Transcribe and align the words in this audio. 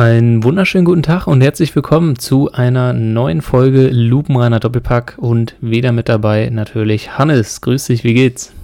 Einen 0.00 0.42
wunderschönen 0.44 0.86
guten 0.86 1.02
Tag 1.02 1.26
und 1.26 1.42
herzlich 1.42 1.76
willkommen 1.76 2.18
zu 2.18 2.50
einer 2.52 2.94
neuen 2.94 3.42
Folge 3.42 3.90
Lupenreiner 3.90 4.58
Doppelpack 4.58 5.18
und 5.18 5.56
wieder 5.60 5.92
mit 5.92 6.08
dabei 6.08 6.48
natürlich 6.48 7.18
Hannes. 7.18 7.60
Grüß 7.60 7.84
dich, 7.84 8.02
wie 8.02 8.14
geht's? 8.14 8.54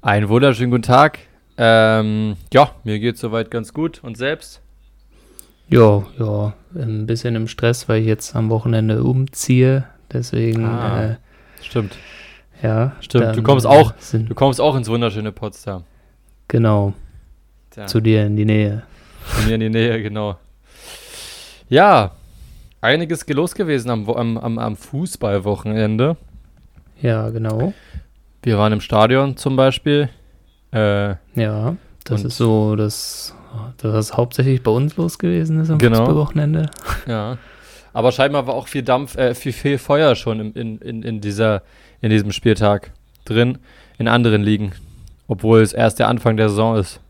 Einen 0.00 0.28
wunderschönen 0.28 0.70
guten 0.70 0.84
Tag. 0.84 1.18
Ähm, 1.58 2.36
ja, 2.52 2.70
mir 2.84 3.00
geht's 3.00 3.18
soweit 3.18 3.50
ganz 3.50 3.74
gut 3.74 3.98
und 4.04 4.16
selbst? 4.16 4.60
Ja, 5.68 6.04
ja, 6.20 6.54
ein 6.76 7.04
bisschen 7.04 7.34
im 7.34 7.48
Stress, 7.48 7.88
weil 7.88 8.02
ich 8.02 8.06
jetzt 8.06 8.36
am 8.36 8.48
Wochenende 8.48 9.02
umziehe, 9.02 9.86
deswegen. 10.12 10.64
Ah, 10.66 11.04
äh, 11.04 11.16
stimmt. 11.62 11.98
Ja, 12.62 12.92
stimmt. 13.00 13.24
Dann, 13.24 13.34
du 13.34 13.42
kommst 13.42 13.66
auch, 13.66 13.92
du 14.12 14.34
kommst 14.36 14.60
auch 14.60 14.76
ins 14.76 14.88
wunderschöne 14.88 15.32
Potsdam. 15.32 15.82
Genau. 16.46 16.92
Tja. 17.70 17.86
Zu 17.86 18.00
dir 18.00 18.24
in 18.24 18.36
die 18.36 18.44
Nähe. 18.44 18.84
Zu 19.34 19.48
mir 19.48 19.54
in 19.56 19.60
die 19.62 19.70
Nähe, 19.70 20.00
genau. 20.00 20.38
Ja, 21.70 22.10
einiges 22.80 23.26
los 23.28 23.54
gewesen 23.54 23.90
am, 23.90 24.10
am, 24.10 24.36
am, 24.36 24.58
am 24.58 24.76
Fußballwochenende. 24.76 26.16
Ja, 27.00 27.30
genau. 27.30 27.72
Wir 28.42 28.58
waren 28.58 28.72
im 28.72 28.80
Stadion 28.80 29.36
zum 29.36 29.54
Beispiel. 29.54 30.10
Äh, 30.72 31.10
ja, 31.36 31.76
das 32.04 32.24
ist 32.24 32.36
so 32.36 32.74
das, 32.74 33.36
das 33.78 34.16
hauptsächlich 34.16 34.64
bei 34.64 34.72
uns 34.72 34.96
los 34.96 35.18
gewesen 35.20 35.60
ist 35.60 35.70
am 35.70 35.78
genau. 35.78 35.98
Fußballwochenende. 35.98 36.70
Ja. 37.06 37.38
Aber 37.92 38.10
scheinbar 38.10 38.48
war 38.48 38.54
auch 38.54 38.66
viel 38.66 38.82
Dampf, 38.82 39.16
äh, 39.16 39.34
viel, 39.34 39.52
viel 39.52 39.78
Feuer 39.78 40.16
schon 40.16 40.40
in, 40.40 40.52
in, 40.54 40.78
in, 40.78 41.02
in, 41.02 41.20
dieser, 41.20 41.62
in 42.00 42.10
diesem 42.10 42.32
Spieltag 42.32 42.90
drin, 43.24 43.58
in 43.96 44.08
anderen 44.08 44.42
Ligen. 44.42 44.72
Obwohl 45.28 45.60
es 45.60 45.72
erst 45.72 46.00
der 46.00 46.08
Anfang 46.08 46.36
der 46.36 46.48
Saison 46.48 46.76
ist. 46.76 47.00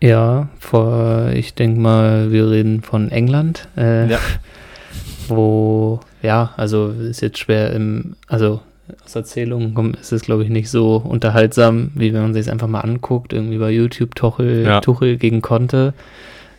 Ja, 0.00 0.48
vor, 0.58 1.30
ich 1.34 1.54
denke 1.54 1.80
mal, 1.80 2.30
wir 2.32 2.50
reden 2.50 2.82
von 2.82 3.10
England. 3.10 3.68
Äh, 3.76 4.10
ja. 4.10 4.18
Wo, 5.28 6.00
ja, 6.22 6.52
also 6.56 6.88
ist 6.88 7.22
jetzt 7.22 7.38
schwer 7.38 7.72
im, 7.72 8.16
also 8.28 8.60
aus 9.04 9.16
Erzählungen 9.16 9.94
ist 9.94 10.12
es, 10.12 10.22
glaube 10.22 10.44
ich, 10.44 10.50
nicht 10.50 10.70
so 10.70 10.96
unterhaltsam, 10.96 11.90
wie 11.94 12.12
wenn 12.12 12.22
man 12.22 12.34
sich 12.34 12.42
es 12.42 12.48
einfach 12.48 12.68
mal 12.68 12.80
anguckt, 12.80 13.32
irgendwie 13.32 13.58
bei 13.58 13.70
YouTube 13.70 14.14
Tuchel, 14.14 14.64
ja. 14.64 14.80
Tuchel 14.80 15.16
gegen 15.16 15.40
Conte. 15.40 15.94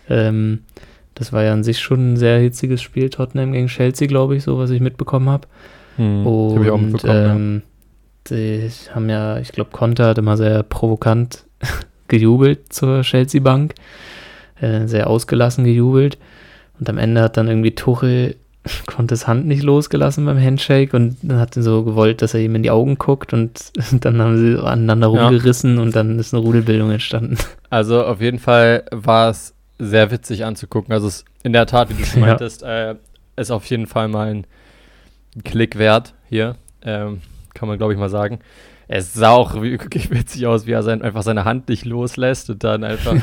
Ähm, 0.10 0.60
das 1.14 1.32
war 1.32 1.44
ja 1.44 1.54
an 1.54 1.64
sich 1.64 1.80
schon 1.80 2.14
ein 2.14 2.18
sehr 2.18 2.40
hitziges 2.40 2.82
Spiel, 2.82 3.10
Tottenham 3.10 3.52
gegen 3.52 3.68
Chelsea, 3.68 4.08
glaube 4.08 4.36
ich, 4.36 4.44
so 4.44 4.58
was 4.58 4.70
ich 4.70 4.82
mitbekommen 4.82 5.30
habe. 5.30 5.48
Hm, 5.98 6.26
und 6.26 6.56
hab 6.56 6.66
ich 6.66 6.72
auch 6.72 6.78
mitbekommen, 6.78 7.14
ähm, 7.16 7.62
ja. 8.30 8.36
die 8.36 8.70
haben 8.94 9.10
ja, 9.10 9.38
ich 9.40 9.52
glaube, 9.52 9.70
Conte 9.72 10.06
hat 10.06 10.18
immer 10.18 10.36
sehr 10.36 10.64
provokant 10.64 11.46
gejubelt 12.08 12.72
zur 12.74 13.02
Chelsea 13.02 13.42
Bank, 13.42 13.76
äh, 14.60 14.88
sehr 14.88 15.08
ausgelassen 15.08 15.64
gejubelt. 15.66 16.18
Und 16.80 16.90
am 16.90 16.98
Ende 16.98 17.22
hat 17.22 17.38
dann 17.38 17.48
irgendwie 17.48 17.72
Tuchel 17.72 18.36
Contes 18.86 19.28
Hand 19.28 19.46
nicht 19.46 19.64
losgelassen 19.64 20.26
beim 20.26 20.42
Handshake 20.42 20.96
und 20.96 21.18
dann 21.22 21.40
hat 21.40 21.56
er 21.56 21.64
so 21.64 21.84
gewollt, 21.84 22.22
dass 22.22 22.34
er 22.34 22.42
ihm 22.42 22.56
in 22.56 22.64
die 22.64 22.72
Augen 22.72 22.98
guckt 22.98 23.34
und 23.34 23.72
dann 23.92 24.22
haben 24.22 24.38
sie 24.38 24.60
aneinander 24.60 25.08
rumgerissen 25.08 25.76
ja. 25.76 25.82
und 25.82 25.96
dann 25.96 26.20
ist 26.20 26.34
eine 26.34 26.44
Rudelbildung 26.44 26.92
entstanden. 26.92 27.38
Also 27.72 28.06
auf 28.06 28.22
jeden 28.22 28.40
Fall 28.40 28.86
war 28.92 29.30
es 29.30 29.54
sehr 29.80 30.10
witzig 30.10 30.46
anzugucken. 30.46 30.94
Also 30.94 31.08
es 31.08 31.26
in 31.44 31.52
der 31.52 31.66
Tat, 31.66 31.90
wie 31.90 31.94
du 31.94 32.06
schon 32.06 32.22
meintest, 32.22 32.62
ja. 32.62 32.92
äh, 32.92 32.96
ist 33.36 33.52
auf 33.52 33.66
jeden 33.66 33.86
Fall 33.86 34.08
mal 34.08 34.30
ein 34.30 34.48
Klick 35.44 35.78
wert 35.78 36.14
hier. 36.30 36.56
Ähm, 36.84 37.22
kann 37.54 37.68
man, 37.68 37.78
glaube 37.78 37.92
ich, 37.92 38.00
mal 38.00 38.08
sagen. 38.08 38.40
Es 38.88 39.14
sah 39.14 39.32
auch 39.32 39.56
wirklich 39.62 40.12
witzig 40.12 40.48
aus, 40.48 40.66
wie 40.66 40.72
er 40.72 40.84
sein, 40.84 41.02
einfach 41.02 41.24
seine 41.24 41.46
Hand 41.46 41.70
nicht 41.70 41.86
loslässt 41.86 42.50
und 42.50 42.64
dann 42.64 42.84
einfach, 42.84 43.16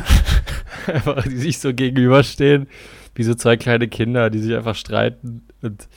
einfach 0.87 1.23
die 1.25 1.37
sich 1.37 1.59
so 1.59 1.73
gegenüberstehen, 1.73 2.69
wie 3.15 3.23
so 3.23 3.35
zwei 3.35 3.57
kleine 3.57 3.89
Kinder, 3.89 4.31
die 4.31 4.39
sich 4.39 4.55
einfach 4.55 4.75
streiten. 4.75 5.47
Und 5.63 5.89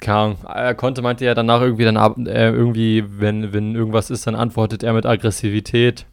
keine 0.00 0.18
Ahnung, 0.18 0.38
er 0.46 0.74
konnte, 0.74 1.02
meinte 1.02 1.24
er 1.24 1.34
danach 1.34 1.60
irgendwie 1.60 1.84
dann 1.84 2.26
äh, 2.26 2.50
irgendwie, 2.50 3.04
wenn, 3.08 3.52
wenn 3.52 3.74
irgendwas 3.74 4.10
ist, 4.10 4.26
dann 4.26 4.34
antwortet 4.34 4.82
er 4.82 4.92
mit 4.92 5.06
Aggressivität. 5.06 6.06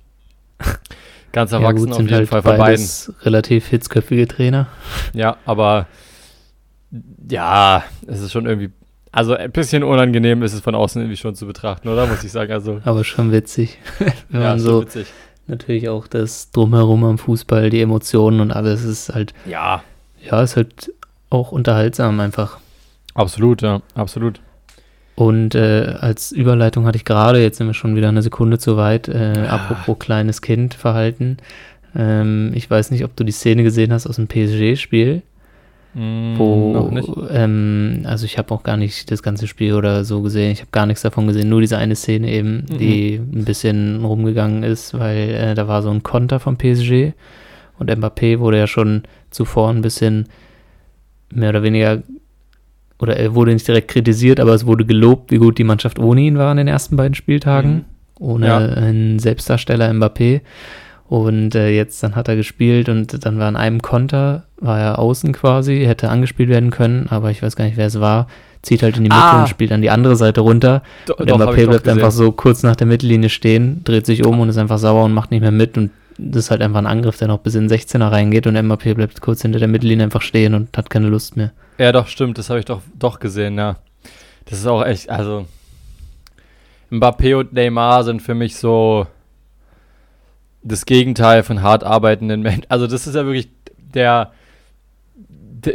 Ganz 1.31 1.51
erwachsen 1.51 1.77
ja, 1.77 1.85
gut, 1.85 1.93
auf 1.93 2.01
jeden 2.01 2.13
halt 2.13 2.29
Fall 2.29 2.41
von 2.41 2.57
beiden. 2.57 2.87
Relativ 3.21 3.67
hitzköpfige 3.67 4.27
Trainer. 4.27 4.67
Ja, 5.13 5.37
aber 5.45 5.87
ja, 7.29 7.83
es 8.07 8.21
ist 8.21 8.31
schon 8.31 8.47
irgendwie 8.47 8.71
also 9.11 9.33
ein 9.35 9.51
bisschen 9.51 9.83
unangenehm 9.83 10.43
ist 10.43 10.53
es 10.53 10.61
von 10.61 10.75
außen 10.75 11.01
irgendwie 11.01 11.17
schon 11.17 11.35
zu 11.35 11.45
betrachten, 11.47 11.87
oder? 11.89 12.05
Muss 12.07 12.23
ich 12.23 12.31
sagen. 12.31 12.51
Also, 12.51 12.81
Aber 12.85 13.03
schon 13.03 13.31
witzig. 13.31 13.79
Wenn 14.29 14.41
ja, 14.41 14.49
man 14.49 14.59
so 14.59 14.81
witzig. 14.81 15.07
Natürlich 15.47 15.89
auch 15.89 16.07
das 16.07 16.51
Drumherum 16.51 17.03
am 17.03 17.17
Fußball, 17.17 17.71
die 17.71 17.81
Emotionen 17.81 18.39
und 18.39 18.51
alles 18.51 18.83
ist 18.83 19.09
halt. 19.09 19.33
Ja. 19.45 19.83
Ja, 20.21 20.43
ist 20.43 20.55
halt 20.55 20.93
auch 21.29 21.51
unterhaltsam 21.51 22.19
einfach. 22.19 22.59
Absolut, 23.15 23.61
ja, 23.61 23.81
absolut. 23.95 24.41
Und 25.15 25.53
äh, 25.55 25.95
als 25.99 26.31
Überleitung 26.31 26.85
hatte 26.85 26.97
ich 26.97 27.03
gerade, 27.03 27.41
jetzt 27.41 27.57
sind 27.57 27.67
wir 27.67 27.73
schon 27.73 27.95
wieder 27.95 28.07
eine 28.07 28.21
Sekunde 28.21 28.57
zu 28.57 28.77
weit, 28.77 29.09
äh, 29.09 29.43
ja. 29.43 29.49
apropos 29.49 29.99
kleines 29.99 30.41
Kind 30.41 30.73
Verhalten. 30.75 31.37
Ähm, 31.95 32.51
ich 32.53 32.69
weiß 32.69 32.91
nicht, 32.91 33.03
ob 33.03 33.15
du 33.15 33.23
die 33.23 33.31
Szene 33.31 33.63
gesehen 33.63 33.91
hast 33.91 34.07
aus 34.07 34.15
dem 34.15 34.27
PSG-Spiel. 34.27 35.23
Mm, 35.93 36.37
wo, 36.37 36.68
ähm, 37.31 38.01
also 38.05 38.25
ich 38.25 38.37
habe 38.37 38.53
auch 38.53 38.63
gar 38.63 38.77
nicht 38.77 39.11
das 39.11 39.23
ganze 39.23 39.47
Spiel 39.47 39.73
oder 39.73 40.03
so 40.03 40.21
gesehen, 40.21 40.51
ich 40.51 40.61
habe 40.61 40.71
gar 40.71 40.85
nichts 40.85 41.01
davon 41.01 41.27
gesehen, 41.27 41.49
nur 41.49 41.61
diese 41.61 41.77
eine 41.77 41.95
Szene 41.95 42.31
eben, 42.31 42.65
mhm. 42.69 42.77
die 42.77 43.15
ein 43.15 43.45
bisschen 43.45 44.03
rumgegangen 44.03 44.63
ist, 44.63 44.97
weil 44.97 45.29
äh, 45.29 45.55
da 45.55 45.67
war 45.67 45.81
so 45.81 45.89
ein 45.89 46.03
Konter 46.03 46.39
vom 46.39 46.57
PSG 46.57 47.13
und 47.77 47.89
Mbappé 47.89 48.39
wurde 48.39 48.57
ja 48.57 48.67
schon 48.67 49.03
zuvor 49.31 49.69
ein 49.69 49.81
bisschen 49.81 50.27
mehr 51.33 51.49
oder 51.49 51.63
weniger, 51.63 52.01
oder 52.99 53.17
er 53.17 53.33
wurde 53.35 53.53
nicht 53.53 53.67
direkt 53.67 53.89
kritisiert, 53.89 54.39
aber 54.39 54.53
es 54.53 54.65
wurde 54.65 54.85
gelobt, 54.85 55.31
wie 55.31 55.37
gut 55.37 55.57
die 55.57 55.63
Mannschaft 55.63 55.99
ohne 55.99 56.21
ihn 56.21 56.37
war 56.37 56.51
in 56.51 56.57
den 56.57 56.67
ersten 56.67 56.95
beiden 56.97 57.15
Spieltagen, 57.15 57.73
mhm. 57.73 57.83
ohne 58.19 58.47
ja. 58.47 58.57
einen 58.57 59.19
Selbstdarsteller 59.19 59.89
Mbappé. 59.91 60.41
Und 61.09 61.55
äh, 61.55 61.71
jetzt 61.71 62.03
dann 62.03 62.15
hat 62.15 62.27
er 62.27 62.35
gespielt 62.35 62.87
und 62.87 63.25
dann 63.25 63.39
war 63.39 63.49
in 63.49 63.55
einem 63.55 63.81
Konter, 63.81 64.43
war 64.57 64.79
er 64.79 64.99
außen 64.99 65.33
quasi, 65.33 65.83
hätte 65.85 66.09
angespielt 66.09 66.49
werden 66.49 66.69
können, 66.69 67.07
aber 67.09 67.31
ich 67.31 67.41
weiß 67.41 67.55
gar 67.55 67.65
nicht, 67.65 67.77
wer 67.77 67.87
es 67.87 67.99
war. 67.99 68.27
Zieht 68.61 68.83
halt 68.83 68.97
in 68.97 69.05
die 69.05 69.09
Mitte 69.09 69.19
ah. 69.19 69.41
und 69.41 69.49
spielt 69.49 69.71
an 69.71 69.81
die 69.81 69.89
andere 69.89 70.15
Seite 70.15 70.41
runter. 70.41 70.83
Do 71.07 71.15
und 71.15 71.31
Mbappé 71.31 71.65
bleibt 71.65 71.87
einfach 71.87 72.11
so 72.11 72.31
kurz 72.31 72.61
nach 72.61 72.75
der 72.75 72.85
Mittellinie 72.85 73.29
stehen, 73.29 73.83
dreht 73.85 74.05
sich 74.05 74.23
um 74.23 74.39
und 74.39 74.49
ist 74.49 74.57
einfach 74.57 74.77
sauer 74.77 75.05
und 75.05 75.13
macht 75.13 75.31
nicht 75.31 75.41
mehr 75.41 75.49
mit. 75.49 75.79
Und 75.79 75.89
das 76.19 76.45
ist 76.45 76.51
halt 76.51 76.61
einfach 76.61 76.77
ein 76.77 76.85
Angriff, 76.85 77.17
der 77.17 77.27
noch 77.27 77.39
bis 77.39 77.55
in 77.55 77.67
den 77.67 77.79
16er 77.79 78.11
reingeht 78.11 78.45
und 78.45 78.55
Mbappé 78.55 78.93
bleibt 78.93 79.19
kurz 79.19 79.41
hinter 79.41 79.57
der 79.57 79.67
Mittellinie 79.67 80.03
einfach 80.03 80.21
stehen 80.21 80.53
und 80.53 80.77
hat 80.77 80.91
keine 80.91 81.07
Lust 81.07 81.37
mehr. 81.37 81.53
Ja, 81.79 81.91
doch, 81.91 82.05
stimmt, 82.05 82.37
das 82.37 82.51
habe 82.51 82.59
ich 82.59 82.65
doch, 82.65 82.81
doch 82.99 83.19
gesehen, 83.19 83.57
ja. 83.57 83.77
Das 84.45 84.59
ist 84.59 84.67
auch 84.67 84.85
echt, 84.85 85.09
also 85.09 85.47
Mbappé 86.91 87.35
und 87.35 87.53
Neymar 87.53 88.03
sind 88.03 88.21
für 88.21 88.35
mich 88.35 88.57
so 88.57 89.07
das 90.61 90.85
Gegenteil 90.85 91.43
von 91.43 91.61
hart 91.61 91.83
arbeitenden 91.83 92.41
Menschen. 92.41 92.65
Also 92.69 92.87
das 92.87 93.07
ist 93.07 93.15
ja 93.15 93.25
wirklich 93.25 93.49
der, 93.93 94.31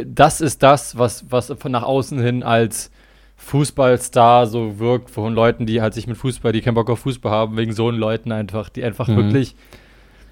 das 0.05 0.41
ist 0.41 0.63
das, 0.63 0.97
was, 0.97 1.25
was 1.29 1.53
von 1.57 1.71
nach 1.71 1.83
außen 1.83 2.19
hin 2.19 2.43
als 2.43 2.91
Fußballstar 3.37 4.47
so 4.47 4.79
wirkt 4.79 5.09
von 5.09 5.33
Leuten, 5.33 5.65
die 5.65 5.81
halt 5.81 5.93
sich 5.93 6.07
mit 6.07 6.17
Fußball, 6.17 6.51
die 6.51 6.61
keinen 6.61 6.75
Bock 6.75 6.89
auf 6.89 6.99
Fußball 6.99 7.31
haben, 7.31 7.57
wegen 7.57 7.73
so 7.73 7.89
Leuten 7.89 8.31
einfach, 8.31 8.69
die 8.69 8.83
einfach 8.83 9.07
mhm. 9.07 9.17
wirklich 9.17 9.55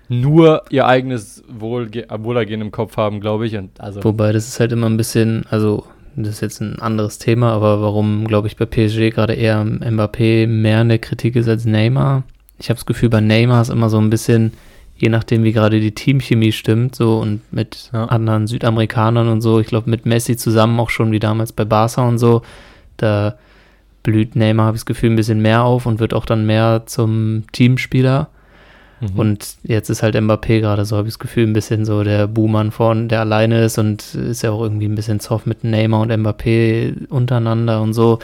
nur 0.10 0.64
ihr 0.70 0.86
eigenes 0.88 1.44
Wohlge 1.48 2.08
Wohlergehen 2.10 2.62
im 2.62 2.72
Kopf 2.72 2.98
haben, 2.98 3.20
glaube 3.20 3.48
ich. 3.48 3.56
Und 3.58 3.80
also 3.80 4.04
Wobei, 4.04 4.32
das 4.32 4.48
ist 4.48 4.60
halt 4.60 4.72
immer 4.72 4.90
ein 4.90 4.98
bisschen, 4.98 5.46
also 5.50 5.86
das 6.16 6.36
ist 6.36 6.42
jetzt 6.42 6.62
ein 6.62 6.80
anderes 6.80 7.18
Thema, 7.18 7.52
aber 7.54 7.82
warum, 7.82 8.28
glaube 8.28 8.48
ich, 8.48 8.56
bei 8.56 8.66
PSG 8.66 9.10
gerade 9.14 9.34
eher 9.34 9.64
Mbappé 9.64 10.48
mehr 10.48 10.80
eine 10.80 11.00
Kritik 11.00 11.36
ist 11.36 11.48
als 11.48 11.66
Neymar, 11.66 12.24
ich 12.64 12.70
habe 12.70 12.78
das 12.78 12.86
Gefühl, 12.86 13.10
bei 13.10 13.20
Neymar 13.20 13.62
ist 13.62 13.70
immer 13.70 13.90
so 13.90 14.00
ein 14.00 14.10
bisschen, 14.10 14.54
je 14.96 15.10
nachdem, 15.10 15.44
wie 15.44 15.52
gerade 15.52 15.82
die 15.82 15.94
Teamchemie 15.94 16.54
stimmt, 16.54 16.96
so 16.96 17.20
und 17.20 17.42
mit 17.52 17.90
ja. 17.92 18.06
anderen 18.06 18.48
Südamerikanern 18.48 19.28
und 19.28 19.42
so, 19.42 19.60
ich 19.60 19.68
glaube, 19.68 19.90
mit 19.90 20.06
Messi 20.06 20.38
zusammen 20.38 20.80
auch 20.80 20.90
schon 20.90 21.12
wie 21.12 21.20
damals 21.20 21.52
bei 21.52 21.66
Barca 21.66 22.08
und 22.08 22.20
so, 22.20 22.42
da 22.96 23.36
blüht 24.02 24.38
Neymar, 24.38 24.68
habe 24.68 24.78
ich 24.78 24.82
das 24.82 24.86
Gefühl, 24.86 25.10
ein 25.10 25.18
bisschen 25.18 25.42
mehr 25.42 25.64
auf 25.64 25.86
und 25.86 26.00
wird 26.00 26.14
auch 26.14 26.26
dann 26.26 26.46
mehr 26.46 26.84
zum 26.86 27.44
Teamspieler. 27.52 28.30
Mhm. 29.02 29.20
Und 29.20 29.56
jetzt 29.64 29.90
ist 29.90 30.02
halt 30.02 30.16
Mbappé 30.16 30.62
gerade 30.62 30.86
so, 30.86 30.96
habe 30.96 31.10
ich 31.10 31.16
das 31.16 31.20
Gefühl, 31.20 31.48
ein 31.48 31.54
bisschen 31.54 31.84
so 31.84 32.02
der 32.02 32.28
Buhmann 32.28 32.72
von, 32.72 33.10
der 33.10 33.20
alleine 33.20 33.66
ist 33.66 33.78
und 33.78 34.16
ist 34.16 34.42
ja 34.42 34.52
auch 34.52 34.64
irgendwie 34.64 34.88
ein 34.88 34.96
bisschen 34.96 35.20
zoff 35.20 35.46
mit 35.46 35.66
Neymar 35.66 36.00
und 36.00 36.14
Mbappé 36.14 37.10
untereinander 37.10 37.82
und 37.82 37.94
so. 37.94 38.20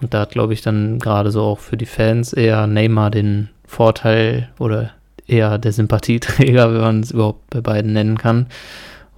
Und 0.00 0.14
da 0.14 0.20
hat, 0.20 0.30
glaube 0.30 0.54
ich, 0.54 0.62
dann 0.62 0.98
gerade 1.00 1.30
so 1.30 1.42
auch 1.42 1.58
für 1.58 1.76
die 1.76 1.84
Fans 1.84 2.32
eher 2.32 2.66
Neymar 2.66 3.10
den 3.10 3.50
Vorteil 3.66 4.50
oder 4.58 4.90
eher 5.26 5.58
der 5.58 5.72
Sympathieträger, 5.72 6.70
wenn 6.74 6.80
man 6.80 7.00
es 7.00 7.10
überhaupt 7.10 7.50
bei 7.50 7.60
beiden 7.60 7.92
nennen 7.92 8.18
kann. 8.18 8.46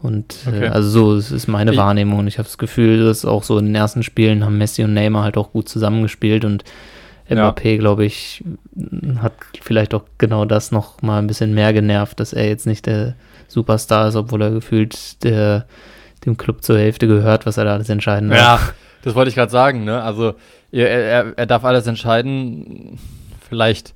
Und 0.02 0.36
äh, 0.46 0.48
okay. 0.48 0.64
äh, 0.64 0.68
also 0.68 0.88
so 0.88 1.14
es 1.14 1.32
ist 1.32 1.46
meine 1.48 1.72
ich 1.72 1.76
Wahrnehmung. 1.76 2.26
Ich 2.26 2.38
habe 2.38 2.46
das 2.46 2.58
Gefühl, 2.58 3.04
dass 3.04 3.24
auch 3.24 3.42
so 3.42 3.58
in 3.58 3.66
den 3.66 3.74
ersten 3.74 4.02
Spielen 4.02 4.44
haben 4.44 4.58
Messi 4.58 4.84
und 4.84 4.94
Neymar 4.94 5.24
halt 5.24 5.36
auch 5.36 5.52
gut 5.52 5.68
zusammengespielt 5.68 6.44
und 6.44 6.64
Mbappé, 7.28 7.72
ja. 7.72 7.76
glaube 7.78 8.04
ich, 8.04 8.44
hat 9.20 9.32
vielleicht 9.60 9.94
auch 9.94 10.04
genau 10.16 10.44
das 10.44 10.70
noch 10.70 11.02
mal 11.02 11.18
ein 11.18 11.26
bisschen 11.26 11.54
mehr 11.54 11.72
genervt, 11.72 12.20
dass 12.20 12.32
er 12.32 12.46
jetzt 12.46 12.66
nicht 12.66 12.86
der 12.86 13.14
Superstar 13.48 14.08
ist, 14.08 14.14
obwohl 14.14 14.42
er 14.42 14.50
gefühlt 14.50 15.24
der, 15.24 15.66
dem 16.24 16.36
Club 16.36 16.62
zur 16.62 16.78
Hälfte 16.78 17.08
gehört, 17.08 17.44
was 17.44 17.56
er 17.56 17.64
da 17.64 17.74
alles 17.74 17.88
entscheiden 17.88 18.30
darf. 18.30 18.68
Ja, 18.68 18.74
das 19.02 19.16
wollte 19.16 19.30
ich 19.30 19.34
gerade 19.34 19.50
sagen. 19.50 19.84
Ne? 19.84 20.00
Also 20.00 20.34
er, 20.70 20.88
er, 20.88 21.32
er 21.36 21.46
darf 21.46 21.64
alles 21.64 21.88
entscheiden. 21.88 22.98
Vielleicht 23.48 23.95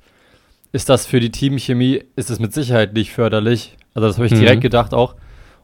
ist 0.71 0.89
das 0.89 1.05
für 1.05 1.19
die 1.19 1.31
Teamchemie, 1.31 2.03
ist 2.15 2.29
es 2.29 2.39
mit 2.39 2.53
Sicherheit 2.53 2.93
nicht 2.93 3.11
förderlich. 3.11 3.77
Also 3.93 4.07
das 4.07 4.17
habe 4.17 4.27
ich 4.27 4.33
mhm. 4.33 4.39
direkt 4.39 4.61
gedacht 4.61 4.93
auch. 4.93 5.15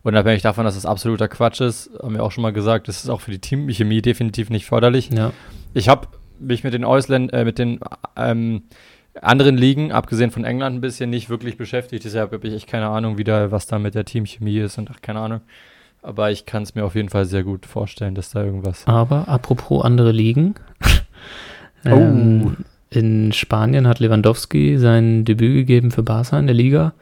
Unabhängig 0.04 0.42
davon, 0.42 0.66
dass 0.66 0.76
das 0.76 0.86
absoluter 0.86 1.28
Quatsch 1.28 1.60
ist, 1.62 1.90
haben 2.02 2.14
wir 2.14 2.24
auch 2.24 2.32
schon 2.32 2.42
mal 2.42 2.54
gesagt, 2.54 2.88
das 2.88 3.04
ist 3.04 3.10
auch 3.10 3.22
für 3.22 3.32
die 3.32 3.40
Teamchemie 3.40 4.02
definitiv 4.02 4.50
nicht 4.50 4.66
förderlich. 4.66 5.10
Ja. 5.10 5.34
Ich 5.74 5.90
habe 5.90 6.08
mich 6.40 6.64
mit 6.64 6.74
den 6.74 6.84
Ausländern, 6.84 7.42
äh, 7.42 7.46
mit 7.46 7.58
den 7.58 7.80
ähm, 8.16 8.64
anderen 9.22 9.58
Ligen, 9.58 9.92
abgesehen 9.92 10.32
von 10.32 10.46
England, 10.46 10.78
ein 10.78 10.82
bisschen 10.82 11.10
nicht 11.10 11.30
wirklich 11.30 11.58
beschäftigt. 11.58 12.06
Deshalb 12.06 12.32
habe 12.32 12.48
ich 12.48 12.54
echt 12.54 12.68
keine 12.68 12.88
Ahnung 12.88 13.18
wieder, 13.18 13.52
was 13.52 13.68
da 13.68 13.80
mit 13.80 13.96
der 13.96 14.06
Teamchemie 14.06 14.60
ist 14.60 14.78
und 14.78 14.90
ach, 14.92 15.02
keine 15.02 15.20
Ahnung. 15.20 15.42
Aber 16.02 16.32
ich 16.32 16.46
kann 16.46 16.64
es 16.64 16.76
mir 16.76 16.86
auf 16.86 16.96
jeden 16.96 17.10
Fall 17.10 17.26
sehr 17.26 17.44
gut 17.44 17.66
vorstellen, 17.66 18.16
dass 18.16 18.30
da 18.30 18.44
irgendwas. 18.44 18.86
Aber 18.88 19.28
apropos 19.28 19.84
andere 19.84 20.12
Ligen. 20.12 20.56
oh. 21.86 21.90
ähm, 21.90 22.58
in 22.90 23.34
Spanien 23.34 23.88
hat 23.88 24.00
Lewandowski 24.00 24.78
sein 24.78 25.26
Debüt 25.26 25.56
gegeben 25.56 25.92
für 25.92 26.04
Barca 26.04 26.40
in 26.40 26.48
der 26.48 26.56
Liga. 26.56 26.94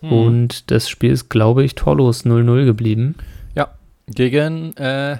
Hm. 0.00 0.12
Und 0.12 0.70
das 0.70 0.88
Spiel 0.88 1.12
ist, 1.12 1.28
glaube 1.28 1.64
ich, 1.64 1.74
torlos 1.74 2.24
0-0 2.24 2.64
geblieben. 2.64 3.16
Ja, 3.54 3.68
gegen 4.06 4.76
äh, 4.76 5.18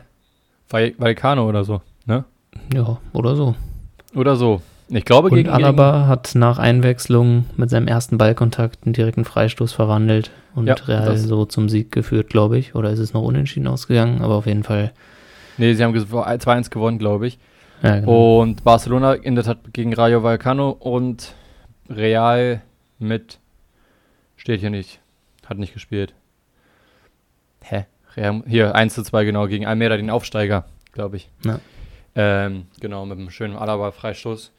Valcano 0.71 1.49
oder 1.49 1.65
so, 1.65 1.83
ne? 2.07 2.25
Ja, 2.75 2.99
oder 3.13 3.37
so. 3.37 3.55
Oder 4.15 4.37
so. 4.37 4.63
Ich 4.89 5.05
glaube, 5.05 5.29
und 5.29 5.37
gegen 5.37 5.51
Alaba 5.51 5.93
gegen 5.93 6.09
hat 6.09 6.35
nach 6.35 6.59
Einwechslung 6.59 7.45
mit 7.57 7.71
seinem 7.71 7.87
ersten 7.87 8.19
Ballkontakt 8.19 8.85
einen 8.85 8.93
direkten 8.93 9.25
Freistoß 9.25 9.73
verwandelt 9.73 10.31
und 10.55 10.67
ja, 10.67 10.75
Real 10.75 11.17
so 11.17 11.45
zum 11.45 11.69
Sieg 11.69 11.93
geführt, 11.93 12.29
glaube 12.29 12.59
ich. 12.59 12.75
Oder 12.75 12.91
ist 12.91 12.99
es 12.99 13.13
noch 13.13 13.23
unentschieden 13.23 13.69
ausgegangen? 13.69 14.23
Aber 14.23 14.35
auf 14.35 14.47
jeden 14.47 14.65
Fall. 14.65 14.93
Nee, 15.59 15.75
sie 15.75 15.85
haben 15.85 15.95
2-1 15.95 16.71
gewonnen, 16.71 16.99
glaube 16.99 17.29
ich. 17.29 17.39
Ja, 17.83 18.01
genau. 18.01 18.41
Und 18.41 18.65
Barcelona 18.65 19.15
in 19.15 19.35
der 19.35 19.45
Tat 19.45 19.59
gegen 19.73 19.95
Rayo 19.95 20.23
Vallecano 20.23 20.71
und 20.71 21.35
Real 21.89 22.63
mit 22.99 23.39
Steht 24.41 24.61
hier 24.61 24.71
nicht. 24.71 25.01
Hat 25.45 25.59
nicht 25.59 25.75
gespielt. 25.75 26.15
Hä? 27.63 27.85
Hier, 28.47 28.75
1 28.75 28.95
zu 28.95 29.03
2 29.03 29.27
genau, 29.27 29.47
gegen 29.49 29.67
Almeida, 29.67 29.99
den 29.99 30.09
Aufsteiger, 30.09 30.65
glaube 30.93 31.17
ich. 31.17 31.29
Ja. 31.45 31.61
Ähm, 32.15 32.65
genau, 32.81 33.05
mit 33.05 33.19
einem 33.19 33.29
schönen 33.29 33.55
Alaba-Freistoß. 33.55 34.51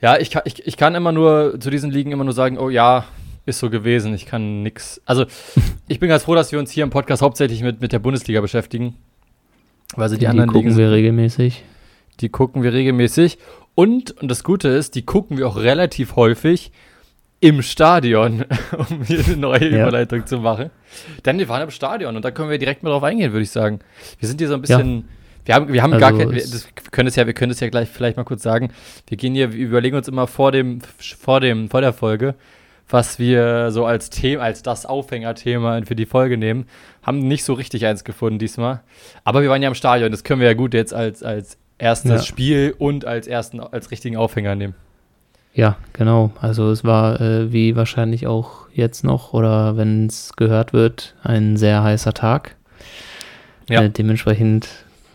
Ja, 0.00 0.16
ich 0.16 0.30
kann, 0.30 0.42
ich, 0.46 0.66
ich 0.66 0.78
kann 0.78 0.94
immer 0.94 1.12
nur 1.12 1.60
zu 1.60 1.68
diesen 1.68 1.90
Ligen 1.90 2.10
immer 2.10 2.24
nur 2.24 2.32
sagen, 2.32 2.58
oh 2.58 2.70
ja, 2.70 3.04
ist 3.44 3.58
so 3.58 3.68
gewesen. 3.68 4.14
Ich 4.14 4.24
kann 4.24 4.62
nichts. 4.62 5.02
Also, 5.04 5.26
ich 5.88 6.00
bin 6.00 6.08
ganz 6.08 6.24
froh, 6.24 6.34
dass 6.34 6.50
wir 6.50 6.58
uns 6.58 6.70
hier 6.70 6.84
im 6.84 6.90
Podcast 6.90 7.20
hauptsächlich 7.20 7.62
mit, 7.62 7.82
mit 7.82 7.92
der 7.92 7.98
Bundesliga 7.98 8.40
beschäftigen. 8.40 8.96
Weil 9.94 10.08
sie 10.08 10.16
die, 10.16 10.20
die 10.20 10.26
anderen 10.28 10.48
gucken 10.48 10.70
Ligen. 10.70 10.78
wir 10.78 10.90
regelmäßig. 10.90 11.64
Die 12.20 12.28
gucken 12.28 12.62
wir 12.62 12.72
regelmäßig. 12.72 13.38
Und, 13.74 14.10
und 14.20 14.28
das 14.28 14.44
Gute 14.44 14.68
ist, 14.68 14.94
die 14.94 15.02
gucken 15.02 15.38
wir 15.38 15.48
auch 15.48 15.56
relativ 15.56 16.16
häufig 16.16 16.72
im 17.42 17.60
Stadion, 17.60 18.44
um 18.90 19.02
hier 19.02 19.24
eine 19.26 19.36
neue 19.36 19.68
ja. 19.68 19.82
Überleitung 19.82 20.26
zu 20.26 20.38
machen. 20.38 20.70
Denn 21.24 21.38
wir 21.38 21.48
waren 21.48 21.62
im 21.62 21.70
Stadion 21.70 22.14
und 22.14 22.24
da 22.24 22.30
können 22.30 22.50
wir 22.50 22.58
direkt 22.58 22.84
mal 22.84 22.90
drauf 22.90 23.02
eingehen, 23.02 23.32
würde 23.32 23.42
ich 23.42 23.50
sagen. 23.50 23.80
Wir 24.20 24.28
sind 24.28 24.40
hier 24.40 24.48
so 24.48 24.54
ein 24.54 24.60
bisschen. 24.60 24.96
Ja. 24.98 25.04
Wir 25.44 25.54
haben, 25.56 25.72
wir 25.72 25.82
haben 25.82 25.92
also 25.92 26.00
gar 26.00 26.16
kein, 26.16 26.30
wir, 26.30 26.40
das, 26.40 26.66
wir 26.66 26.90
können 26.92 27.08
es 27.08 27.16
ja, 27.16 27.26
wir 27.26 27.34
können 27.34 27.50
es 27.50 27.58
ja 27.58 27.68
gleich 27.68 27.88
vielleicht 27.88 28.16
mal 28.16 28.22
kurz 28.22 28.44
sagen. 28.44 28.70
Wir 29.08 29.16
gehen 29.16 29.34
hier, 29.34 29.52
wir 29.52 29.66
überlegen 29.66 29.96
uns 29.96 30.06
immer 30.06 30.28
vor 30.28 30.52
dem, 30.52 30.80
vor 30.98 31.40
dem, 31.40 31.68
vor 31.68 31.80
der 31.80 31.92
Folge, 31.92 32.36
was 32.88 33.18
wir 33.18 33.72
so 33.72 33.84
als 33.84 34.10
Thema, 34.10 34.44
als 34.44 34.62
das 34.62 34.86
Aufhängerthema 34.86 35.82
für 35.84 35.96
die 35.96 36.06
Folge 36.06 36.38
nehmen. 36.38 36.66
Haben 37.02 37.26
nicht 37.26 37.42
so 37.42 37.54
richtig 37.54 37.84
eins 37.86 38.04
gefunden 38.04 38.38
diesmal. 38.38 38.82
Aber 39.24 39.42
wir 39.42 39.50
waren 39.50 39.62
ja 39.62 39.68
im 39.68 39.74
Stadion, 39.74 40.12
das 40.12 40.22
können 40.22 40.40
wir 40.40 40.46
ja 40.46 40.54
gut 40.54 40.74
jetzt 40.74 40.94
als, 40.94 41.24
als 41.24 41.58
erstes 41.82 42.10
ja. 42.10 42.22
Spiel 42.22 42.74
und 42.78 43.04
als 43.04 43.26
ersten, 43.26 43.60
als 43.60 43.90
richtigen 43.90 44.16
Aufhänger 44.16 44.54
nehmen. 44.54 44.74
Ja, 45.52 45.76
genau. 45.92 46.30
Also 46.40 46.70
es 46.70 46.84
war 46.84 47.20
äh, 47.20 47.52
wie 47.52 47.76
wahrscheinlich 47.76 48.26
auch 48.26 48.68
jetzt 48.72 49.04
noch 49.04 49.34
oder 49.34 49.76
wenn 49.76 50.06
es 50.06 50.34
gehört 50.36 50.72
wird, 50.72 51.14
ein 51.22 51.56
sehr 51.56 51.82
heißer 51.82 52.14
Tag. 52.14 52.56
Ja. 53.68 53.82
Äh, 53.82 53.90
dementsprechend 53.90 54.68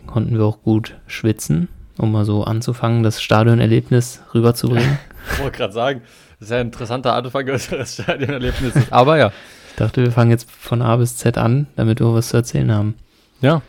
konnten 0.06 0.38
wir 0.38 0.46
auch 0.46 0.62
gut 0.62 0.96
schwitzen, 1.08 1.69
um 1.98 2.12
mal 2.12 2.25
so 2.25 2.44
anzufangen, 2.44 3.02
das 3.02 3.22
Stadionerlebnis 3.22 4.22
rüberzubringen. 4.34 5.00
ich 5.34 5.40
wollte 5.40 5.58
gerade 5.58 5.74
sagen, 5.74 6.02
das 6.40 6.50
ist 6.50 6.52
ja 6.52 6.60
ein 6.60 6.68
interessanter 6.68 7.13
Anfang 7.13 7.46
des 7.46 7.94
Stadionerlebnisses. 7.94 8.92
Aber 8.92 9.18
ja. 9.18 9.31
Ich 9.70 9.75
dachte, 9.78 10.04
wir 10.04 10.12
fangen 10.12 10.31
jetzt 10.31 10.50
von 10.52 10.81
A 10.81 10.98
bis 10.98 11.18
Z 11.18 11.38
an, 11.38 11.68
damit 11.75 12.00
wir 12.00 12.13
was 12.13 12.30
zu 12.30 12.38
erzählen 12.38 12.72
haben. 12.72 12.96
Ja, 13.42 13.62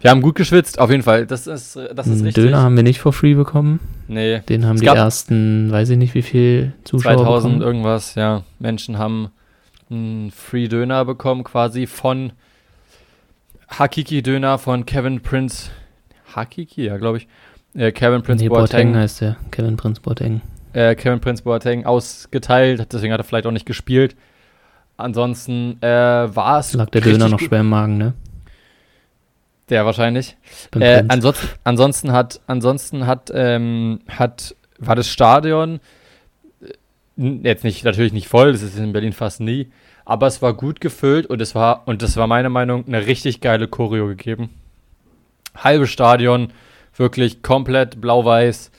wir 0.00 0.10
haben 0.10 0.22
gut 0.22 0.36
geschwitzt, 0.36 0.78
auf 0.78 0.90
jeden 0.90 1.02
Fall. 1.02 1.26
Das 1.26 1.46
ist, 1.46 1.76
das 1.76 2.06
ist 2.06 2.24
richtig. 2.24 2.44
Döner 2.44 2.62
haben 2.62 2.76
wir 2.76 2.82
nicht 2.82 3.00
for 3.00 3.12
free 3.12 3.34
bekommen. 3.34 3.80
Nee. 4.06 4.40
Den 4.48 4.64
haben 4.64 4.76
es 4.76 4.82
die 4.82 4.86
ersten, 4.86 5.70
weiß 5.70 5.90
ich 5.90 5.98
nicht, 5.98 6.14
wie 6.14 6.22
viel 6.22 6.72
Zuschauer 6.84 7.16
2000 7.16 7.54
bekommen. 7.54 7.66
irgendwas, 7.66 8.14
ja. 8.14 8.42
Menschen 8.58 8.98
haben 8.98 9.30
einen 9.90 10.30
Free 10.30 10.68
Döner 10.68 11.04
bekommen, 11.04 11.44
quasi 11.44 11.86
von 11.86 12.32
Hakiki 13.68 14.22
Döner 14.22 14.58
von 14.58 14.86
Kevin 14.86 15.20
Prince. 15.20 15.70
Hakiki, 16.34 16.84
ja, 16.84 16.96
glaube 16.96 17.18
ich. 17.18 17.28
Äh, 17.74 17.92
Kevin 17.92 18.22
Prince 18.22 18.44
nee, 18.44 18.48
Boateng. 18.48 18.88
Boateng 18.88 18.96
heißt 18.96 19.20
der. 19.20 19.36
Kevin 19.50 19.76
Prince 19.76 20.00
Boateng. 20.00 20.40
Äh, 20.72 20.94
Kevin 20.94 21.20
Prince 21.20 21.42
Boateng 21.42 21.86
ausgeteilt, 21.86 22.86
deswegen 22.92 23.12
hat 23.12 23.20
er 23.20 23.24
vielleicht 23.24 23.46
auch 23.46 23.52
nicht 23.52 23.66
gespielt. 23.66 24.16
Ansonsten 24.96 25.80
äh, 25.80 25.86
war 25.86 26.58
es. 26.58 26.72
Lag 26.74 26.90
der 26.90 27.00
Döner 27.00 27.28
noch 27.28 27.40
schwer 27.40 27.60
im 27.60 27.68
Magen, 27.68 27.98
ne? 27.98 28.14
Der 29.70 29.84
wahrscheinlich. 29.84 30.36
Äh, 30.78 31.04
ansonsten, 31.08 31.48
ansonsten 31.64 32.12
hat, 32.12 32.40
ansonsten 32.46 33.06
hat, 33.06 33.30
ähm, 33.34 34.00
hat, 34.08 34.56
war 34.78 34.96
das 34.96 35.08
Stadion 35.08 35.80
äh, 36.60 37.38
jetzt 37.42 37.64
nicht, 37.64 37.84
natürlich 37.84 38.12
nicht 38.12 38.28
voll, 38.28 38.52
das 38.52 38.62
ist 38.62 38.78
in 38.78 38.92
Berlin 38.92 39.12
fast 39.12 39.40
nie, 39.40 39.70
aber 40.04 40.26
es 40.26 40.40
war 40.40 40.54
gut 40.54 40.80
gefüllt 40.80 41.26
und 41.26 41.40
es 41.42 41.54
war, 41.54 41.86
und 41.86 42.02
das 42.02 42.16
war 42.16 42.26
meiner 42.26 42.48
Meinung 42.48 42.86
eine 42.86 43.06
richtig 43.06 43.40
geile 43.40 43.68
Choreo 43.68 44.06
gegeben. 44.06 44.50
Halbe 45.54 45.86
Stadion, 45.86 46.52
wirklich 46.96 47.42
komplett 47.42 48.00
blau-weiß, 48.00 48.70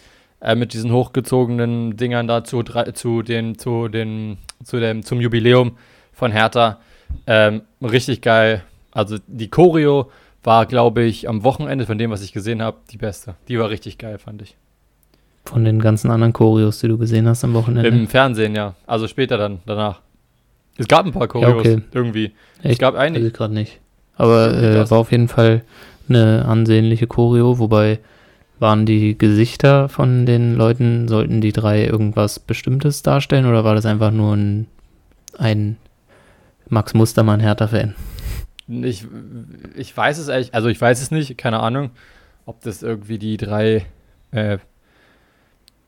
äh, 0.41 0.55
mit 0.55 0.73
diesen 0.73 0.91
hochgezogenen 0.91 1.97
Dingern 1.97 2.27
da 2.27 2.43
zu, 2.43 2.63
zu 2.63 3.21
den, 3.21 3.57
zu 3.57 3.89
den, 3.89 4.37
zu 4.63 4.79
dem, 4.79 5.03
zum 5.03 5.21
Jubiläum 5.21 5.77
von 6.13 6.31
Hertha. 6.31 6.79
Ähm, 7.27 7.61
richtig 7.81 8.21
geil. 8.21 8.63
Also 8.91 9.17
die 9.27 9.49
Choreo 9.49 10.09
war, 10.43 10.65
glaube 10.65 11.03
ich, 11.03 11.27
am 11.27 11.43
Wochenende 11.43 11.85
von 11.85 11.97
dem, 11.97 12.11
was 12.11 12.21
ich 12.21 12.31
gesehen 12.31 12.61
habe, 12.61 12.77
die 12.91 12.97
beste. 12.97 13.35
Die 13.47 13.59
war 13.59 13.69
richtig 13.69 13.97
geil, 13.97 14.17
fand 14.17 14.41
ich. 14.41 14.55
Von 15.45 15.65
den 15.65 15.79
ganzen 15.79 16.11
anderen 16.11 16.33
Choreos, 16.33 16.79
die 16.79 16.87
du 16.87 16.97
gesehen 16.97 17.27
hast 17.27 17.43
am 17.43 17.53
Wochenende? 17.53 17.89
Im 17.89 18.07
Fernsehen, 18.07 18.55
ja. 18.55 18.75
Also 18.85 19.07
später 19.07 19.37
dann, 19.37 19.59
danach. 19.65 20.01
Es 20.77 20.87
gab 20.87 21.05
ein 21.05 21.11
paar 21.11 21.27
Choreos, 21.27 21.65
ja, 21.65 21.73
okay. 21.73 21.81
irgendwie. 21.93 22.25
Echt? 22.61 22.73
Es 22.73 22.77
gab 22.77 22.95
einige. 22.95 23.27
Ich 23.27 23.33
gerade 23.33 23.53
nicht. 23.53 23.79
Aber 24.15 24.53
äh, 24.53 24.89
war 24.89 24.99
auf 24.99 25.11
jeden 25.11 25.27
Fall 25.27 25.63
eine 26.07 26.45
ansehnliche 26.45 27.07
Choreo, 27.07 27.59
wobei 27.59 27.99
waren 28.59 28.85
die 28.85 29.17
Gesichter 29.17 29.89
von 29.89 30.25
den 30.25 30.55
Leuten, 30.55 31.07
sollten 31.07 31.41
die 31.41 31.53
drei 31.53 31.85
irgendwas 31.85 32.39
Bestimmtes 32.39 33.01
darstellen 33.01 33.45
oder 33.45 33.63
war 33.63 33.75
das 33.75 33.85
einfach 33.85 34.11
nur 34.11 34.35
ein, 34.35 34.67
ein 35.37 35.77
Max 36.67 36.93
Mustermann 36.93 37.39
Hertha-Fan? 37.39 37.95
Ich, 38.69 39.05
ich 39.75 39.95
weiß 39.95 40.19
es 40.19 40.27
ehrlich, 40.27 40.53
also 40.53 40.69
ich 40.69 40.79
weiß 40.79 41.01
es 41.01 41.09
nicht, 41.09 41.37
keine 41.37 41.59
Ahnung, 41.59 41.89
ob 42.45 42.61
das 42.61 42.83
irgendwie 42.83 43.17
die 43.17 43.37
drei, 43.37 43.85
äh, 44.31 44.59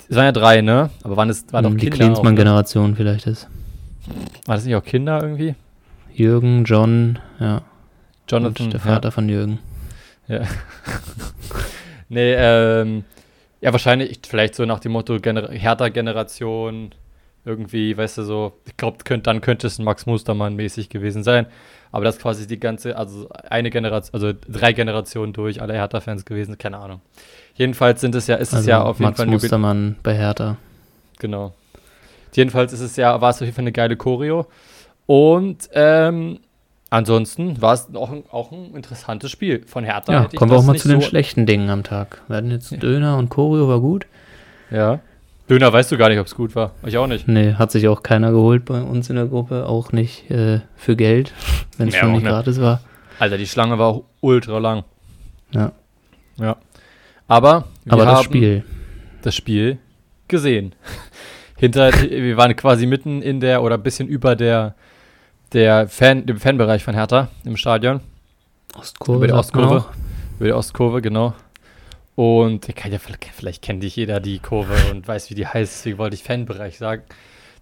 es 0.09 0.15
waren 0.15 0.25
ja 0.25 0.31
drei, 0.31 0.61
ne? 0.61 0.89
Aber 1.03 1.15
waren 1.15 1.29
es, 1.29 1.45
waren 1.53 1.63
doch 1.63 1.69
Kinder. 1.69 1.85
Die 1.85 1.89
Klinsmann-Generation 1.91 2.95
vielleicht 2.95 3.27
ist. 3.27 3.47
War 4.45 4.55
das 4.55 4.65
nicht 4.65 4.75
auch 4.75 4.83
Kinder 4.83 5.21
irgendwie? 5.21 5.55
Jürgen, 6.13 6.65
John, 6.65 7.19
ja. 7.39 7.61
Jonathan. 8.27 8.65
Und 8.65 8.73
der 8.73 8.79
Vater 8.79 9.07
ja. 9.09 9.11
von 9.11 9.29
Jürgen. 9.29 9.59
Ja. 10.27 10.41
nee, 12.09 12.33
ähm, 12.33 13.03
ja, 13.61 13.71
wahrscheinlich, 13.71 14.19
vielleicht 14.27 14.55
so 14.55 14.65
nach 14.65 14.79
dem 14.79 14.93
Motto 14.93 15.19
Gener 15.19 15.49
Hertha-Generation, 15.51 16.95
irgendwie, 17.45 17.97
weißt 17.97 18.19
du, 18.19 18.23
so, 18.23 18.53
ich 18.65 18.77
glaube, 18.77 18.97
könnt, 19.03 19.27
dann 19.27 19.41
könnte 19.41 19.67
es 19.67 19.79
ein 19.79 19.83
Max 19.83 20.05
Mustermann 20.05 20.55
mäßig 20.55 20.89
gewesen 20.89 21.23
sein. 21.23 21.47
Aber 21.91 22.05
das 22.05 22.15
ist 22.15 22.21
quasi 22.21 22.47
die 22.47 22.59
ganze, 22.59 22.95
also 22.95 23.29
eine 23.49 23.69
Generation, 23.69 24.13
also 24.13 24.33
drei 24.47 24.73
Generationen 24.73 25.33
durch, 25.33 25.61
alle 25.61 25.73
Hertha-Fans 25.73 26.23
gewesen, 26.25 26.57
keine 26.57 26.77
Ahnung. 26.77 27.01
Jedenfalls 27.55 27.99
sind 28.01 28.15
es 28.15 28.27
ja, 28.27 28.35
ist 28.35 28.53
also 28.53 28.61
es 28.61 28.67
ja 28.67 28.81
auf 28.81 28.97
jeden 28.99 29.09
Max 29.09 29.17
Fall. 29.17 29.27
Max 29.27 29.43
Mustermann 29.43 29.97
bei 30.01 30.15
Hertha. 30.15 30.57
Genau. 31.19 31.53
Jedenfalls 32.33 32.71
ist 32.71 32.79
es 32.79 32.95
ja, 32.95 33.19
war 33.19 33.31
es 33.31 33.37
auf 33.37 33.41
jeden 33.41 33.55
Fall 33.55 33.63
eine 33.63 33.73
geile 33.73 33.97
Choreo. 33.97 34.45
Und 35.05 35.69
ähm, 35.73 36.39
ansonsten 36.89 37.61
war 37.61 37.73
es 37.73 37.93
auch 37.93 38.11
ein, 38.11 38.23
auch 38.31 38.51
ein 38.51 38.73
interessantes 38.73 39.29
Spiel 39.29 39.65
von 39.67 39.83
Hertha. 39.83 40.13
Ja, 40.13 40.29
kommen 40.33 40.51
wir 40.51 40.57
auch 40.57 40.63
mal 40.63 40.77
zu 40.77 40.87
den 40.87 41.01
schlechten 41.01 41.45
Dingen 41.45 41.69
am 41.69 41.83
Tag. 41.83 42.21
Wir 42.29 42.37
hatten 42.37 42.51
jetzt. 42.51 42.71
Döner 42.81 43.17
und 43.17 43.29
Choreo 43.29 43.67
war 43.67 43.81
gut. 43.81 44.05
Ja. 44.69 45.01
Döner 45.51 45.73
weißt 45.73 45.91
du 45.91 45.97
gar 45.97 46.07
nicht, 46.07 46.17
ob 46.19 46.27
es 46.27 46.33
gut 46.35 46.55
war. 46.55 46.71
Ich 46.85 46.97
auch 46.97 47.07
nicht. 47.07 47.27
Nee, 47.27 47.55
hat 47.55 47.71
sich 47.71 47.89
auch 47.89 48.03
keiner 48.03 48.31
geholt 48.31 48.63
bei 48.63 48.81
uns 48.81 49.09
in 49.09 49.17
der 49.17 49.25
Gruppe. 49.25 49.67
Auch 49.67 49.91
nicht 49.91 50.31
äh, 50.31 50.61
für 50.77 50.95
Geld, 50.95 51.33
wenn 51.77 51.89
es 51.89 51.93
Ja, 51.95 51.99
schon 51.99 52.13
nicht 52.13 52.23
gratis 52.23 52.61
war. 52.61 52.79
Alter, 53.19 53.37
die 53.37 53.45
Schlange 53.45 53.77
war 53.77 53.87
auch 53.87 54.03
ultra 54.21 54.59
lang. 54.59 54.85
Ja. 55.51 55.73
Ja. 56.37 56.55
Aber 57.27 57.65
wir 57.83 57.91
Aber 57.93 58.05
das 58.05 58.13
haben 58.19 58.23
Spiel. 58.23 58.63
das 59.23 59.35
Spiel 59.35 59.77
gesehen. 60.29 60.73
Hinter, 61.57 61.91
wir 61.91 62.37
waren 62.37 62.55
quasi 62.55 62.85
mitten 62.85 63.21
in 63.21 63.41
der 63.41 63.61
oder 63.61 63.75
ein 63.75 63.83
bisschen 63.83 64.07
über 64.07 64.37
der, 64.37 64.73
der 65.51 65.89
Fan, 65.89 66.25
dem 66.25 66.37
Fanbereich 66.39 66.81
von 66.81 66.93
Hertha 66.93 67.27
im 67.43 67.57
Stadion. 67.57 67.99
Ostkurve. 68.79 69.17
über 69.17 69.27
die 69.27 69.33
Ostkurve. 69.33 69.85
Über 70.39 70.45
die 70.45 70.53
Ostkurve, 70.53 71.01
genau. 71.01 71.33
Und 72.21 72.67
ja, 72.67 72.99
vielleicht, 72.99 73.63
kennt 73.63 73.81
nicht 73.81 73.95
jeder 73.95 74.19
die 74.19 74.37
Kurve 74.37 74.75
und 74.91 75.07
weiß, 75.07 75.31
wie 75.31 75.33
die 75.33 75.47
heißt, 75.47 75.73
deswegen 75.73 75.97
wollte 75.97 76.13
ich 76.13 76.21
Fanbereich 76.21 76.77
sagen. 76.77 77.01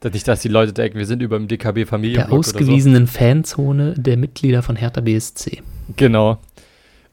Dass 0.01 0.12
nicht, 0.12 0.28
dass 0.28 0.42
die 0.42 0.50
Leute 0.50 0.74
denken, 0.74 0.98
wir 0.98 1.06
sind 1.06 1.22
über 1.22 1.38
dem 1.38 1.48
DKB 1.48 1.86
Der 1.86 1.94
oder 1.94 2.28
so. 2.28 2.36
ausgewiesenen 2.36 3.08
Fanzone 3.08 3.94
der 3.94 4.18
Mitglieder 4.18 4.62
von 4.62 4.75
Hertha 4.75 5.00
BSC. 5.00 5.62
Genau. 5.96 6.39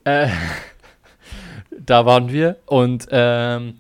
Äh, 0.03 0.27
da 1.71 2.05
waren 2.05 2.33
wir 2.33 2.57
und 2.67 3.07
ähm, 3.13 3.75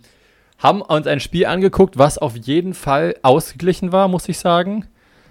haben 0.58 0.80
uns 0.82 1.08
ein 1.08 1.18
Spiel 1.18 1.46
angeguckt, 1.46 1.98
was 1.98 2.18
auf 2.18 2.36
jeden 2.36 2.72
Fall 2.72 3.16
ausgeglichen 3.22 3.90
war, 3.90 4.06
muss 4.06 4.28
ich 4.28 4.38
sagen. 4.38 4.86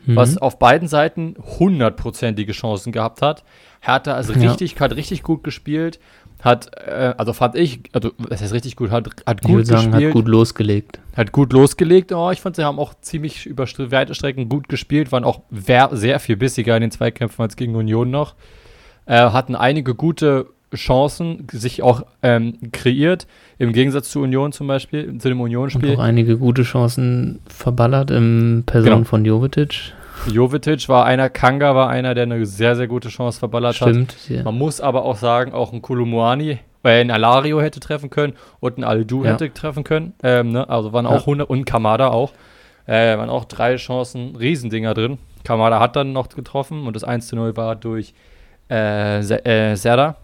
Mhm. 0.05 0.17
Was 0.17 0.37
auf 0.37 0.59
beiden 0.59 0.89
Seiten 0.89 1.37
hundertprozentige 1.57 2.51
Chancen 2.51 2.91
gehabt 2.91 3.21
hat. 3.21 3.45
Hertha 3.79 4.13
also 4.13 4.33
Ja. 4.33 4.49
richtig, 4.49 4.77
hat 4.81 4.93
richtig 4.93 5.23
gut 5.23 5.43
gespielt. 5.45 5.99
Hat, 6.45 6.69
äh, 6.87 7.13
also 7.17 7.33
fand 7.33 7.55
ich, 7.55 7.79
also 7.91 8.11
das 8.29 8.41
heißt 8.41 8.53
richtig 8.53 8.75
gut, 8.75 8.91
hat, 8.91 9.09
hat 9.25 9.39
ich 9.41 9.47
gut 9.47 9.65
sagen, 9.65 9.91
gespielt. 9.91 10.09
hat 10.09 10.13
gut 10.13 10.27
losgelegt. 10.27 10.99
Hat 11.17 11.31
gut 11.31 11.51
losgelegt. 11.51 12.11
Oh, 12.13 12.29
ich 12.31 12.39
fand, 12.39 12.55
sie 12.55 12.63
haben 12.63 12.77
auch 12.79 12.93
ziemlich 13.01 13.45
über 13.47 13.65
weite 13.65 14.13
Strecken 14.13 14.47
gut 14.47 14.69
gespielt, 14.69 15.11
waren 15.11 15.23
auch 15.23 15.41
sehr 15.91 16.19
viel 16.19 16.37
bissiger 16.37 16.75
in 16.77 16.81
den 16.81 16.91
Zweikämpfen 16.91 17.41
als 17.41 17.55
gegen 17.55 17.75
Union 17.75 18.11
noch. 18.11 18.35
Äh, 19.07 19.15
hatten 19.17 19.55
einige 19.55 19.95
gute 19.95 20.45
Chancen 20.73 21.47
sich 21.51 21.81
auch 21.81 22.05
ähm, 22.21 22.57
kreiert, 22.71 23.27
im 23.57 23.71
Gegensatz 23.73 24.09
zu 24.11 24.19
Union 24.21 24.51
zum 24.51 24.67
Beispiel, 24.67 25.17
zu 25.17 25.29
dem 25.29 25.39
Und 25.39 25.45
Unionsspiel. 25.45 25.95
auch 25.95 25.99
einige 25.99 26.37
gute 26.37 26.63
Chancen 26.63 27.39
verballert 27.47 28.11
im 28.11 28.63
Person 28.65 28.91
Genau. 28.91 29.03
von 29.05 29.25
Jovetic. 29.25 29.93
Jovetic 30.27 30.89
war 30.89 31.05
einer, 31.05 31.29
Kanga 31.29 31.75
war 31.75 31.89
einer, 31.89 32.13
der 32.15 32.23
eine 32.23 32.45
sehr, 32.45 32.75
sehr 32.75 32.87
gute 32.87 33.09
Chance 33.09 33.39
verballert 33.39 33.79
hat. 33.81 33.89
Stimmt. 33.89 34.15
Ja. 34.29 34.43
Man 34.43 34.57
muss 34.57 34.81
aber 34.81 35.05
auch 35.05 35.17
sagen, 35.17 35.53
auch 35.53 35.71
ein 35.71 35.81
Kolumuani, 35.81 36.59
weil 36.81 37.01
ein 37.01 37.11
Alario 37.11 37.61
hätte 37.61 37.79
treffen 37.79 38.09
können 38.09 38.33
und 38.59 38.77
ein 38.77 38.83
Aldu 38.83 39.23
Ja. 39.23 39.31
hätte 39.31 39.53
treffen 39.53 39.83
können. 39.83 40.13
Ähm, 40.23 40.51
ne? 40.51 40.67
Also 40.69 40.93
waren 40.93 41.05
auch 41.05 41.21
100 41.21 41.49
und 41.49 41.65
Kamada 41.65 42.07
auch. 42.09 42.31
Äh, 42.87 43.17
waren 43.17 43.29
auch 43.29 43.45
drei 43.45 43.75
Chancen, 43.77 44.35
Riesendinger 44.35 44.93
drin. 44.93 45.17
Kamada 45.43 45.79
hat 45.79 45.95
dann 45.95 46.13
noch 46.13 46.29
getroffen 46.29 46.85
und 46.87 46.95
das 46.95 47.03
1 47.03 47.27
zu 47.27 47.35
0 47.35 47.55
war 47.57 47.75
durch 47.75 48.13
äh, 48.69 49.19
äh, 49.19 49.75
Serda, 49.75 50.17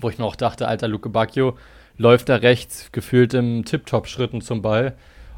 wo 0.00 0.08
ich 0.08 0.18
mir 0.18 0.24
auch 0.24 0.36
dachte, 0.36 0.68
alter 0.68 0.86
Luke 0.88 1.08
Bacchio 1.08 1.56
läuft 1.96 2.28
da 2.28 2.36
rechts 2.36 2.90
gefühlt 2.92 3.34
im 3.34 3.64
Tip-Top-Schritten 3.64 4.40
zum 4.40 4.62
Ball. 4.62 4.94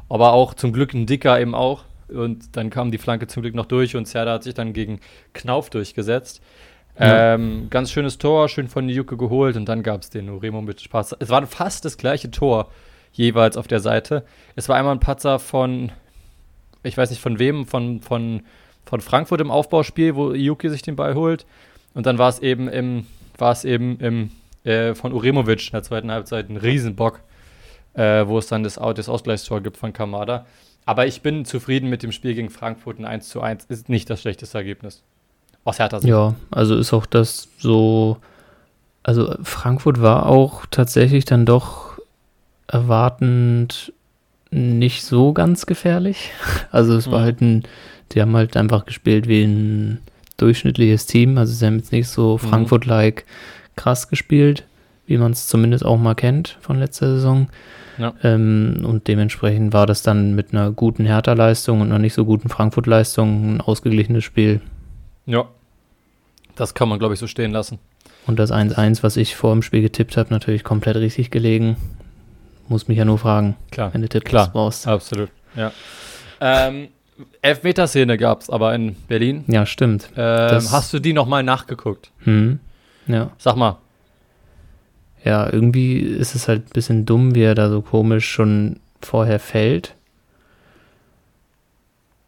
Aber 0.09 0.33
auch 0.33 0.53
zum 0.53 0.71
Glück 0.73 0.93
ein 0.93 1.05
Dicker 1.07 1.39
eben 1.39 1.55
auch. 1.55 1.83
Und 2.11 2.55
dann 2.55 2.69
kam 2.69 2.91
die 2.91 2.97
Flanke 2.97 3.27
zum 3.27 3.41
Glück 3.41 3.55
noch 3.55 3.65
durch 3.65 3.95
und 3.95 4.07
Serda 4.07 4.33
hat 4.33 4.43
sich 4.43 4.53
dann 4.53 4.73
gegen 4.73 4.99
Knauf 5.33 5.69
durchgesetzt. 5.69 6.41
Ja. 6.99 7.35
Ähm, 7.35 7.67
ganz 7.69 7.91
schönes 7.91 8.17
Tor, 8.17 8.49
schön 8.49 8.67
von 8.67 8.89
Juke 8.89 9.17
geholt 9.17 9.55
und 9.55 9.67
dann 9.67 9.81
gab 9.81 10.01
es 10.01 10.09
den 10.09 10.29
Uremo 10.29 10.61
mit 10.61 10.81
Spaß. 10.81 11.15
Es 11.19 11.29
war 11.29 11.45
fast 11.47 11.85
das 11.85 11.97
gleiche 11.97 12.29
Tor 12.31 12.69
jeweils 13.13 13.57
auf 13.57 13.67
der 13.67 13.79
Seite. 13.79 14.25
Es 14.55 14.69
war 14.69 14.75
einmal 14.75 14.95
ein 14.95 14.99
Patzer 14.99 15.39
von, 15.39 15.91
ich 16.83 16.97
weiß 16.97 17.09
nicht 17.09 17.21
von 17.21 17.39
wem, 17.39 17.65
von, 17.65 18.01
von, 18.01 18.43
von 18.85 19.01
Frankfurt 19.01 19.41
im 19.41 19.51
Aufbauspiel, 19.51 20.15
wo 20.15 20.33
Juke 20.33 20.69
sich 20.69 20.81
den 20.81 20.95
Ball 20.95 21.15
holt. 21.15 21.45
Und 21.93 22.05
dann 22.05 22.17
war 22.17 22.29
es 22.29 22.39
eben 22.39 22.67
im, 22.67 23.05
war 23.37 23.51
es 23.51 23.65
eben 23.65 23.97
im, 23.99 24.31
äh, 24.63 24.93
von 24.93 25.13
Uremovic 25.13 25.67
in 25.67 25.71
der 25.71 25.83
zweiten 25.83 26.11
Halbzeit 26.11 26.49
ein 26.49 26.57
Riesenbock, 26.57 27.21
äh, 27.93 28.25
wo 28.27 28.37
es 28.37 28.47
dann 28.47 28.63
das, 28.63 28.75
das 28.75 29.09
Ausgleichstor 29.09 29.61
gibt 29.61 29.77
von 29.77 29.93
Kamada. 29.93 30.45
Aber 30.85 31.05
ich 31.07 31.21
bin 31.21 31.45
zufrieden 31.45 31.89
mit 31.89 32.03
dem 32.03 32.11
Spiel 32.11 32.33
gegen 32.33 32.49
Frankfurt. 32.49 32.99
Ein 32.99 33.05
1 33.05 33.29
zu 33.29 33.41
1 33.41 33.65
ist 33.65 33.87
nicht 33.89 34.09
das 34.09 34.21
schlechteste 34.21 34.57
Ergebnis. 34.57 35.03
Aus 35.63 35.77
Hertha 35.79 35.99
Sicht. 35.99 36.09
Ja, 36.09 36.33
also 36.49 36.75
ist 36.75 36.91
auch 36.93 37.05
das 37.05 37.47
so. 37.59 38.17
Also 39.03 39.35
Frankfurt 39.43 40.01
war 40.01 40.25
auch 40.25 40.65
tatsächlich 40.69 41.25
dann 41.25 41.45
doch 41.45 41.99
erwartend 42.67 43.93
nicht 44.51 45.03
so 45.03 45.33
ganz 45.33 45.65
gefährlich. 45.65 46.31
Also 46.71 46.95
es 46.95 47.09
war 47.11 47.19
Mhm. 47.19 47.23
halt 47.23 47.41
ein, 47.41 47.63
die 48.11 48.21
haben 48.21 48.35
halt 48.35 48.55
einfach 48.57 48.85
gespielt 48.85 49.27
wie 49.27 49.43
ein 49.43 49.99
durchschnittliches 50.37 51.05
Team. 51.05 51.37
Also 51.37 51.53
sie 51.53 51.65
haben 51.65 51.77
jetzt 51.77 51.91
nicht 51.91 52.07
so 52.07 52.33
Mhm. 52.41 52.47
Frankfurt-like 52.49 53.25
krass 53.75 54.07
gespielt, 54.09 54.63
wie 55.05 55.17
man 55.17 55.31
es 55.31 55.47
zumindest 55.47 55.85
auch 55.85 55.97
mal 55.97 56.15
kennt 56.15 56.57
von 56.61 56.79
letzter 56.79 57.15
Saison. 57.15 57.47
Ja. 57.97 58.13
Ähm, 58.23 58.81
und 58.83 59.07
dementsprechend 59.07 59.73
war 59.73 59.85
das 59.85 60.01
dann 60.01 60.33
mit 60.35 60.53
einer 60.53 60.71
guten 60.71 61.05
Hertha-Leistung 61.05 61.81
und 61.81 61.87
einer 61.89 61.99
nicht 61.99 62.13
so 62.13 62.25
guten 62.25 62.49
Frankfurt-Leistung 62.49 63.55
ein 63.55 63.61
ausgeglichenes 63.61 64.23
Spiel. 64.23 64.61
Ja. 65.25 65.45
Das 66.55 66.73
kann 66.73 66.89
man, 66.89 66.99
glaube 66.99 67.13
ich, 67.13 67.19
so 67.19 67.27
stehen 67.27 67.51
lassen. 67.51 67.79
Und 68.27 68.37
das 68.39 68.51
1-1, 68.51 69.03
was 69.03 69.17
ich 69.17 69.35
vor 69.35 69.51
dem 69.53 69.61
Spiel 69.61 69.81
getippt 69.81 70.17
habe, 70.17 70.29
natürlich 70.29 70.63
komplett 70.63 70.95
richtig 70.97 71.31
gelegen. 71.31 71.75
Muss 72.67 72.87
mich 72.87 72.97
ja 72.97 73.05
nur 73.05 73.17
fragen, 73.17 73.55
Klar. 73.71 73.93
wenn 73.93 74.01
du 74.01 74.07
Tipps 74.09 74.25
Klar. 74.29 74.49
brauchst. 74.51 74.87
Absolut. 74.87 75.29
Ja. 75.55 75.71
Ähm, 76.39 76.89
Elfmeterszene 77.41 78.17
gab 78.17 78.41
es 78.41 78.49
aber 78.49 78.73
in 78.73 78.95
Berlin. 79.07 79.43
Ja, 79.47 79.65
stimmt. 79.65 80.09
Ähm, 80.15 80.61
hast 80.71 80.93
du 80.93 80.99
die 80.99 81.13
nochmal 81.13 81.43
nachgeguckt? 81.43 82.11
Hm. 82.19 82.59
Ja. 83.07 83.31
Sag 83.37 83.55
mal. 83.55 83.77
Ja, 85.23 85.51
irgendwie 85.51 85.97
ist 85.99 86.35
es 86.35 86.47
halt 86.47 86.61
ein 86.67 86.73
bisschen 86.73 87.05
dumm, 87.05 87.35
wie 87.35 87.43
er 87.43 87.55
da 87.55 87.69
so 87.69 87.81
komisch 87.81 88.29
schon 88.29 88.77
vorher 89.01 89.39
fällt. 89.39 89.95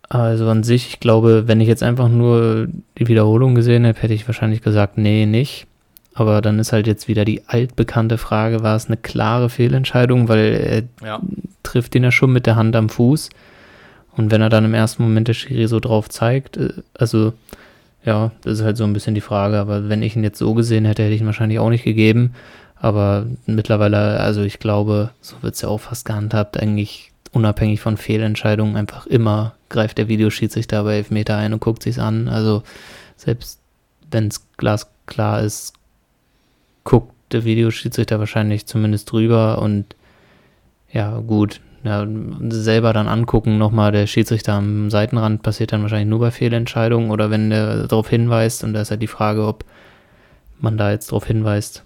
Also 0.10 0.48
an 0.48 0.64
sich, 0.64 0.88
ich 0.90 1.00
glaube, 1.00 1.48
wenn 1.48 1.60
ich 1.62 1.68
jetzt 1.68 1.82
einfach 1.82 2.08
nur 2.08 2.68
die 3.00 3.08
Wiederholung 3.08 3.56
gesehen 3.56 3.84
hätte, 3.86 4.02
hätte 4.04 4.14
ich 4.14 4.28
wahrscheinlich 4.28 4.62
gesagt, 4.62 4.98
nee, 4.98 5.26
nicht. 5.26 5.66
Aber 6.14 6.42
dann 6.42 6.60
ist 6.60 6.72
halt 6.72 6.86
jetzt 6.86 7.08
wieder 7.08 7.26
die 7.26 7.42
altbekannte 7.48 8.20
Frage, 8.20 8.62
war 8.62 8.76
es 8.76 8.86
eine 8.86 8.98
klare 8.98 9.50
Fehlentscheidung, 9.50 10.30
weil 10.30 10.86
er 11.02 11.08
Ja. 11.08 11.20
trifft 11.64 11.96
ihn 11.96 12.04
ja 12.04 12.12
schon 12.12 12.32
mit 12.32 12.46
der 12.46 12.56
Hand 12.56 12.76
am 12.76 12.90
Fuß. 12.90 13.30
Und 14.16 14.30
wenn 14.30 14.42
er 14.42 14.50
dann 14.50 14.66
im 14.66 14.76
ersten 14.76 15.02
Moment 15.02 15.28
der 15.28 15.34
Schiri 15.34 15.68
so 15.68 15.80
drauf 15.80 16.10
zeigt, 16.10 16.58
äh, 16.58 16.70
also 16.94 17.34
ja, 18.06 18.32
das 18.44 18.60
ist 18.60 18.66
halt 18.66 18.78
so 18.78 18.84
ein 18.84 18.94
bisschen 18.94 19.16
die 19.16 19.22
Frage. 19.22 19.58
Aber 19.58 19.90
wenn 19.90 20.04
ich 20.04 20.16
ihn 20.16 20.24
jetzt 20.24 20.38
so 20.38 20.54
gesehen 20.54 20.86
hätte, 20.86 21.02
hätte 21.04 21.16
ich 21.16 21.22
ihn 21.22 21.26
wahrscheinlich 21.26 21.58
auch 21.58 21.70
nicht 21.72 21.86
gegeben. 21.86 22.34
Aber 22.84 23.28
mittlerweile, 23.46 24.20
also 24.20 24.42
ich 24.42 24.60
glaube, 24.60 25.12
so 25.22 25.38
wird 25.42 25.56
es 25.56 25.62
ja 25.62 25.70
auch 25.70 25.80
fast 25.80 26.04
gehandhabt, 26.04 26.62
eigentlich 26.62 27.14
unabhängig 27.32 27.80
von 27.80 27.96
Fehlentscheidungen, 27.96 28.76
einfach 28.76 29.08
immer 29.08 29.56
greift 29.70 29.98
der 29.98 30.10
Videoschiedsrichter 30.10 30.84
bei 30.84 30.98
Elfmeter 30.98 31.38
ein 31.38 31.54
und 31.54 31.62
guckt 31.62 31.82
sich's 31.82 31.98
an. 31.98 32.28
Also 32.28 32.62
selbst 33.16 33.62
wenn 34.12 34.28
es 34.28 34.46
glasklar 34.58 35.42
ist, 35.44 35.72
guckt 36.84 37.14
der 37.32 37.46
Videoschiedsrichter 37.46 38.20
wahrscheinlich 38.20 38.66
zumindest 38.66 39.10
drüber 39.10 39.62
und 39.62 39.96
ja, 40.92 41.20
gut. 41.20 41.62
Ja, 41.86 42.06
selber 42.50 42.92
dann 42.92 43.08
angucken, 43.08 43.58
nochmal 43.58 43.94
der 43.94 44.08
Schiedsrichter 44.08 44.56
am 44.56 44.90
Seitenrand 44.90 45.42
passiert 45.42 45.72
dann 45.72 45.84
wahrscheinlich 45.84 46.10
nur 46.10 46.20
bei 46.20 46.32
Fehlentscheidungen 46.32 47.12
oder 47.12 47.30
wenn 47.30 47.50
der 47.50 47.88
darauf 47.88 48.10
hinweist 48.10 48.66
und 48.66 48.74
da 48.74 48.82
ist 48.82 48.92
halt 48.92 49.02
die 49.02 49.08
Frage, 49.08 49.48
ob 49.48 49.64
man 50.60 50.78
da 50.78 50.92
jetzt 50.92 51.12
darauf 51.12 51.26
hinweist. 51.26 51.86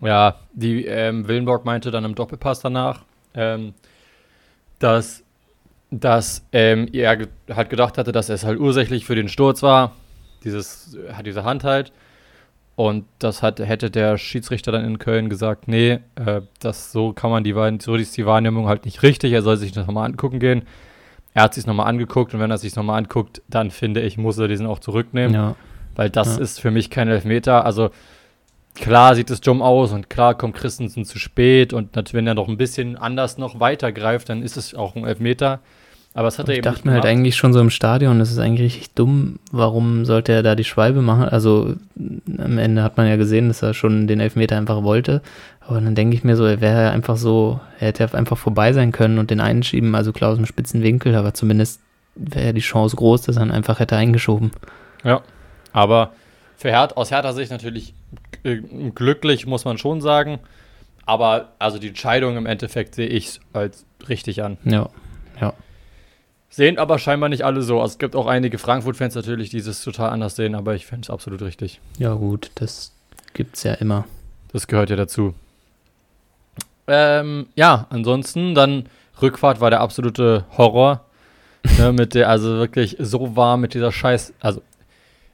Ja, 0.00 0.36
die 0.52 0.84
ähm, 0.84 1.26
Willenborg 1.26 1.64
meinte 1.64 1.90
dann 1.90 2.04
im 2.04 2.14
Doppelpass 2.14 2.60
danach, 2.60 3.04
ähm, 3.34 3.74
dass, 4.78 5.22
dass 5.90 6.44
ähm, 6.52 6.88
er 6.92 7.16
ge 7.16 7.28
halt 7.54 7.70
gedacht 7.70 7.96
hatte, 7.98 8.12
dass 8.12 8.28
es 8.28 8.44
halt 8.44 8.58
ursächlich 8.58 9.06
für 9.06 9.14
den 9.14 9.28
Sturz 9.28 9.62
war, 9.62 9.92
dieses, 10.44 10.94
äh, 10.94 11.22
diese 11.22 11.44
Hand 11.44 11.64
halt. 11.64 11.92
Und 12.74 13.06
das 13.20 13.42
hat, 13.42 13.58
hätte 13.58 13.90
der 13.90 14.18
Schiedsrichter 14.18 14.70
dann 14.70 14.84
in 14.84 14.98
Köln 14.98 15.30
gesagt, 15.30 15.66
nee, 15.66 16.00
äh, 16.16 16.42
das 16.60 16.92
so 16.92 17.14
kann 17.14 17.30
man 17.30 17.42
die 17.42 17.54
so 17.80 17.94
ist 17.94 18.16
die 18.18 18.26
Wahrnehmung 18.26 18.68
halt 18.68 18.84
nicht 18.84 19.02
richtig, 19.02 19.32
er 19.32 19.40
soll 19.40 19.56
sich 19.56 19.72
das 19.72 19.86
nochmal 19.86 20.04
angucken 20.10 20.40
gehen. 20.40 20.62
Er 21.32 21.44
hat 21.44 21.54
sich 21.54 21.66
nochmal 21.66 21.86
angeguckt 21.86 22.34
und 22.34 22.40
wenn 22.40 22.50
er 22.50 22.58
sich 22.58 22.76
nochmal 22.76 22.98
anguckt, 22.98 23.42
dann 23.48 23.70
finde 23.70 24.00
ich, 24.02 24.18
muss 24.18 24.38
er 24.38 24.48
diesen 24.48 24.66
auch 24.66 24.78
zurücknehmen. 24.78 25.34
Ja, 25.34 25.54
Weil 25.94 26.10
das 26.10 26.36
Ja. 26.36 26.42
ist 26.42 26.60
für 26.60 26.70
mich 26.70 26.90
kein 26.90 27.08
Elfmeter. 27.08 27.64
Also 27.64 27.90
klar 28.76 29.14
sieht 29.14 29.30
es 29.30 29.40
dumm 29.40 29.62
aus 29.62 29.92
und 29.92 30.08
klar 30.08 30.34
kommt 30.34 30.54
Christensen 30.54 31.04
zu 31.04 31.18
spät 31.18 31.72
und 31.72 31.96
natürlich, 31.96 32.14
wenn 32.14 32.26
er 32.26 32.34
noch 32.34 32.48
ein 32.48 32.56
bisschen 32.56 32.96
anders 32.96 33.38
noch 33.38 33.60
weiter 33.60 33.92
greift, 33.92 34.28
dann 34.28 34.42
ist 34.42 34.56
es 34.56 34.74
auch 34.74 34.94
ein 34.96 35.04
Elfmeter. 35.04 35.60
Aber 36.14 36.28
es 36.28 36.38
hat 36.38 36.48
er 36.48 36.52
Ich 36.52 36.58
eben 36.58 36.64
dachte 36.64 36.88
mir 36.88 36.94
halt 36.94 37.04
eigentlich 37.04 37.36
schon 37.36 37.52
so 37.52 37.60
im 37.60 37.68
Stadion, 37.68 38.18
das 38.18 38.30
ist 38.30 38.38
eigentlich 38.38 38.64
richtig 38.72 38.94
dumm. 38.94 39.38
Warum 39.52 40.06
sollte 40.06 40.32
er 40.32 40.42
da 40.42 40.54
die 40.54 40.64
Schwalbe 40.64 41.02
machen? 41.02 41.24
Also 41.24 41.74
am 42.38 42.56
Ende 42.56 42.82
hat 42.82 42.96
man 42.96 43.06
ja 43.06 43.16
gesehen, 43.16 43.48
dass 43.48 43.60
er 43.60 43.74
schon 43.74 44.06
den 44.06 44.20
Elfmeter 44.20 44.56
einfach 44.56 44.82
wollte. 44.82 45.20
Aber 45.60 45.78
dann 45.78 45.94
denke 45.94 46.16
ich 46.16 46.24
mir 46.24 46.36
so, 46.36 46.46
er 46.46 46.62
wäre 46.62 46.90
einfach 46.90 47.18
so, 47.18 47.60
er 47.78 47.88
hätte 47.88 48.16
einfach 48.16 48.38
vorbei 48.38 48.72
sein 48.72 48.92
können 48.92 49.18
und 49.18 49.30
den 49.30 49.40
einschieben, 49.40 49.94
also 49.94 50.12
klar 50.12 50.30
aus 50.30 50.36
dem 50.38 50.46
spitzen 50.46 50.82
Winkel, 50.82 51.14
aber 51.16 51.34
zumindest 51.34 51.80
wäre 52.14 52.46
ja 52.46 52.52
die 52.52 52.60
Chance 52.60 52.96
groß, 52.96 53.22
dass 53.22 53.36
er 53.36 53.42
ihn 53.42 53.50
einfach 53.50 53.78
hätte 53.78 53.96
eingeschoben. 53.96 54.52
Ja, 55.04 55.20
aber 55.74 56.12
für 56.56 56.70
Her 56.70 56.88
aus 56.94 57.10
Hertha 57.10 57.34
Sicht 57.34 57.50
natürlich 57.50 57.92
glücklich, 58.94 59.46
muss 59.46 59.64
man 59.64 59.78
schon 59.78 60.00
sagen. 60.00 60.38
Aber 61.04 61.52
also 61.58 61.78
die 61.78 61.88
Entscheidung 61.88 62.36
im 62.36 62.46
Endeffekt 62.46 62.94
sehe 62.94 63.06
ich 63.06 63.40
als 63.52 63.84
richtig 64.08 64.42
an. 64.42 64.58
Ja, 64.64 64.88
ja. 65.40 65.52
Sehen 66.48 66.78
aber 66.78 66.98
scheinbar 66.98 67.28
nicht 67.28 67.44
alle 67.44 67.62
so. 67.62 67.80
Also 67.80 67.92
es 67.92 67.98
gibt 67.98 68.16
auch 68.16 68.26
einige 68.26 68.58
Frankfurt-Fans 68.58 69.14
natürlich, 69.14 69.50
die 69.50 69.58
es 69.58 69.82
total 69.82 70.10
anders 70.10 70.36
sehen, 70.36 70.54
aber 70.54 70.74
ich 70.74 70.86
finde 70.86 71.02
es 71.02 71.10
absolut 71.10 71.42
richtig. 71.42 71.80
Ja, 71.98 72.14
gut, 72.14 72.50
das 72.56 72.92
gibt's 73.34 73.62
ja 73.62 73.74
immer. 73.74 74.04
Das 74.52 74.66
gehört 74.66 74.90
ja 74.90 74.96
dazu. 74.96 75.34
Ähm, 76.86 77.46
ja, 77.56 77.86
ansonsten 77.90 78.54
dann 78.54 78.88
Rückfahrt 79.20 79.60
war 79.60 79.70
der 79.70 79.80
absolute 79.80 80.44
Horror. 80.56 81.04
ne, 81.78 81.92
mit 81.92 82.14
der, 82.14 82.28
also 82.28 82.56
wirklich 82.56 82.96
so 82.98 83.36
warm 83.36 83.60
mit 83.60 83.74
dieser 83.74 83.92
Scheiß, 83.92 84.32
also 84.40 84.62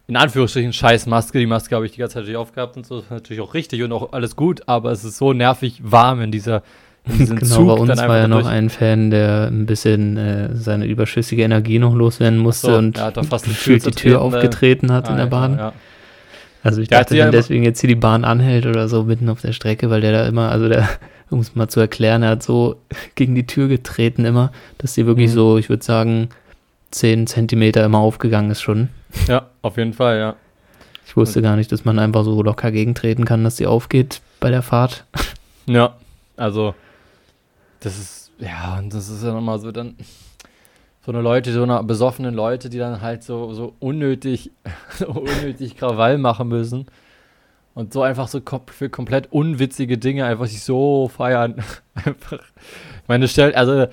in 0.06 0.16
Anführungsstrichen 0.16 0.73
scheiß 0.73 1.06
Maske. 1.06 1.38
Die 1.38 1.47
Maske 1.47 1.75
habe 1.75 1.87
ich 1.87 1.92
die 1.92 1.99
ganze 1.99 2.14
Zeit 2.14 2.23
natürlich 2.23 2.38
aufgehabt 2.38 2.76
und 2.76 2.87
so. 2.87 2.97
Das 2.97 3.04
ist 3.04 3.11
natürlich 3.11 3.42
auch 3.42 3.54
richtig 3.54 3.82
und 3.82 3.92
auch 3.92 4.12
alles 4.12 4.37
gut, 4.37 4.62
aber 4.66 4.90
es 4.92 5.04
ist 5.04 5.16
so 5.16 5.32
nervig 5.32 5.80
warm 5.82 6.21
in 6.23 6.32
dieser 6.32 6.62
in 7.04 7.18
diesem 7.18 7.38
Genau, 7.40 7.54
Zug 7.54 7.66
bei 7.68 7.75
uns 7.75 7.99
war 7.99 8.18
ja 8.18 8.28
noch 8.28 8.47
ein 8.47 8.71
Fan, 8.71 9.11
der 9.11 9.49
ein 9.49 9.66
bisschen 9.66 10.16
äh, 10.16 10.50
seine 10.54 10.87
überschüssige 10.87 11.42
Energie 11.42 11.78
noch 11.78 11.94
loswerden 11.94 12.38
musste 12.38 12.68
so, 12.68 12.76
und 12.76 12.94
gefühlt 13.44 13.82
Tür 13.82 13.90
die 13.90 13.97
Tür 13.97 14.14
äh, 14.14 14.16
aufgetreten 14.18 14.92
hat 14.92 15.09
in 15.09 15.16
der 15.16 15.26
Bahn. 15.26 15.59
Ja. 15.59 15.73
Also 16.62 16.80
ich 16.80 16.88
Der 16.88 17.00
dachte, 17.00 17.16
ja 17.16 17.25
wenn 17.25 17.32
deswegen 17.32 17.64
jetzt 17.64 17.80
hier 17.80 17.88
die 17.88 17.97
Bahn 17.97 18.25
anhält 18.25 18.66
oder 18.66 18.88
so 18.88 19.02
mitten 19.04 19.28
auf 19.28 19.40
der 19.40 19.52
Strecke, 19.52 19.90
weil 19.90 20.00
der 20.00 20.12
da 20.12 20.26
immer, 20.26 20.50
also 20.50 20.68
der, 20.68 20.88
um 21.30 21.40
es 21.40 21.54
mal 21.54 21.68
zu 21.68 21.80
erklären, 21.80 22.23
er 22.23 22.30
hat 22.30 22.42
so 22.42 22.76
gegen 23.14 23.35
die 23.35 23.47
Tür 23.47 23.68
getreten 23.68 24.25
immer, 24.25 24.52
dass 24.78 24.94
die 24.94 25.06
wirklich 25.06 25.30
Mhm. 25.30 25.35
so, 25.35 25.59
ich 25.59 25.68
würde 25.68 25.85
sagen, 25.85 26.28
10 26.92 27.26
Zentimeter 27.26 27.85
immer 27.85 27.99
aufgegangen 27.99 28.50
ist 28.50 28.61
schon. 28.61 28.90
Ja, 29.26 29.47
auf 29.62 29.76
jeden 29.76 29.92
Fall, 29.92 30.19
ja. 30.19 30.37
Ich 31.07 31.16
wusste 31.16 31.42
gar 31.42 31.57
nicht, 31.57 31.71
dass 31.73 31.85
man 31.85 31.99
einfach 31.99 32.25
so 32.25 32.42
locker 32.42 32.71
gegentreten 32.71 33.25
kann, 33.25 33.45
dass 33.45 33.57
die 33.57 33.66
aufgeht 33.66 34.23
bei 34.40 34.50
der 34.50 34.62
Fahrt. 34.62 35.04
Ja, 35.66 35.95
also 36.37 36.75
das 37.78 37.97
ist, 37.97 38.33
ja, 38.40 38.78
und 38.78 38.92
das 38.92 39.09
ist 39.09 39.23
ja 39.23 39.33
nochmal 39.33 39.61
so 39.61 39.71
dann 39.71 39.95
so 41.04 41.12
eine 41.12 41.21
Leute, 41.21 41.52
so 41.52 41.62
eine 41.62 41.83
besoffenen 41.85 42.35
Leute, 42.35 42.69
die 42.69 42.78
dann 42.78 43.00
halt 43.00 43.23
so, 43.23 43.52
so 43.54 43.75
unnötig, 43.78 44.50
so 44.99 45.09
unnötig 45.09 45.76
Krawall 45.76 46.19
machen 46.19 46.49
müssen 46.49 46.87
und 47.75 47.92
so 47.92 48.02
einfach 48.02 48.28
so 48.28 48.40
kom 48.40 48.62
für 48.66 48.88
komplett 48.88 49.33
unwitzige 49.33 49.99
Dinge 49.99 50.25
einfach 50.25 50.47
sich 50.47 50.62
so 50.62 51.09
feiern. 51.09 51.62
einfach, 51.95 52.38
meine, 53.09 53.28
stell, 53.28 53.54
also 53.54 53.87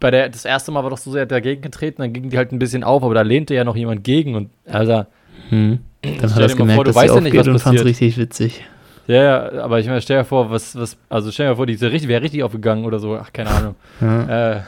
bei 0.00 0.10
der, 0.10 0.28
das 0.28 0.44
erste 0.44 0.72
Mal 0.72 0.82
war 0.82 0.90
doch 0.90 0.98
so 0.98 1.10
sehr 1.12 1.26
dagegen 1.26 1.62
getreten, 1.62 2.02
dann 2.02 2.12
ging 2.12 2.30
die 2.30 2.36
halt 2.36 2.52
ein 2.52 2.58
bisschen 2.58 2.84
auf, 2.84 3.02
aber 3.02 3.14
da 3.14 3.22
lehnte 3.22 3.54
ja 3.54 3.64
noch 3.64 3.76
jemand 3.76 4.04
gegen 4.04 4.34
und, 4.34 4.50
also, 4.66 5.06
Hm. 5.50 5.78
Dann 6.02 6.34
hat 6.34 6.40
er 6.40 6.48
gemerkt, 6.48 6.74
vor, 6.74 6.84
du 6.84 6.90
dass 6.90 6.96
weißt 6.96 7.14
ja 7.14 7.20
nicht, 7.20 7.36
was 7.36 7.48
und 7.48 7.58
fand 7.58 7.78
es 7.78 7.84
richtig 7.84 8.16
witzig. 8.16 8.64
ja, 9.06 9.22
ja, 9.22 9.62
aber 9.62 9.80
ich 9.80 9.86
meine, 9.86 10.00
stell 10.00 10.18
dir 10.18 10.24
vor, 10.24 10.50
was, 10.50 10.76
was, 10.76 10.96
also 11.08 11.30
stell 11.30 11.48
dir 11.48 11.56
vor, 11.56 11.66
richtig, 11.66 12.08
wäre 12.08 12.22
richtig 12.22 12.42
aufgegangen 12.42 12.84
oder 12.84 12.98
so, 12.98 13.16
ach, 13.16 13.32
keine 13.32 13.50
Ahnung. 13.50 13.74
Ja. 14.00 14.56
Äh, 14.56 14.60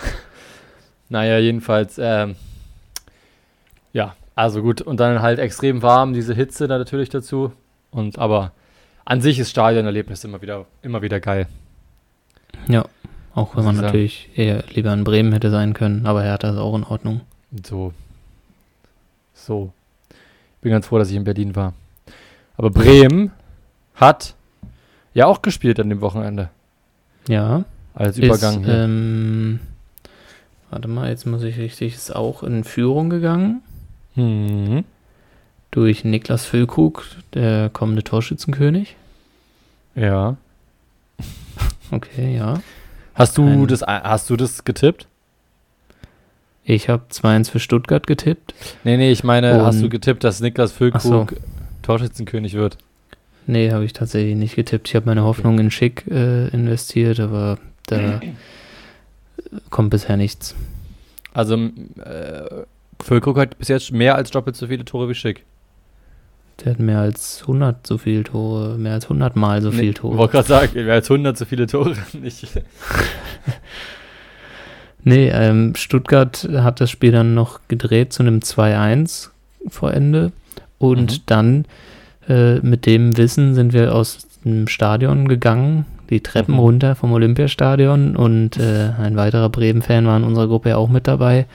naja, 1.08 1.38
jedenfalls, 1.38 1.98
ähm, 1.98 2.36
ja, 3.92 4.14
also 4.34 4.62
gut. 4.62 4.82
Und 4.82 5.00
dann 5.00 5.22
halt 5.22 5.38
extrem 5.38 5.82
warm, 5.82 6.12
diese 6.12 6.34
Hitze 6.34 6.68
da 6.68 6.78
natürlich 6.78 7.08
dazu. 7.08 7.52
Und 7.90 8.18
aber 8.18 8.52
an 9.04 9.20
sich 9.20 9.38
ist 9.38 9.50
Stadionerlebnis 9.50 10.24
immer 10.24 10.42
wieder, 10.42 10.66
immer 10.82 11.02
wieder 11.02 11.20
geil. 11.20 11.46
ja, 12.66 12.84
auch 13.38 13.56
wenn 13.56 13.64
man 13.64 13.76
natürlich 13.76 14.28
eher 14.36 14.64
lieber 14.74 14.92
in 14.92 15.04
Bremen 15.04 15.32
hätte 15.32 15.50
sein 15.50 15.72
können, 15.74 16.06
aber 16.06 16.22
Hertha 16.22 16.50
ist 16.50 16.56
auch 16.58 16.74
in 16.76 16.84
Ordnung. 16.84 17.20
So. 17.66 17.92
So. 19.34 19.72
Ich 20.10 20.62
bin 20.62 20.72
ganz 20.72 20.86
froh, 20.86 20.98
dass 20.98 21.10
ich 21.10 21.16
in 21.16 21.24
Berlin 21.24 21.54
war. 21.56 21.72
Aber 22.56 22.70
Bremen 22.70 23.30
hat 23.94 24.34
ja 25.14 25.26
auch 25.26 25.42
gespielt 25.42 25.78
an 25.80 25.88
dem 25.88 26.00
Wochenende. 26.00 26.50
Ja, 27.28 27.64
Als 27.94 28.18
Übergang 28.18 28.60
ist, 28.60 28.66
hier. 28.66 28.84
ähm, 28.84 29.60
warte 30.70 30.88
mal, 30.88 31.08
jetzt 31.10 31.26
muss 31.26 31.42
ich 31.42 31.58
richtig, 31.58 31.94
ist 31.94 32.14
auch 32.14 32.42
in 32.42 32.64
Führung 32.64 33.10
gegangen 33.10 33.62
Mhm. 34.16 34.84
durch 35.70 36.02
Niklas 36.04 36.44
Füllkrug, 36.44 37.04
der 37.34 37.70
kommende 37.70 38.02
Torschützenkönig. 38.02 38.96
Ja. 39.94 40.36
Okay, 41.90 42.36
ja. 42.36 42.60
Hast 43.18 43.36
du 43.38 43.46
Ein- 43.46 43.66
das, 43.66 43.82
hast 43.82 44.30
du 44.30 44.36
das 44.36 44.64
getippt? 44.64 45.06
Ich 46.64 46.88
habe 46.88 47.04
2-1 47.10 47.50
für 47.50 47.60
Stuttgart 47.60 48.06
getippt. 48.06 48.54
Nee, 48.84 48.96
nee, 48.96 49.10
ich 49.10 49.24
meine, 49.24 49.64
hast 49.64 49.80
du 49.80 49.84
Und- 49.84 49.90
getippt, 49.90 50.22
dass 50.24 50.40
Niklas 50.40 50.72
Füllkrug 50.72 51.34
Torschützenkönig 51.82 52.54
wird? 52.54 52.76
Nee, 53.46 53.72
habe 53.72 53.84
ich 53.86 53.94
tatsächlich 53.94 54.36
nicht 54.36 54.56
getippt. 54.56 54.88
Ich 54.88 54.94
habe 54.94 55.06
meine 55.06 55.22
Hoffnung 55.24 55.58
in 55.58 55.70
Schick 55.70 56.04
äh, 56.10 56.48
investiert, 56.48 57.18
aber 57.20 57.58
da 57.86 58.20
kommt 59.70 59.90
bisher 59.90 60.16
nichts. 60.18 60.54
Also, 61.32 61.54
äh, 61.56 62.64
Füllkrug 63.02 63.38
hat 63.38 63.58
bis 63.58 63.68
jetzt 63.68 63.90
mehr 63.92 64.16
als 64.16 64.30
doppelt 64.30 64.56
so 64.56 64.66
viele 64.66 64.84
Tore 64.84 65.08
wie 65.08 65.14
Schick. 65.14 65.44
Der 66.64 66.72
hat 66.72 66.80
mehr 66.80 66.98
als 66.98 67.42
100 67.42 67.86
so 67.86 67.98
viele 67.98 68.24
Tore, 68.24 68.76
mehr 68.78 68.94
als 68.94 69.04
100 69.04 69.36
Mal 69.36 69.62
so 69.62 69.70
Nee, 69.70 69.76
viele 69.76 69.90
Ich 69.90 69.96
Tore. 69.96 70.18
wollte 70.18 70.32
gerade 70.32 70.48
sagen, 70.48 70.84
mehr 70.84 70.94
als 70.94 71.08
100 71.10 71.38
so 71.38 71.44
viele 71.44 71.66
Tore 71.66 71.94
nicht. 72.20 72.46
Nee, 75.04 75.28
ähm, 75.32 75.74
Stuttgart 75.76 76.48
hat 76.54 76.80
das 76.80 76.90
Spiel 76.90 77.12
dann 77.12 77.34
noch 77.34 77.60
gedreht 77.68 78.12
zu 78.12 78.22
einem 78.22 78.40
2-1 78.40 79.30
vor 79.68 79.94
Ende. 79.94 80.32
Und 80.78 81.12
Mhm. 81.12 81.22
dann 81.26 81.64
äh, 82.28 82.56
mit 82.60 82.84
dem 82.84 83.16
Wissen 83.16 83.54
sind 83.54 83.72
wir 83.72 83.94
aus 83.94 84.26
dem 84.44 84.68
Stadion 84.68 85.28
gegangen, 85.28 85.86
die 86.10 86.20
Treppen 86.20 86.54
Mhm. 86.54 86.60
runter 86.60 86.94
vom 86.94 87.12
Olympiastadion. 87.12 88.16
Und 88.16 88.58
äh, 88.58 88.90
ein 89.00 89.16
weiterer 89.16 89.48
Bremen-Fan 89.48 90.04
war 90.06 90.16
in 90.16 90.24
unserer 90.24 90.48
Gruppe 90.48 90.70
ja 90.70 90.76
auch 90.76 90.88
mit 90.88 91.06
dabei. 91.06 91.46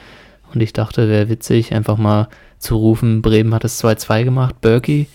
Und 0.54 0.60
ich 0.60 0.72
dachte, 0.72 1.08
wäre 1.08 1.28
witzig, 1.28 1.72
einfach 1.74 1.96
mal 1.96 2.28
zu 2.58 2.76
rufen, 2.76 3.22
Bremen 3.22 3.52
hat 3.54 3.64
es 3.64 3.82
2-2 3.82 4.24
gemacht, 4.24 4.60
Berkey. 4.60 5.08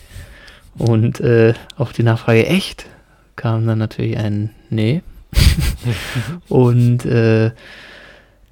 Und 0.77 1.19
äh, 1.21 1.53
auf 1.77 1.93
die 1.93 2.03
Nachfrage, 2.03 2.45
echt? 2.45 2.85
Kam 3.35 3.65
dann 3.65 3.79
natürlich 3.79 4.17
ein 4.17 4.51
Nee. 4.69 5.01
Und 6.49 7.05
äh, 7.05 7.51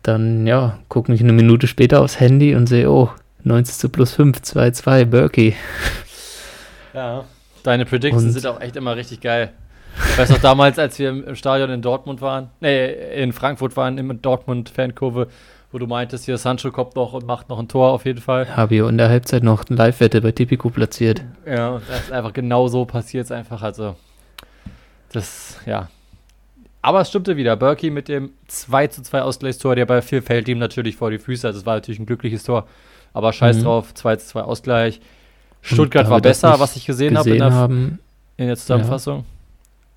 dann, 0.04 0.48
ja, 0.48 0.80
gucke 0.88 1.12
mich 1.12 1.22
eine 1.22 1.34
Minute 1.34 1.68
später 1.68 2.02
aufs 2.02 2.20
Handy 2.20 2.56
und 2.56 2.68
sehe, 2.68 2.90
oh, 2.90 3.10
90 3.44 3.92
plus 3.92 4.14
5, 4.14 4.40
2-2, 4.40 5.06
Berkey. 5.06 5.56
Ja. 6.94 7.26
Deine 7.64 7.86
Predictions 7.86 8.24
Und- 8.24 8.32
sind 8.32 8.48
auch 8.48 8.62
echt 8.62 8.78
immer 8.78 8.96
richtig 8.96 9.20
geil. 9.22 9.52
Ich 10.12 10.18
weiß 10.18 10.30
noch 10.30 10.40
damals, 10.40 10.78
als 10.80 10.98
wir 11.00 11.10
im, 11.10 11.24
im 11.26 11.36
Stadion 11.36 11.70
in 11.72 11.82
Dortmund 11.82 12.22
waren, 12.22 12.50
nee, 12.62 12.92
in 13.16 13.34
Frankfurt 13.34 13.76
waren, 13.76 13.98
in 13.98 14.22
Dortmund-Fankurve, 14.22 15.28
wo 15.78 15.80
du 15.80 15.86
meintest, 15.86 16.26
hier 16.26 16.40
Sancho 16.40 16.72
kommt 16.72 16.96
noch 16.96 17.14
und 17.14 17.28
macht 17.28 17.50
noch 17.50 17.60
ein 17.60 17.68
Tor 17.68 17.92
auf 17.92 18.04
jeden 18.06 18.20
Fall. 18.20 18.48
Habe 18.58 18.74
ich 18.76 18.82
in 18.82 18.98
der 18.98 19.10
Halbzeit 19.10 19.44
noch 19.44 19.64
eine 19.70 19.78
Live-Wette 19.78 20.22
bei 20.22 20.32
Tipico 20.32 20.72
platziert. 20.72 21.22
Ja, 21.46 21.70
und 21.70 21.84
das 21.88 22.00
ist 22.06 22.12
einfach 22.12 22.34
genau 22.34 22.68
so 22.68 22.84
passiert 22.86 23.26
es 23.26 23.32
einfach. 23.32 23.62
Also, 23.62 23.96
das, 25.12 25.60
ja. 25.68 25.90
Aber 26.82 27.02
es 27.02 27.10
stimmte 27.10 27.38
wieder. 27.38 27.56
Berkey 27.56 27.92
mit 27.92 28.08
dem 28.08 28.32
2 28.48 28.88
zu 28.88 29.04
2 29.04 29.22
Ausgleichstor, 29.22 29.76
der 29.76 29.86
bei 29.86 30.02
viel 30.02 30.24
fällt 30.24 30.48
ihm 30.48 30.58
natürlich 30.58 30.96
vor 30.96 31.12
die 31.12 31.20
Füße. 31.20 31.46
Also, 31.46 31.60
es 31.60 31.66
war 31.68 31.76
natürlich 31.76 32.00
ein 32.00 32.08
glückliches 32.08 32.44
Tor. 32.44 32.66
Aber 33.14 33.32
scheiß 33.32 33.58
Mhm. 33.58 33.64
drauf, 33.64 33.94
2 33.94 34.16
zu 34.16 34.26
2 34.30 34.42
Ausgleich. 34.42 35.00
Stuttgart 35.62 36.10
war 36.10 36.22
besser, 36.22 36.60
was 36.60 36.76
ich 36.76 36.88
gesehen, 36.88 37.16
habe 37.20 37.30
in, 37.30 37.38
Gesehen 37.38 37.52
der- 37.52 37.98
in 38.38 38.48
der 38.48 38.56
Zusammenfassung. 38.58 39.26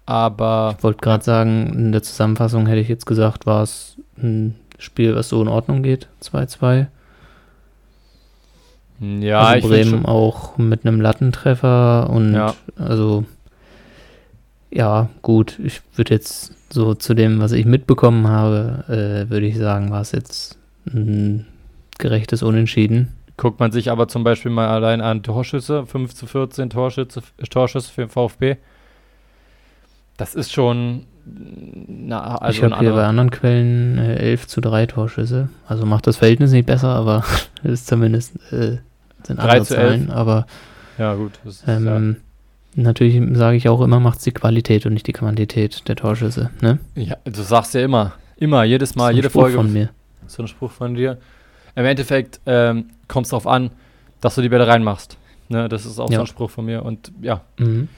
Aber 0.04 0.74
ich 0.76 0.84
wollte 0.84 1.00
gerade 1.00 1.24
sagen, 1.24 1.72
in 1.72 1.92
der 1.92 2.02
Zusammenfassung 2.02 2.66
hätte 2.66 2.80
ich 2.80 2.88
jetzt 2.88 3.06
gesagt, 3.06 3.46
war 3.46 3.62
es 3.62 3.96
ein 4.18 4.56
Spiel, 4.80 5.14
was 5.14 5.28
so 5.28 5.40
in 5.40 5.48
Ordnung 5.48 5.82
geht, 5.82 6.08
2-2. 6.22 6.86
ja, 9.20 9.40
also 9.40 9.68
Bremen 9.68 10.04
auch 10.04 10.58
mit 10.58 10.84
einem 10.84 11.00
Lattentreffer 11.00 12.10
und 12.10 12.34
Ja. 12.34 12.54
also 12.76 13.24
ja, 14.72 15.08
gut, 15.22 15.58
ich 15.62 15.80
würde 15.96 16.14
jetzt 16.14 16.52
so 16.72 16.94
zu 16.94 17.14
dem, 17.14 17.40
was 17.40 17.52
ich 17.52 17.64
mitbekommen 17.66 18.28
habe, 18.28 18.84
äh, 18.88 19.30
würde 19.30 19.46
ich 19.46 19.58
sagen, 19.58 19.90
war 19.90 20.00
es 20.00 20.12
jetzt 20.12 20.58
ein 20.86 21.46
gerechtes 21.98 22.42
Unentschieden. 22.42 23.16
guckt 23.36 23.58
man 23.58 23.72
sich 23.72 23.90
aber 23.90 24.06
zum 24.06 24.22
Beispiel 24.22 24.50
mal 24.50 24.68
allein 24.68 25.00
an 25.00 25.22
Torschüsse, 25.22 25.86
5 25.86 26.14
zu 26.14 26.26
14 26.26 26.68
Torschüsse, 26.70 27.22
Torschüsse 27.48 27.90
für 27.90 28.02
den 28.02 28.10
VfB. 28.10 28.56
Das 30.18 30.34
ist 30.34 30.52
schon, 30.52 31.06
na, 31.24 32.36
also 32.36 32.58
ich 32.58 32.62
habe 32.64 32.80
hier 32.80 32.92
bei 32.92 33.04
anderen 33.04 33.30
Quellen 33.30 33.98
äh, 33.98 34.16
11 34.16 34.46
zu 34.48 34.60
3 34.60 34.86
Torschüsse. 34.86 35.48
Also 35.66 35.86
macht 35.86 36.06
das 36.06 36.16
Verhältnis 36.16 36.52
nicht 36.52 36.66
besser, 36.66 36.88
aber 36.88 37.24
ist 37.62 37.86
zumindest 37.86 38.36
äh, 38.52 38.78
sind 39.22 39.38
andere 39.38 39.62
Zahlen. 39.62 40.08
11. 40.08 40.10
Aber 40.10 40.46
ja, 40.98 41.14
gut. 41.14 41.32
Ist, 41.44 41.64
ähm, 41.66 42.16
ja. 42.76 42.82
Natürlich 42.82 43.20
sage 43.36 43.56
ich 43.56 43.68
auch 43.68 43.80
immer, 43.80 43.98
macht 43.98 44.18
es 44.18 44.24
die 44.24 44.32
Qualität 44.32 44.86
und 44.86 44.94
nicht 44.94 45.06
die 45.06 45.12
Quantität 45.12 45.88
der 45.88 45.96
Torschüsse. 45.96 46.50
Ne? 46.60 46.78
Ja, 46.94 47.16
du 47.24 47.42
sagst 47.42 47.74
ja 47.74 47.82
immer, 47.82 48.12
immer, 48.36 48.62
jedes 48.64 48.94
Mal, 48.94 49.14
jede 49.14 49.28
Spruch 49.28 49.42
Folge. 49.42 49.56
von 49.56 49.72
mir. 49.72 49.90
So 50.26 50.42
ein 50.42 50.48
Spruch 50.48 50.70
von 50.70 50.94
dir. 50.94 51.18
Im 51.74 51.84
Endeffekt 51.84 52.40
ähm, 52.46 52.90
kommt 53.08 53.26
es 53.26 53.30
darauf 53.30 53.46
an, 53.46 53.70
dass 54.20 54.36
du 54.36 54.42
die 54.42 54.48
Bälle 54.48 54.68
reinmachst. 54.68 55.16
Ne, 55.48 55.68
das 55.68 55.84
ist 55.84 55.98
auch 55.98 56.10
ja. 56.10 56.16
so 56.16 56.20
ein 56.22 56.26
Spruch 56.28 56.50
von 56.50 56.64
mir. 56.64 56.84
Und 56.84 57.10
ja, 57.20 57.40
mhm. 57.58 57.88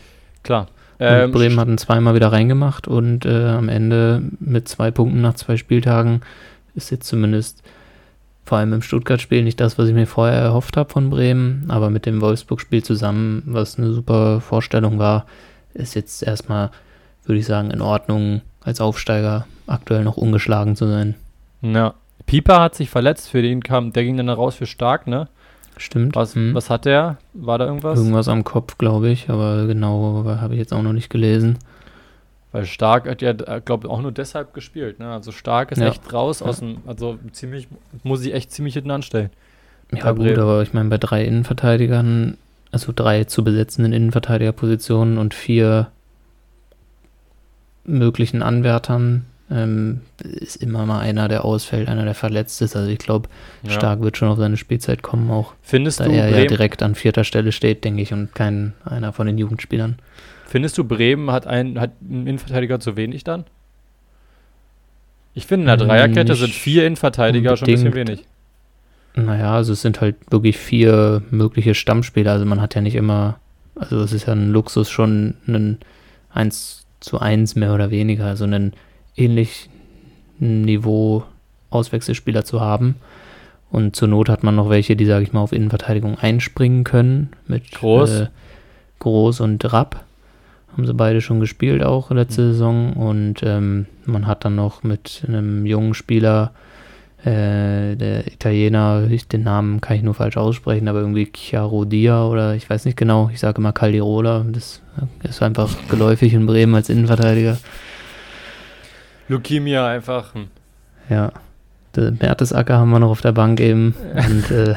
klar. 0.43 0.69
Ähm, 1.03 1.33
Bremen 1.33 1.59
hat 1.59 1.69
ihn 1.69 1.79
zweimal 1.79 2.15
wieder 2.15 2.33
reingemacht 2.33 2.87
und 2.87 3.27
äh, 3.27 3.47
am 3.47 3.69
Ende 3.69 4.23
mit 4.41 4.69
zwei 4.69 4.91
Punkten 4.91 5.21
nach 5.21 5.35
zwei 5.35 5.57
Spieltagen 5.57 6.21
ist 6.75 6.91
jetzt 6.91 7.07
zumindest 7.07 7.63
vor 8.45 8.59
allem 8.59 8.73
im 8.73 8.83
Stuttgart-Spiel 8.83 9.45
nicht 9.45 9.61
das, 9.61 9.79
was 9.79 9.89
ich 9.89 9.95
mir 9.95 10.07
vorher 10.07 10.39
erhofft 10.39 10.77
habe 10.77 10.91
von 10.91 11.11
Bremen, 11.11 11.67
aber 11.69 11.91
mit 11.91 12.07
dem 12.07 12.21
Wolfsburg-Spiel 12.21 12.83
zusammen, 12.83 13.43
was 13.47 13.79
eine 13.79 13.93
super 13.93 14.41
Vorstellung 14.41 14.99
war, 14.99 15.27
ist 15.75 15.95
jetzt 15.95 16.23
erstmal, 16.23 16.71
würde 17.25 17.39
ich 17.39 17.47
sagen, 17.47 17.71
in 17.71 17.81
Ordnung, 17.81 18.43
als 18.61 18.81
Aufsteiger 18.81 19.47
aktuell 19.67 20.05
noch 20.05 20.17
ungeschlagen 20.17 20.77
zu 20.77 20.87
sein. 20.87 21.15
Ja, 21.63 21.95
Pieper 22.27 22.61
hat 22.61 22.75
sich 22.75 22.91
verletzt, 22.91 23.29
für 23.29 23.43
den 23.43 23.63
kam, 23.63 23.93
der 23.93 24.05
ging 24.05 24.17
dann 24.17 24.29
raus 24.29 24.57
für 24.57 24.67
stark, 24.67 25.07
ne? 25.07 25.29
Stimmt. 25.77 26.15
Was, 26.17 26.35
hm. 26.35 26.55
was 26.55 26.71
hat 26.71 26.85
der? 26.85 27.19
War 27.33 27.59
da 27.59 27.67
irgendwas? 27.67 27.99
Irgendwas 27.99 28.29
am 28.29 28.45
Kopf, 28.45 28.79
glaube 28.79 29.09
ich, 29.09 29.31
aber 29.31 29.67
genau 29.67 30.25
habe 30.27 30.55
ich 30.55 30.61
jetzt 30.61 30.73
auch 30.73 30.83
noch 30.83 30.93
nicht 30.93 31.11
gelesen. 31.11 31.59
Weil 32.53 32.67
Stark 32.67 33.09
hat 33.09 33.23
ja, 33.23 33.31
äh, 33.31 33.63
glaube 33.65 33.87
ich, 33.87 33.93
auch 33.93 34.03
nur 34.03 34.13
deshalb 34.13 34.53
gespielt. 34.53 34.99
Ne? 34.99 35.11
Also 35.11 35.33
Stark 35.33 35.73
ist 35.73 35.79
ja. 35.79 35.89
echt 35.89 36.13
raus 36.13 36.41
ja. 36.41 36.47
aus 36.47 36.59
dem, 36.59 36.79
also 36.87 37.19
ziemlich, 37.33 37.67
muss 38.03 38.25
ich 38.25 38.35
echt 38.35 38.53
ziemlich 38.53 38.75
hinten 38.75 38.91
anstellen. 38.91 39.31
Ja 39.95 40.13
gut, 40.13 40.39
aber 40.39 40.63
ich 40.63 40.73
meine, 40.73 40.89
bei 40.89 40.99
drei 40.99 41.25
Innenverteidigern, 41.25 42.37
also 42.71 42.93
drei 42.95 43.25
zu 43.25 43.45
besetzenden 43.45 43.93
Innenverteidigerpositionen 43.93 45.19
und 45.19 45.35
vier 45.35 45.91
möglichen 47.85 48.43
Anwärtern, 48.43 49.27
ähm, 49.53 50.01
ist 50.23 50.57
immer 50.57 50.87
mal 50.87 51.01
einer, 51.01 51.29
der 51.29 51.45
ausfällt, 51.45 51.89
einer, 51.89 52.05
der 52.05 52.15
verletzt 52.15 52.63
ist. 52.63 52.75
Also 52.75 52.91
ich 52.91 52.99
glaube, 52.99 53.29
ja. 53.63 53.71
Stark 53.71 54.01
wird 54.01 54.17
schon 54.17 54.29
auf 54.29 54.39
seine 54.39 54.57
Spielzeit 54.57 55.03
kommen 55.03 55.31
auch. 55.31 55.55
Findest 55.63 56.01
da 56.01 56.05
du 56.05 56.13
er 56.13 56.29
Bremen 56.29 56.43
ja 56.43 56.47
direkt 56.47 56.83
an 56.83 56.95
vierter 56.95 57.25
Stelle 57.25 57.53
steht, 57.53 57.85
denke 57.85 58.03
ich, 58.03 58.13
und 58.13 58.35
kein 58.35 58.73
einer 58.85 59.13
von 59.13 59.27
den 59.27 59.39
Jugendspielern. 59.39 59.97
Findest 60.47 60.79
du, 60.79 60.85
Bremen 60.85 61.31
hat, 61.31 61.47
ein, 61.47 61.81
hat 61.81 61.93
einen 62.09 62.27
Innenverteidiger 62.27 62.81
zu 62.81 62.97
wenig 62.97 63.25
dann? 63.25 63.45
Ich 65.35 65.47
finde, 65.47 65.63
in 65.63 65.79
der 65.79 65.87
Dreierkette 65.87 66.33
Nicht 66.33 66.41
sind 66.41 66.53
vier 66.53 66.87
Innenverteidiger 66.87 67.57
schon 67.57 67.69
ein 67.69 67.73
bisschen 67.73 67.95
wenig. 67.95 68.25
Naja, 69.15 69.55
also 69.55 69.73
es 69.73 69.83
sind 69.83 70.01
halt 70.01 70.17
wirklich 70.31 70.57
vier 70.57 71.23
mögliche 71.31 71.75
Stammspieler. 71.75 72.33
Also 72.33 72.45
man 72.45 72.61
hat 72.61 72.75
ja 72.75 72.81
nicht 72.81 72.95
immer, 72.95 73.39
also 73.75 74.01
es 74.01 74.13
ist 74.13 74.27
ja 74.27 74.33
ein 74.33 74.51
Luxus 74.51 74.91
schon 74.91 75.35
ein 75.47 75.79
1 76.31 76.87
zu 77.01 77.19
1 77.19 77.57
mehr 77.57 77.75
oder 77.75 77.91
weniger, 77.91 78.27
also 78.27 78.45
einen 78.45 78.73
ähnlich 79.17 79.69
Niveau 80.39 81.25
Auswechselspieler 81.71 82.45
zu 82.45 82.61
haben. 82.61 82.97
Und 83.71 83.97
zur 83.97 84.09
Not 84.09 84.29
hat 84.29 84.43
man 84.43 84.55
noch 84.55 84.69
welche, 84.69 84.97
die, 84.97 85.07
sage 85.07 85.25
ich 85.25 85.33
mal, 85.33 85.41
auf 85.41 85.53
Innenverteidigung 85.53 86.19
einspringen 86.19 86.85
können. 86.85 87.31
Mit 87.47 87.71
Groß, 87.73 88.11
äh, 88.11 88.27
Groß 88.99 89.41
und 89.41 89.73
Rapp. 89.73 90.05
Haben 90.73 90.87
sie 90.87 90.95
beide 90.95 91.21
schon 91.21 91.41
gespielt 91.41 91.83
auch 91.83 92.11
letzte 92.11 92.43
mhm. 92.43 92.53
Saison. 92.53 92.93
Und 92.93 93.43
ähm, 93.43 93.87
man 94.05 94.27
hat 94.27 94.45
dann 94.45 94.57
noch 94.57 94.83
mit 94.83 95.23
einem 95.27 95.65
jungen 95.65 95.95
Spieler, 95.95 96.53
äh, 97.25 97.95
der 97.95 98.27
Italiener, 98.27 99.07
ich, 99.09 99.29
den 99.29 99.45
Namen 99.45 99.81
kann 99.81 99.97
ich 99.97 100.03
nur 100.03 100.15
falsch 100.15 100.37
aussprechen, 100.37 100.89
aber 100.89 101.01
irgendwie 101.01 101.31
Chiarodia 101.33 102.27
oder 102.27 102.57
ich 102.57 102.69
weiß 102.69 102.85
nicht 102.85 102.97
genau, 102.97 103.31
ich 103.33 103.39
sage 103.39 103.59
immer 103.59 103.73
Caldirola. 103.73 104.45
Das 104.51 104.83
ist 105.23 105.43
einfach 105.43 105.71
geläufig 105.89 106.35
in 106.35 106.47
Bremen 106.47 106.75
als 106.75 106.89
Innenverteidiger. 106.89 107.59
Leukämia 109.29 109.87
einfach. 109.87 110.35
Hm. 110.35 110.49
Ja. 111.09 111.33
Mertesacker 111.95 112.79
haben 112.79 112.91
wir 112.91 112.99
noch 112.99 113.11
auf 113.11 113.21
der 113.21 113.33
Bank 113.33 113.61
eben. 113.61 113.95
Und 114.15 114.51
äh, 114.51 114.75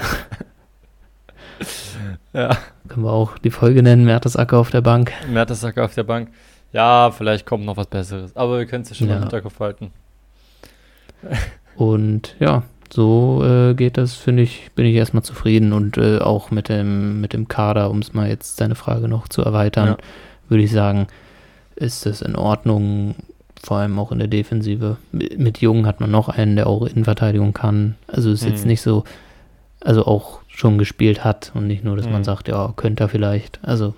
ja. 2.33 2.57
können 2.89 3.05
wir 3.05 3.11
auch 3.11 3.37
die 3.37 3.51
Folge 3.51 3.81
nennen, 3.81 4.03
Mertesacker 4.03 4.57
auf 4.57 4.69
der 4.69 4.81
Bank. 4.81 5.13
Mertesacker 5.29 5.85
auf 5.85 5.93
der 5.93 6.03
Bank. 6.03 6.29
Ja, 6.73 7.11
vielleicht 7.11 7.45
kommt 7.45 7.65
noch 7.65 7.77
was 7.77 7.87
Besseres. 7.87 8.35
Aber 8.35 8.57
wir 8.57 8.65
können 8.65 8.83
es 8.83 8.89
ja 8.89 8.95
schon 8.95 9.07
ja. 9.07 9.15
im 9.15 9.21
Hinterkopf 9.21 9.59
halten. 9.59 9.91
und 11.77 12.35
ja, 12.39 12.63
so 12.91 13.43
äh, 13.43 13.73
geht 13.73 13.97
das, 13.97 14.15
finde 14.15 14.43
ich, 14.43 14.71
bin 14.75 14.85
ich 14.85 14.95
erstmal 14.95 15.23
zufrieden 15.23 15.73
und 15.73 15.97
äh, 15.97 16.19
auch 16.19 16.51
mit 16.51 16.69
dem, 16.69 17.21
mit 17.21 17.33
dem 17.33 17.47
Kader, 17.47 17.89
um 17.89 17.99
es 17.99 18.13
mal 18.13 18.27
jetzt 18.27 18.59
deine 18.61 18.75
Frage 18.75 19.07
noch 19.07 19.27
zu 19.27 19.41
erweitern, 19.41 19.87
ja. 19.87 19.97
würde 20.49 20.63
ich 20.63 20.71
sagen, 20.71 21.07
ist 21.75 22.05
es 22.05 22.21
in 22.21 22.35
Ordnung, 22.35 23.15
vor 23.65 23.77
allem 23.77 23.97
auch 23.99 24.11
in 24.11 24.19
der 24.19 24.27
Defensive. 24.27 24.97
Mit 25.11 25.59
Jungen 25.59 25.85
hat 25.85 25.99
man 25.99 26.11
noch 26.11 26.29
einen, 26.29 26.55
der 26.55 26.67
auch 26.67 26.85
Innenverteidigung 26.85 27.53
kann. 27.53 27.95
Also 28.07 28.31
ist 28.31 28.43
mhm. 28.43 28.49
jetzt 28.49 28.65
nicht 28.65 28.81
so, 28.81 29.03
also 29.81 30.05
auch 30.05 30.39
schon 30.47 30.77
gespielt 30.77 31.23
hat 31.23 31.51
und 31.53 31.67
nicht 31.67 31.83
nur, 31.83 31.95
dass 31.97 32.05
mhm. 32.05 32.13
man 32.13 32.23
sagt, 32.23 32.47
ja, 32.47 32.73
könnte 32.75 33.03
er 33.03 33.09
vielleicht. 33.09 33.59
Also. 33.63 33.93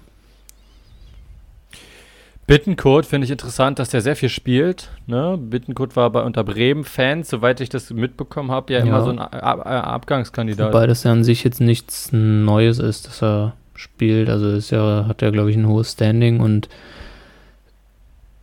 Bittenkurt 2.48 3.06
finde 3.06 3.26
ich 3.26 3.32
interessant, 3.32 3.78
dass 3.78 3.90
der 3.90 4.00
sehr 4.00 4.16
viel 4.16 4.30
spielt. 4.30 4.90
Ne? 5.06 5.38
Bittenkurt 5.38 5.98
war 5.98 6.10
bei 6.10 6.24
unter 6.24 6.46
Bremen-Fans, 6.46 7.30
soweit 7.30 7.60
ich 7.60 7.68
das 7.68 7.92
mitbekommen 7.92 8.52
habe, 8.52 8.72
ja, 8.72 8.80
ja, 8.80 8.86
immer 8.86 9.04
so 9.04 9.10
ein 9.10 9.20
Ab 9.20 9.66
Abgangskandidat. 9.66 10.74
Wobei 10.74 10.88
das 10.88 11.04
ja 11.04 11.12
an 11.12 11.26
sich 11.26 11.44
jetzt 11.44 11.60
nichts 11.60 12.14
Neues 12.14 12.80
ist, 12.80 13.08
dass 13.08 13.22
er 13.22 13.54
spielt. 13.76 14.30
Also 14.30 14.50
ist 14.50 14.72
ja, 14.72 15.06
hat 15.10 15.22
er, 15.22 15.32
glaube 15.32 15.52
ich, 15.52 15.58
ein 15.58 15.68
hohes 15.68 15.92
Standing 15.92 16.40
und 16.40 16.70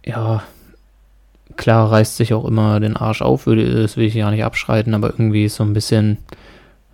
ja, 0.04 0.42
klar 1.56 1.90
reißt 1.90 2.16
sich 2.16 2.34
auch 2.34 2.44
immer 2.44 2.80
den 2.80 2.96
Arsch 2.96 3.22
auf, 3.22 3.46
würde, 3.46 3.82
das 3.82 3.96
will 3.96 4.06
ich 4.06 4.14
ja 4.14 4.30
nicht 4.30 4.44
abschreiten, 4.44 4.94
aber 4.94 5.10
irgendwie 5.10 5.44
ist 5.44 5.56
so 5.56 5.64
ein 5.64 5.72
bisschen, 5.72 6.18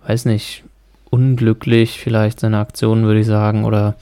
weiß 0.05 0.25
nicht, 0.25 0.63
unglücklich 1.09 1.99
vielleicht 1.99 2.39
seine 2.39 2.59
Aktion, 2.59 3.03
würde 3.03 3.19
ich 3.19 3.27
sagen, 3.27 3.65
oder 3.65 3.95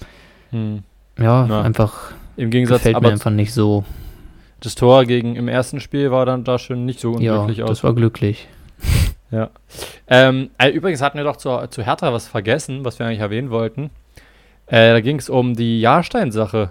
hm. 0.51 0.83
ja, 1.17 1.45
Na, 1.47 1.61
einfach 1.61 2.11
im 2.37 2.51
Gegensatz 2.51 2.83
gefällt 2.83 3.01
mir 3.01 3.09
einfach 3.09 3.31
nicht 3.31 3.53
so. 3.53 3.83
Das 4.61 4.75
Tor 4.75 5.05
gegen 5.05 5.35
im 5.35 5.47
ersten 5.47 5.79
Spiel 5.79 6.11
war 6.11 6.25
dann 6.25 6.43
da 6.43 6.59
schon 6.59 6.85
nicht 6.85 6.99
so 6.99 7.11
unglücklich 7.11 7.57
ja, 7.57 7.63
aus. 7.63 7.69
das 7.69 7.83
war 7.83 7.93
glücklich. 7.93 8.47
ja. 9.31 9.49
Ähm, 10.07 10.49
äh, 10.57 10.69
übrigens 10.69 11.01
hatten 11.01 11.17
wir 11.17 11.23
doch 11.23 11.37
zu, 11.37 11.67
zu 11.69 11.83
Hertha 11.83 12.13
was 12.13 12.27
vergessen, 12.27 12.85
was 12.85 12.99
wir 12.99 13.05
eigentlich 13.05 13.19
erwähnen 13.19 13.49
wollten. 13.49 13.89
Äh, 14.67 14.91
da 14.91 15.01
ging 15.01 15.17
es 15.17 15.29
um 15.29 15.55
die 15.55 15.79
Jahrstein-Sache. 15.81 16.69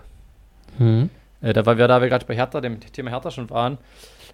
Hm. 0.78 1.10
Äh, 1.40 1.52
da, 1.52 1.64
weil 1.66 1.78
wir, 1.78 1.88
da 1.88 2.00
wir 2.00 2.08
gerade 2.08 2.26
bei 2.26 2.34
Hertha, 2.34 2.60
dem 2.60 2.80
Thema 2.80 3.10
Hertha 3.10 3.30
schon 3.30 3.50
waren. 3.50 3.78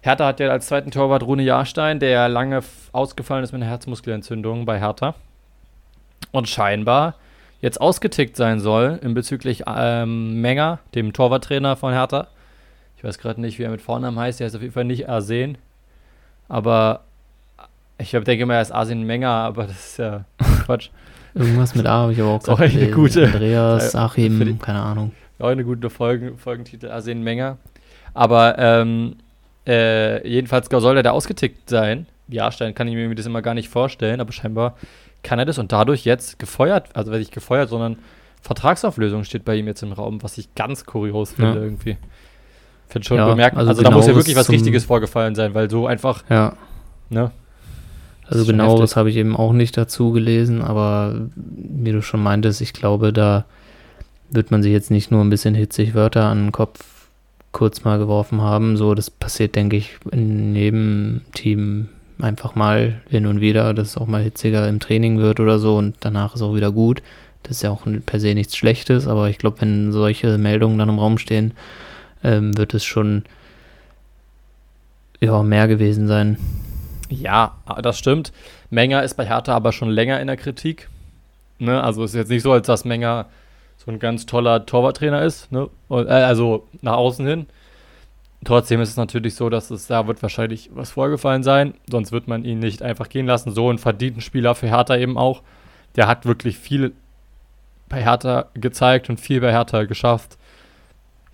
Hertha 0.01 0.25
hat 0.27 0.39
ja 0.39 0.49
als 0.49 0.67
zweiten 0.67 0.91
Torwart 0.91 1.23
Rune 1.23 1.43
Jahrstein, 1.43 1.99
der 1.99 2.09
ja 2.09 2.27
lange 2.27 2.61
ausgefallen 2.91 3.43
ist 3.43 3.51
mit 3.51 3.61
einer 3.61 3.71
Herzmuskelentzündung 3.71 4.65
bei 4.65 4.79
Hertha. 4.79 5.15
Und 6.31 6.49
scheinbar 6.49 7.15
jetzt 7.61 7.79
ausgetickt 7.79 8.35
sein 8.35 8.59
soll 8.59 8.99
in 9.01 9.13
bezüglich 9.13 9.63
ähm, 9.67 10.41
Menger, 10.41 10.79
dem 10.93 11.13
Torwarttrainer 11.13 11.75
von 11.75 11.93
Hertha. 11.93 12.27
Ich 12.97 13.03
weiß 13.03 13.17
gerade 13.17 13.41
nicht, 13.41 13.59
wie 13.59 13.63
er 13.63 13.69
mit 13.69 13.81
Vornamen 13.81 14.19
heißt. 14.19 14.41
Er 14.41 14.47
ist 14.47 14.55
auf 14.55 14.61
jeden 14.61 14.73
Fall 14.73 14.85
nicht 14.85 15.09
Arsen. 15.09 15.57
Aber 16.47 17.01
ich 17.97 18.11
denke 18.11 18.45
mal, 18.45 18.55
er 18.55 18.61
ist 18.61 18.71
Arsen 18.71 19.03
Menger, 19.03 19.29
aber 19.29 19.63
das 19.63 19.77
ist 19.77 19.97
ja 19.97 20.25
Quatsch. 20.65 20.89
Irgendwas 21.33 21.75
mit 21.75 21.85
A 21.85 22.03
habe 22.03 22.13
ich 22.13 22.21
aber 22.21 22.31
auch 22.31 22.43
gerade 22.43 22.63
eine 22.63 22.91
gute. 22.91 23.25
Andreas, 23.25 23.95
Achim, 23.95 24.59
keine 24.59 24.81
Ahnung 24.81 25.11
auch 25.39 25.47
eine 25.47 25.63
gute 25.63 25.89
Folgen, 25.89 26.37
Folgentitel, 26.37 26.89
Arsen 26.89 27.23
Menger. 27.23 27.57
Aber 28.13 28.57
ähm, 28.57 29.17
äh, 29.67 30.27
jedenfalls 30.27 30.67
soll 30.71 30.97
er 30.97 31.03
da 31.03 31.11
ausgetickt 31.11 31.69
sein. 31.69 32.07
Jahrstein 32.27 32.73
kann 32.73 32.87
ich 32.87 32.95
mir 32.95 33.13
das 33.13 33.25
immer 33.25 33.41
gar 33.41 33.53
nicht 33.53 33.69
vorstellen, 33.69 34.19
aber 34.19 34.31
scheinbar 34.31 34.75
kann 35.23 35.39
er 35.39 35.45
das 35.45 35.57
und 35.57 35.71
dadurch 35.71 36.05
jetzt 36.05 36.39
gefeuert, 36.39 36.89
also 36.93 37.11
werde 37.11 37.23
ich 37.23 37.31
gefeuert, 37.31 37.69
sondern 37.69 37.97
Vertragsauflösung 38.41 39.23
steht 39.23 39.43
bei 39.43 39.55
ihm 39.55 39.67
jetzt 39.67 39.81
im 39.81 39.91
Raum, 39.91 40.21
was 40.21 40.37
ich 40.37 40.53
ganz 40.55 40.85
kurios 40.85 41.33
finde 41.33 41.55
ja. 41.55 41.63
irgendwie. 41.63 41.97
Finde 42.87 43.07
schon 43.07 43.17
ja, 43.17 43.27
bemerkt, 43.27 43.57
also, 43.57 43.69
also 43.69 43.81
da 43.81 43.89
muss 43.89 44.05
ja 44.05 44.15
wirklich 44.15 44.35
was 44.35 44.49
Richtiges 44.49 44.85
vorgefallen 44.85 45.33
sein, 45.33 45.55
weil 45.55 45.69
so 45.69 45.87
einfach, 45.87 46.23
ja. 46.29 46.53
ne? 47.09 47.31
Also 48.27 48.45
genaueres 48.45 48.95
habe 48.95 49.09
ich 49.09 49.17
eben 49.17 49.35
auch 49.35 49.53
nicht 49.53 49.77
dazu 49.77 50.11
gelesen, 50.11 50.61
aber 50.61 51.27
wie 51.35 51.91
du 51.91 52.01
schon 52.01 52.21
meintest, 52.21 52.61
ich 52.61 52.73
glaube, 52.73 53.13
da 53.13 53.45
wird 54.29 54.51
man 54.51 54.63
sich 54.63 54.71
jetzt 54.71 54.91
nicht 54.91 55.11
nur 55.11 55.23
ein 55.23 55.29
bisschen 55.29 55.55
hitzig 55.55 55.93
Wörter 55.93 56.25
an 56.25 56.45
den 56.45 56.51
Kopf 56.51 57.07
kurz 57.51 57.83
mal 57.83 57.97
geworfen 57.97 58.41
haben. 58.41 58.77
So, 58.77 58.95
das 58.95 59.09
passiert, 59.09 59.55
denke 59.55 59.77
ich, 59.77 59.97
in 60.11 60.55
jedem 60.55 61.21
Team 61.33 61.89
einfach 62.19 62.55
mal 62.55 63.01
hin 63.09 63.25
und 63.25 63.41
wieder, 63.41 63.73
dass 63.73 63.89
es 63.89 63.97
auch 63.97 64.07
mal 64.07 64.23
hitziger 64.23 64.67
im 64.67 64.79
Training 64.79 65.19
wird 65.19 65.39
oder 65.39 65.59
so 65.59 65.77
und 65.77 65.95
danach 65.99 66.35
ist 66.35 66.41
auch 66.41 66.55
wieder 66.55 66.71
gut. 66.71 67.01
Das 67.43 67.57
ist 67.57 67.63
ja 67.63 67.71
auch 67.71 67.83
per 68.05 68.19
se 68.19 68.33
nichts 68.33 68.55
Schlechtes, 68.55 69.07
aber 69.07 69.29
ich 69.29 69.37
glaube, 69.37 69.61
wenn 69.61 69.91
solche 69.91 70.37
Meldungen 70.37 70.77
dann 70.79 70.89
im 70.89 70.99
Raum 70.99 71.17
stehen, 71.17 71.53
ähm, 72.23 72.57
wird 72.57 72.73
es 72.73 72.83
schon 72.83 73.23
ja 75.21 75.43
mehr 75.43 75.67
gewesen 75.67 76.07
sein. 76.07 76.37
Ja, 77.09 77.55
das 77.81 77.99
stimmt. 77.99 78.31
Menger 78.69 79.03
ist 79.03 79.15
bei 79.15 79.25
Hertha 79.25 79.55
aber 79.55 79.71
schon 79.71 79.89
länger 79.89 80.19
in 80.19 80.27
der 80.27 80.37
Kritik. 80.37 80.89
Ne? 81.59 81.81
Also 81.81 82.03
ist 82.03 82.15
jetzt 82.15 82.29
nicht 82.29 82.43
so, 82.43 82.51
als 82.51 82.67
dass 82.67 82.83
Menger 82.83 83.27
so 83.85 83.91
ein 83.91 83.99
ganz 83.99 84.25
toller 84.25 84.65
Torwarttrainer 84.65 85.21
ist. 85.21 85.51
Ne? 85.51 85.69
Und, 85.87 86.07
äh, 86.07 86.11
also 86.11 86.67
nach 86.81 86.97
außen 86.97 87.25
hin. 87.25 87.45
Trotzdem 88.43 88.81
ist 88.81 88.89
es 88.89 88.97
natürlich 88.97 89.35
so, 89.35 89.49
dass 89.49 89.71
es 89.71 89.87
da 89.87 90.07
wird 90.07 90.21
wahrscheinlich 90.21 90.69
was 90.73 90.91
vorgefallen 90.91 91.43
sein. 91.43 91.75
Sonst 91.89 92.11
wird 92.11 92.27
man 92.27 92.43
ihn 92.43 92.59
nicht 92.59 92.81
einfach 92.81 93.09
gehen 93.09 93.25
lassen. 93.25 93.51
So 93.51 93.71
ein 93.71 93.77
verdienten 93.77 94.21
Spieler 94.21 94.55
für 94.55 94.67
Hertha 94.67 94.95
eben 94.97 95.17
auch. 95.17 95.41
Der 95.95 96.07
hat 96.07 96.25
wirklich 96.25 96.57
viel 96.57 96.93
bei 97.89 98.03
Hertha 98.03 98.47
gezeigt 98.53 99.09
und 99.09 99.19
viel 99.19 99.41
bei 99.41 99.51
Hertha 99.51 99.83
geschafft. 99.85 100.37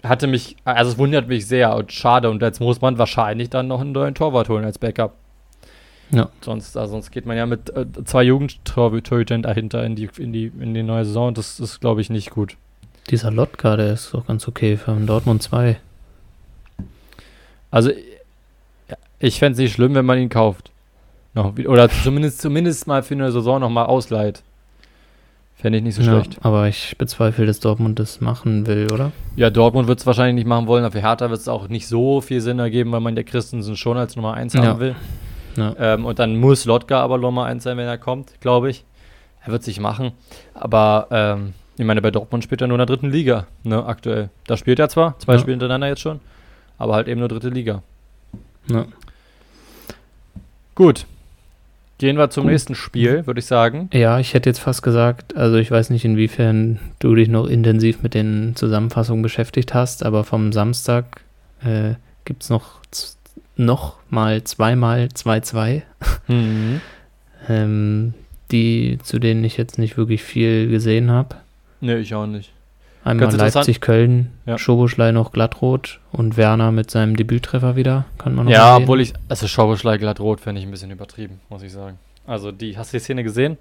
Hatte 0.03 0.27
mich, 0.27 0.57
also 0.63 0.91
es 0.91 0.97
wundert 0.97 1.27
mich 1.27 1.47
sehr 1.47 1.75
und 1.75 1.91
schade. 1.91 2.29
Und 2.29 2.41
jetzt 2.41 2.59
muss 2.59 2.81
man 2.81 2.97
wahrscheinlich 2.97 3.49
dann 3.49 3.67
noch 3.67 3.81
einen 3.81 3.91
neuen 3.91 4.15
Torwart 4.15 4.49
holen 4.49 4.65
als 4.65 4.77
Backup. 4.77 5.13
Ja. 6.11 6.29
Sonst, 6.41 6.75
also 6.77 6.91
sonst 6.91 7.11
geht 7.11 7.25
man 7.25 7.37
ja 7.37 7.45
mit 7.45 7.69
äh, 7.75 7.85
zwei 8.03 8.23
Jugendtorhütern 8.23 9.41
dahinter 9.43 9.83
in 9.83 9.95
die, 9.95 10.09
in, 10.17 10.33
die, 10.33 10.51
in 10.59 10.73
die 10.73 10.83
neue 10.83 11.05
Saison. 11.05 11.33
Das 11.33 11.59
ist, 11.59 11.79
glaube 11.79 12.01
ich, 12.01 12.09
nicht 12.09 12.31
gut. 12.31 12.57
Dieser 13.09 13.31
Lotka, 13.31 13.77
der 13.77 13.93
ist 13.93 14.13
doch 14.13 14.27
ganz 14.27 14.47
okay 14.47 14.77
für 14.77 14.93
Dortmund 14.93 15.41
2. 15.41 15.77
Also, 17.71 17.91
ich 19.19 19.39
fände 19.39 19.53
es 19.53 19.59
nicht 19.59 19.73
schlimm, 19.73 19.95
wenn 19.95 20.05
man 20.05 20.19
ihn 20.19 20.29
kauft. 20.29 20.71
Noch, 21.33 21.57
oder 21.57 21.89
zumindest, 21.89 22.41
zumindest 22.41 22.87
mal 22.87 23.03
für 23.03 23.13
eine 23.13 23.31
Saison 23.31 23.61
nochmal 23.61 23.85
ausleiht. 23.85 24.43
Fände 25.55 25.77
ich 25.77 25.83
nicht 25.83 25.95
so 25.95 26.01
ja, 26.01 26.21
schlecht. 26.21 26.39
Aber 26.41 26.67
ich 26.67 26.97
bezweifle, 26.97 27.45
dass 27.45 27.59
Dortmund 27.59 27.99
das 27.99 28.19
machen 28.19 28.65
will, 28.67 28.91
oder? 28.91 29.11
Ja, 29.35 29.49
Dortmund 29.49 29.87
wird 29.87 29.99
es 29.99 30.05
wahrscheinlich 30.05 30.35
nicht 30.35 30.47
machen 30.47 30.67
wollen. 30.67 30.83
Aber 30.83 30.91
für 30.91 31.01
Hertha 31.01 31.29
wird 31.29 31.39
es 31.39 31.47
auch 31.47 31.69
nicht 31.69 31.87
so 31.87 32.19
viel 32.19 32.41
Sinn 32.41 32.59
ergeben, 32.59 32.91
weil 32.91 32.99
man 32.99 33.15
der 33.15 33.23
Christensen 33.23 33.77
schon 33.77 33.95
als 33.95 34.15
Nummer 34.15 34.33
1 34.33 34.53
ja. 34.53 34.63
haben 34.63 34.79
will. 34.79 34.95
Ja. 35.55 35.75
Ähm, 35.77 36.05
und 36.05 36.19
dann 36.19 36.37
muss 36.37 36.65
Lotka 36.65 36.99
aber 37.01 37.17
Nummer 37.17 37.45
1 37.45 37.63
sein, 37.63 37.77
wenn 37.77 37.87
er 37.87 37.97
kommt, 37.97 38.39
glaube 38.41 38.69
ich. 38.69 38.83
Er 39.43 39.51
wird 39.51 39.63
sich 39.63 39.79
machen. 39.79 40.11
Aber 40.53 41.07
ähm, 41.11 41.53
ich 41.77 41.85
meine, 41.85 42.01
bei 42.01 42.11
Dortmund 42.11 42.43
spielt 42.43 42.61
er 42.61 42.67
nur 42.67 42.75
in 42.75 42.79
der 42.79 42.85
dritten 42.85 43.09
Liga, 43.09 43.47
ne, 43.63 43.83
aktuell. 43.85 44.29
Da 44.45 44.57
spielt 44.57 44.79
er 44.79 44.89
zwar, 44.89 45.17
zwei 45.19 45.33
ja. 45.33 45.39
Spiele 45.39 45.53
hintereinander 45.53 45.87
jetzt 45.87 46.01
schon, 46.01 46.19
aber 46.77 46.95
halt 46.95 47.07
eben 47.07 47.19
nur 47.19 47.29
dritte 47.29 47.49
Liga. 47.49 47.81
Ja. 48.67 48.85
Gut. 50.75 51.05
Gehen 51.97 52.17
wir 52.17 52.29
zum 52.29 52.43
Gut. 52.43 52.51
nächsten 52.51 52.75
Spiel, 52.75 53.27
würde 53.27 53.39
ich 53.39 53.45
sagen. 53.45 53.89
Ja, 53.93 54.19
ich 54.19 54.33
hätte 54.33 54.49
jetzt 54.49 54.59
fast 54.59 54.81
gesagt, 54.81 55.35
also 55.35 55.57
ich 55.57 55.69
weiß 55.69 55.91
nicht, 55.91 56.03
inwiefern 56.03 56.79
du 56.99 57.13
dich 57.13 57.29
noch 57.29 57.45
intensiv 57.45 58.01
mit 58.01 58.13
den 58.13 58.55
Zusammenfassungen 58.55 59.21
beschäftigt 59.21 59.73
hast, 59.73 60.03
aber 60.03 60.23
vom 60.23 60.51
Samstag 60.51 61.21
äh, 61.63 61.95
gibt 62.25 62.43
es 62.43 62.49
noch 62.49 62.81
noch 63.61 63.97
mal 64.09 64.43
zweimal 64.43 65.09
2-2. 65.13 65.83
Mhm. 66.27 66.81
ähm, 67.47 68.13
die, 68.51 68.99
zu 69.03 69.19
denen 69.19 69.43
ich 69.43 69.57
jetzt 69.57 69.77
nicht 69.77 69.97
wirklich 69.97 70.23
viel 70.23 70.67
gesehen 70.67 71.09
habe. 71.09 71.37
Nee, 71.79 71.95
ich 71.95 72.13
auch 72.13 72.27
nicht. 72.27 72.51
Einmal 73.03 73.33
Leipzig-Köln, 73.35 74.31
ja. 74.45 74.57
Schoboschlei 74.59 75.11
noch 75.11 75.31
glattrot 75.31 75.99
und 76.11 76.37
Werner 76.37 76.71
mit 76.71 76.91
seinem 76.91 77.15
Debüttreffer 77.15 77.75
wieder. 77.75 78.05
Kann 78.19 78.35
man 78.35 78.45
noch 78.45 78.51
Ja, 78.51 78.77
obwohl 78.77 79.01
ich, 79.01 79.13
also 79.27 79.47
Schoboschlei 79.47 79.97
glattrot 79.97 80.39
fände 80.39 80.61
ich 80.61 80.67
ein 80.67 80.71
bisschen 80.71 80.91
übertrieben, 80.91 81.39
muss 81.49 81.63
ich 81.63 81.71
sagen. 81.71 81.97
Also 82.27 82.51
die, 82.51 82.77
hast 82.77 82.93
du 82.93 82.97
die 82.97 83.03
Szene 83.03 83.23
gesehen? 83.23 83.57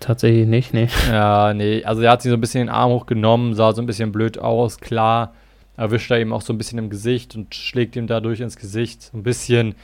Tatsächlich 0.00 0.46
nicht, 0.46 0.74
nee. 0.74 0.88
Ja, 1.10 1.54
nee, 1.54 1.84
also 1.84 2.02
er 2.02 2.12
hat 2.12 2.22
sie 2.22 2.28
so 2.28 2.34
ein 2.34 2.40
bisschen 2.40 2.66
den 2.66 2.68
Arm 2.68 2.90
hochgenommen, 2.90 3.54
sah 3.54 3.72
so 3.72 3.80
ein 3.80 3.86
bisschen 3.86 4.12
blöd 4.12 4.38
aus, 4.38 4.78
klar 4.78 5.32
erwischt 5.80 6.10
er 6.10 6.20
ihm 6.20 6.34
auch 6.34 6.42
so 6.42 6.52
ein 6.52 6.58
bisschen 6.58 6.78
im 6.78 6.90
Gesicht 6.90 7.34
und 7.34 7.54
schlägt 7.54 7.96
ihm 7.96 8.06
dadurch 8.06 8.40
ins 8.40 8.56
Gesicht. 8.56 9.02
So 9.02 9.16
ein 9.16 9.22
bisschen. 9.22 9.74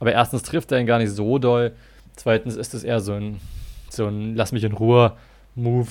Aber 0.00 0.12
erstens 0.12 0.42
trifft 0.42 0.72
er 0.72 0.80
ihn 0.80 0.86
gar 0.86 0.98
nicht 0.98 1.12
so 1.12 1.38
doll. 1.38 1.72
Zweitens 2.16 2.56
ist 2.56 2.74
es 2.74 2.82
eher 2.82 2.98
so 2.98 3.12
ein, 3.12 3.40
so 3.88 4.06
ein 4.06 4.34
Lass 4.34 4.50
mich 4.50 4.64
in 4.64 4.72
Ruhe 4.72 5.12
Move. 5.54 5.88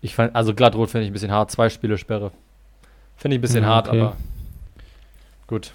Ich 0.00 0.14
fand, 0.14 0.36
also 0.36 0.54
glattrot 0.54 0.90
finde 0.90 1.04
ich 1.04 1.10
ein 1.10 1.12
bisschen 1.12 1.32
hart. 1.32 1.50
Zwei 1.50 1.68
Spiele 1.68 1.98
Sperre. 1.98 2.30
Finde 3.16 3.34
ich 3.34 3.38
ein 3.38 3.42
bisschen 3.42 3.64
ja, 3.64 3.70
hart, 3.70 3.88
okay. 3.88 4.00
aber 4.00 4.16
gut. 5.48 5.72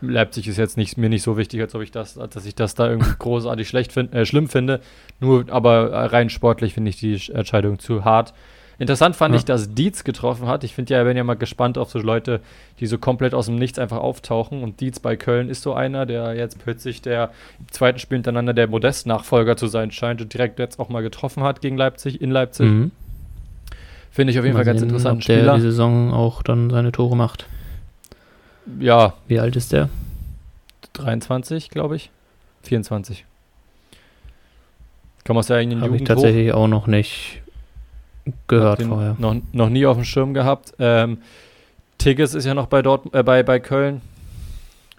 Leipzig 0.00 0.48
ist 0.48 0.56
jetzt 0.56 0.78
nicht, 0.78 0.96
mir 0.96 1.10
nicht 1.10 1.22
so 1.22 1.36
wichtig, 1.36 1.60
als 1.60 1.74
ob 1.74 1.82
ich 1.82 1.90
das, 1.90 2.14
dass 2.14 2.46
ich 2.46 2.54
das 2.54 2.74
da 2.74 2.88
irgendwie 2.88 3.12
großartig 3.18 3.68
schlecht 3.68 3.92
find, 3.92 4.14
äh, 4.14 4.24
schlimm 4.24 4.48
finde. 4.48 4.80
Nur, 5.18 5.44
aber 5.50 5.92
rein 6.10 6.30
sportlich 6.30 6.72
finde 6.72 6.88
ich 6.88 6.96
die 6.96 7.20
Entscheidung 7.32 7.78
zu 7.78 8.02
hart. 8.02 8.32
Interessant 8.80 9.14
fand 9.14 9.34
ja. 9.34 9.38
ich, 9.38 9.44
dass 9.44 9.74
Dietz 9.74 10.04
getroffen 10.04 10.46
hat. 10.46 10.64
Ich 10.64 10.74
finde 10.74 10.94
ja, 10.94 11.04
bin 11.04 11.14
ja 11.14 11.22
mal 11.22 11.34
gespannt 11.34 11.76
auf 11.76 11.90
so 11.90 11.98
Leute, 11.98 12.40
die 12.80 12.86
so 12.86 12.96
komplett 12.96 13.34
aus 13.34 13.44
dem 13.44 13.56
Nichts 13.56 13.78
einfach 13.78 13.98
auftauchen. 13.98 14.62
Und 14.62 14.80
Dietz 14.80 15.00
bei 15.00 15.16
Köln 15.16 15.50
ist 15.50 15.60
so 15.60 15.74
einer, 15.74 16.06
der 16.06 16.34
jetzt 16.34 16.58
plötzlich 16.58 17.02
der 17.02 17.30
im 17.58 17.70
zweiten 17.70 17.98
Spiel 17.98 18.16
hintereinander 18.16 18.54
der 18.54 18.68
Modest-Nachfolger 18.68 19.58
zu 19.58 19.66
sein 19.66 19.90
scheint 19.90 20.22
und 20.22 20.32
direkt 20.32 20.58
jetzt 20.58 20.80
auch 20.80 20.88
mal 20.88 21.02
getroffen 21.02 21.42
hat 21.42 21.60
gegen 21.60 21.76
Leipzig, 21.76 22.22
in 22.22 22.30
Leipzig. 22.30 22.70
Mhm. 22.70 22.90
Finde 24.10 24.32
ich 24.32 24.38
auf 24.38 24.46
jeden 24.46 24.54
mal 24.56 24.64
Fall 24.64 24.72
ganz 24.72 24.80
interessant. 24.80 25.28
Der 25.28 25.56
die 25.56 25.60
Saison 25.60 26.14
auch 26.14 26.42
dann 26.42 26.70
seine 26.70 26.90
Tore 26.90 27.18
macht. 27.18 27.44
Ja. 28.78 29.12
Wie 29.28 29.40
alt 29.40 29.56
ist 29.56 29.72
der? 29.72 29.90
23, 30.94 31.68
glaube 31.68 31.96
ich. 31.96 32.10
24. 32.62 33.26
Kann 35.24 35.36
man 35.36 35.42
es 35.42 35.48
ja 35.48 35.58
in 35.58 35.68
den 35.68 35.82
Habe 35.82 35.96
ich 35.96 36.04
tatsächlich 36.04 36.50
hoch? 36.50 36.56
auch 36.56 36.68
noch 36.68 36.86
nicht 36.86 37.42
gehört 38.48 38.82
vorher. 38.82 39.16
Noch, 39.18 39.36
noch 39.52 39.68
nie 39.68 39.86
auf 39.86 39.96
dem 39.96 40.04
Schirm 40.04 40.34
gehabt. 40.34 40.72
Ähm, 40.78 41.18
Tigges 41.98 42.34
ist 42.34 42.44
ja 42.44 42.54
noch 42.54 42.66
bei, 42.66 42.82
dort, 42.82 43.14
äh, 43.14 43.22
bei, 43.22 43.42
bei 43.42 43.60
Köln. 43.60 44.00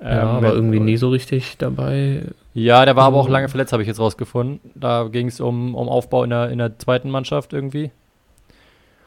Ähm, 0.02 0.18
ja, 0.18 0.24
aber 0.24 0.54
irgendwie 0.54 0.80
nie 0.80 0.98
so 0.98 1.10
richtig 1.10 1.58
dabei. 1.58 2.24
Ja, 2.54 2.86
der 2.86 2.96
war 2.96 3.06
aber 3.06 3.18
auch 3.18 3.30
lange 3.30 3.50
verletzt, 3.50 3.72
habe 3.72 3.84
ich 3.84 3.88
jetzt 3.88 4.00
rausgefunden. 4.00 4.60
Da 4.76 5.08
ging 5.12 5.28
es 5.28 5.40
um, 5.40 5.76
um 5.76 5.88
Aufbau 5.88 6.24
in 6.24 6.32
der, 6.32 6.50
in 6.50 6.58
der 6.58 6.78
zweiten 6.80 7.10
Mannschaft 7.10 7.54
irgendwie. 7.54 7.92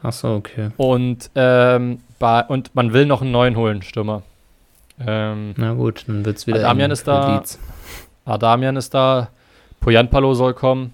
Achso, 0.02 0.36
okay. 0.36 0.70
Und, 0.76 1.30
ähm, 1.34 1.98
bei, 2.18 2.44
und 2.44 2.74
man 2.74 2.92
will 2.92 3.06
noch 3.06 3.22
einen 3.22 3.32
neuen 3.32 3.56
holen, 3.56 3.82
Stürmer. 3.82 4.22
Ähm, 5.04 5.54
Na 5.56 5.72
gut, 5.74 6.04
dann 6.06 6.24
wird 6.24 6.36
es 6.36 6.46
wieder. 6.46 6.60
Adamian 6.60 6.90
ist 6.90 7.08
da. 7.08 7.42
Adamian 8.24 8.76
ist 8.76 8.94
da. 8.94 9.28
Poyanpalo 9.80 10.34
soll 10.34 10.54
kommen, 10.54 10.92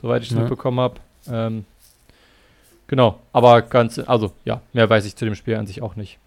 soweit 0.00 0.22
ich 0.22 0.28
es 0.28 0.34
ja. 0.34 0.40
mitbekommen 0.40 0.80
habe. 0.80 0.94
Ähm, 1.30 1.64
Genau, 2.88 3.20
aber 3.32 3.62
ganz, 3.62 3.98
also 3.98 4.32
ja, 4.44 4.62
mehr 4.72 4.88
weiß 4.88 5.04
ich 5.04 5.14
zu 5.14 5.24
dem 5.24 5.34
Spiel 5.34 5.54
an 5.56 5.66
sich 5.66 5.82
auch 5.82 5.94
nicht. 5.94 6.18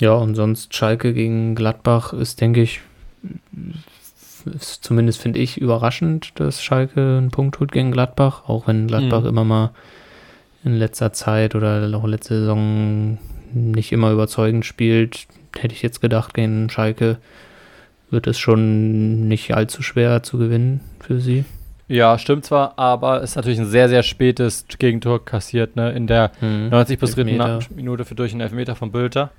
Ja, 0.00 0.12
und 0.12 0.34
sonst 0.34 0.74
Schalke 0.74 1.12
gegen 1.12 1.54
Gladbach 1.54 2.12
ist, 2.12 2.40
denke 2.40 2.62
ich, 2.62 2.80
ist 4.44 4.84
zumindest 4.84 5.20
finde 5.20 5.40
ich 5.40 5.58
überraschend, 5.58 6.32
dass 6.36 6.62
Schalke 6.62 7.18
einen 7.18 7.30
Punkt 7.30 7.58
holt 7.58 7.72
gegen 7.72 7.90
Gladbach, 7.90 8.48
auch 8.48 8.68
wenn 8.68 8.86
Gladbach 8.86 9.22
mhm. 9.22 9.28
immer 9.28 9.44
mal 9.44 9.70
in 10.64 10.74
letzter 10.74 11.12
Zeit 11.12 11.54
oder 11.54 11.90
auch 11.96 12.06
letzte 12.06 12.40
Saison 12.40 13.18
nicht 13.52 13.92
immer 13.92 14.12
überzeugend 14.12 14.64
spielt, 14.64 15.26
hätte 15.58 15.74
ich 15.74 15.82
jetzt 15.82 16.00
gedacht, 16.00 16.34
gegen 16.34 16.70
Schalke 16.70 17.18
wird 18.10 18.26
es 18.26 18.38
schon 18.38 19.26
nicht 19.26 19.54
allzu 19.54 19.82
schwer 19.82 20.22
zu 20.22 20.38
gewinnen 20.38 20.80
für 21.00 21.20
sie. 21.20 21.44
Ja, 21.88 22.18
stimmt 22.18 22.44
zwar, 22.44 22.78
aber 22.78 23.22
es 23.22 23.30
ist 23.30 23.36
natürlich 23.36 23.60
ein 23.60 23.66
sehr, 23.66 23.88
sehr 23.88 24.02
spätes 24.02 24.66
Gegentor 24.78 25.24
kassiert, 25.24 25.76
ne? 25.76 25.92
In 25.92 26.08
der 26.08 26.32
mhm. 26.40 26.68
90 26.70 26.98
bis 26.98 27.14
dritten 27.14 27.38
Minute 27.76 28.04
für 28.04 28.16
durch 28.16 28.32
einen 28.32 28.40
Elfmeter 28.40 28.74
von 28.74 28.90
Bülter. 28.90 29.30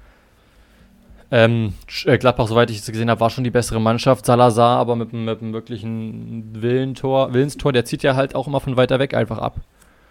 Ähm, 1.30 1.74
äh, 2.06 2.18
Gladbach, 2.18 2.48
soweit 2.48 2.70
ich 2.70 2.78
es 2.78 2.86
gesehen 2.86 3.10
habe, 3.10 3.20
war 3.20 3.30
schon 3.30 3.44
die 3.44 3.52
bessere 3.52 3.82
Mannschaft. 3.82 4.26
Salazar 4.26 4.80
aber 4.80 4.96
mit, 4.96 5.12
mit 5.12 5.42
einem 5.42 5.52
wirklichen 5.52 6.62
Willentor, 6.62 7.34
Willenstor, 7.34 7.74
der 7.74 7.84
zieht 7.84 8.02
ja 8.04 8.16
halt 8.16 8.34
auch 8.34 8.48
immer 8.48 8.62
von 8.62 8.78
weiter 8.78 8.98
weg 9.00 9.14
einfach 9.14 9.40
ab. 9.40 9.58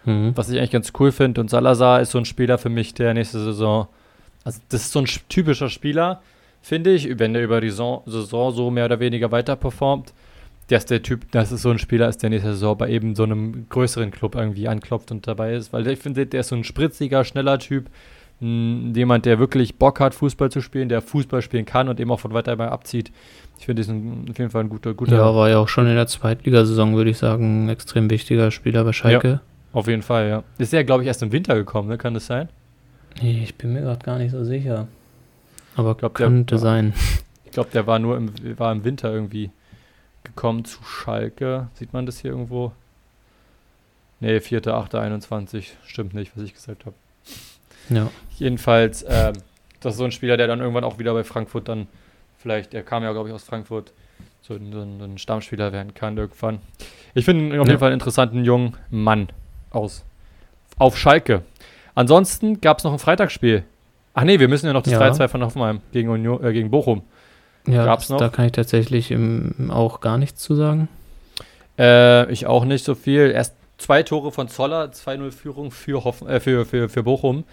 Mhm. 0.04 0.32
Was 0.34 0.50
ich 0.50 0.58
eigentlich 0.58 0.72
ganz 0.72 0.92
cool 1.00 1.12
finde. 1.12 1.40
Und 1.40 1.48
Salazar 1.48 2.02
ist 2.02 2.10
so 2.10 2.18
ein 2.18 2.26
Spieler 2.26 2.58
für 2.58 2.68
mich, 2.68 2.92
der 2.92 3.14
nächste 3.14 3.40
Saison. 3.40 3.88
Also, 4.44 4.60
das 4.68 4.82
ist 4.82 4.92
so 4.92 4.98
ein 4.98 5.06
typischer 5.30 5.70
Spieler, 5.70 6.20
finde 6.60 6.92
ich, 6.92 7.18
wenn 7.18 7.32
der 7.32 7.42
über 7.42 7.62
die 7.62 7.70
Saison, 7.70 8.02
Saison 8.04 8.52
so 8.52 8.70
mehr 8.70 8.84
oder 8.84 9.00
weniger 9.00 9.32
weiter 9.32 9.56
performt 9.56 10.12
dass 10.68 10.86
der 10.86 11.02
Typ, 11.02 11.30
dass 11.30 11.52
es 11.52 11.62
so 11.62 11.70
ein 11.70 11.78
Spieler 11.78 12.08
ist, 12.08 12.22
der 12.22 12.30
nächste 12.30 12.52
Saison 12.52 12.76
bei 12.76 12.90
eben 12.90 13.14
so 13.14 13.22
einem 13.22 13.68
größeren 13.68 14.10
Club 14.10 14.34
irgendwie 14.34 14.68
anklopft 14.68 15.10
und 15.10 15.26
dabei 15.26 15.54
ist. 15.54 15.72
Weil 15.72 15.86
ich 15.86 15.98
finde, 15.98 16.26
der 16.26 16.40
ist 16.40 16.48
so 16.48 16.56
ein 16.56 16.64
spritziger, 16.64 17.24
schneller 17.24 17.58
Typ. 17.58 17.88
Mh, 18.40 18.92
jemand, 18.96 19.24
der 19.24 19.38
wirklich 19.38 19.76
Bock 19.76 20.00
hat, 20.00 20.14
Fußball 20.14 20.50
zu 20.50 20.60
spielen, 20.60 20.88
der 20.88 21.02
Fußball 21.02 21.40
spielen 21.40 21.64
kann 21.64 21.88
und 21.88 22.00
eben 22.00 22.10
auch 22.10 22.20
von 22.20 22.34
weiter 22.34 22.56
mal 22.56 22.68
abzieht. 22.68 23.12
Ich 23.58 23.66
finde, 23.66 23.80
das 23.80 23.88
ist 23.88 23.94
auf 23.94 24.38
jeden 24.38 24.50
Fall 24.50 24.64
ein 24.64 24.68
guter, 24.68 24.92
guter. 24.92 25.16
Ja, 25.16 25.34
war 25.34 25.48
ja 25.48 25.58
auch 25.58 25.68
schon 25.68 25.86
in 25.86 25.94
der 25.94 26.06
Zweitligasaison, 26.06 26.96
würde 26.96 27.10
ich 27.10 27.18
sagen, 27.18 27.66
ein 27.66 27.68
extrem 27.68 28.10
wichtiger 28.10 28.50
Spieler 28.50 28.84
bei 28.84 28.92
Schalke. 28.92 29.28
Ja, 29.28 29.40
auf 29.72 29.86
jeden 29.86 30.02
Fall, 30.02 30.28
ja. 30.28 30.42
Ist 30.58 30.72
ja, 30.72 30.82
glaube 30.82 31.02
ich, 31.02 31.06
erst 31.06 31.22
im 31.22 31.32
Winter 31.32 31.54
gekommen, 31.54 31.88
ne? 31.88 31.96
Kann 31.96 32.12
das 32.12 32.26
sein? 32.26 32.48
Nee, 33.22 33.40
ich 33.42 33.54
bin 33.54 33.72
mir 33.72 33.80
gerade 33.80 34.04
gar 34.04 34.18
nicht 34.18 34.32
so 34.32 34.44
sicher. 34.44 34.88
Aber 35.74 35.94
glaub, 35.94 36.14
könnte 36.14 36.56
der, 36.56 36.58
sein. 36.58 36.92
Ich 37.44 37.52
glaube, 37.52 37.70
der 37.72 37.86
war 37.86 37.98
nur 37.98 38.16
im, 38.16 38.30
war 38.58 38.72
im 38.72 38.84
Winter 38.84 39.12
irgendwie 39.12 39.50
gekommen 40.26 40.64
zu 40.64 40.82
Schalke. 40.82 41.68
Sieht 41.74 41.92
man 41.92 42.06
das 42.06 42.20
hier 42.20 42.32
irgendwo? 42.32 42.72
Ne, 44.20 44.38
4.8.21. 44.38 45.72
Stimmt 45.86 46.14
nicht, 46.14 46.36
was 46.36 46.44
ich 46.44 46.54
gesagt 46.54 46.86
habe. 46.86 46.96
Ja. 47.88 48.10
Jedenfalls, 48.36 49.02
äh, 49.02 49.32
das 49.80 49.94
ist 49.94 49.98
so 49.98 50.04
ein 50.04 50.12
Spieler, 50.12 50.36
der 50.36 50.46
dann 50.46 50.60
irgendwann 50.60 50.84
auch 50.84 50.98
wieder 50.98 51.12
bei 51.14 51.24
Frankfurt 51.24 51.68
dann 51.68 51.86
vielleicht, 52.38 52.74
er 52.74 52.82
kam 52.82 53.02
ja, 53.02 53.12
glaube 53.12 53.28
ich, 53.28 53.34
aus 53.34 53.44
Frankfurt, 53.44 53.92
so 54.42 54.54
ein, 54.54 54.72
so 54.72 54.80
ein 54.80 55.18
Stammspieler 55.18 55.72
werden 55.72 55.94
kann 55.94 56.16
irgendwann. 56.16 56.60
Ich 57.14 57.24
finde 57.24 57.60
auf 57.60 57.66
jeden 57.66 57.78
Fall 57.78 57.88
einen 57.88 58.00
interessanten 58.00 58.44
jungen 58.44 58.76
Mann 58.90 59.28
aus. 59.70 60.04
Auf 60.78 60.96
Schalke. 60.98 61.42
Ansonsten 61.94 62.60
gab 62.60 62.78
es 62.78 62.84
noch 62.84 62.92
ein 62.92 62.98
Freitagsspiel. 62.98 63.64
Ach 64.14 64.24
nee, 64.24 64.38
wir 64.38 64.48
müssen 64.48 64.66
ja 64.66 64.72
noch 64.72 64.82
das 64.82 64.92
ja. 64.92 65.00
3-2 65.00 65.28
von 65.28 65.42
Hoffenheim 65.42 65.80
gegen, 65.92 66.08
Union, 66.08 66.42
äh, 66.44 66.52
gegen 66.52 66.70
Bochum. 66.70 67.02
Ja, 67.66 67.84
Gab's 67.84 68.08
noch? 68.08 68.18
da 68.18 68.28
kann 68.28 68.46
ich 68.46 68.52
tatsächlich 68.52 69.10
im, 69.10 69.70
auch 69.70 70.00
gar 70.00 70.18
nichts 70.18 70.42
zu 70.42 70.54
sagen. 70.54 70.88
Äh, 71.78 72.30
ich 72.32 72.46
auch 72.46 72.64
nicht 72.64 72.84
so 72.84 72.94
viel. 72.94 73.30
Erst 73.30 73.54
zwei 73.78 74.02
Tore 74.02 74.32
von 74.32 74.48
Zoller, 74.48 74.86
2-0-Führung 74.86 75.70
für, 75.70 76.04
äh, 76.28 76.40
für, 76.40 76.64
für, 76.64 76.88
für 76.88 77.02
Bochum. 77.02 77.44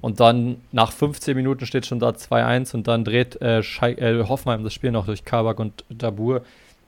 Und 0.00 0.20
dann 0.20 0.58
nach 0.72 0.92
15 0.92 1.34
Minuten 1.34 1.66
steht 1.66 1.86
schon 1.86 1.98
da 1.98 2.10
2-1 2.10 2.74
und 2.74 2.86
dann 2.86 3.04
dreht 3.04 3.40
äh, 3.40 3.60
äh, 3.60 4.24
Hoffenheim 4.28 4.62
das 4.62 4.74
Spiel 4.74 4.90
noch 4.90 5.06
durch 5.06 5.24
Kabak 5.24 5.58
und 5.58 5.84
Dabur. 5.88 6.42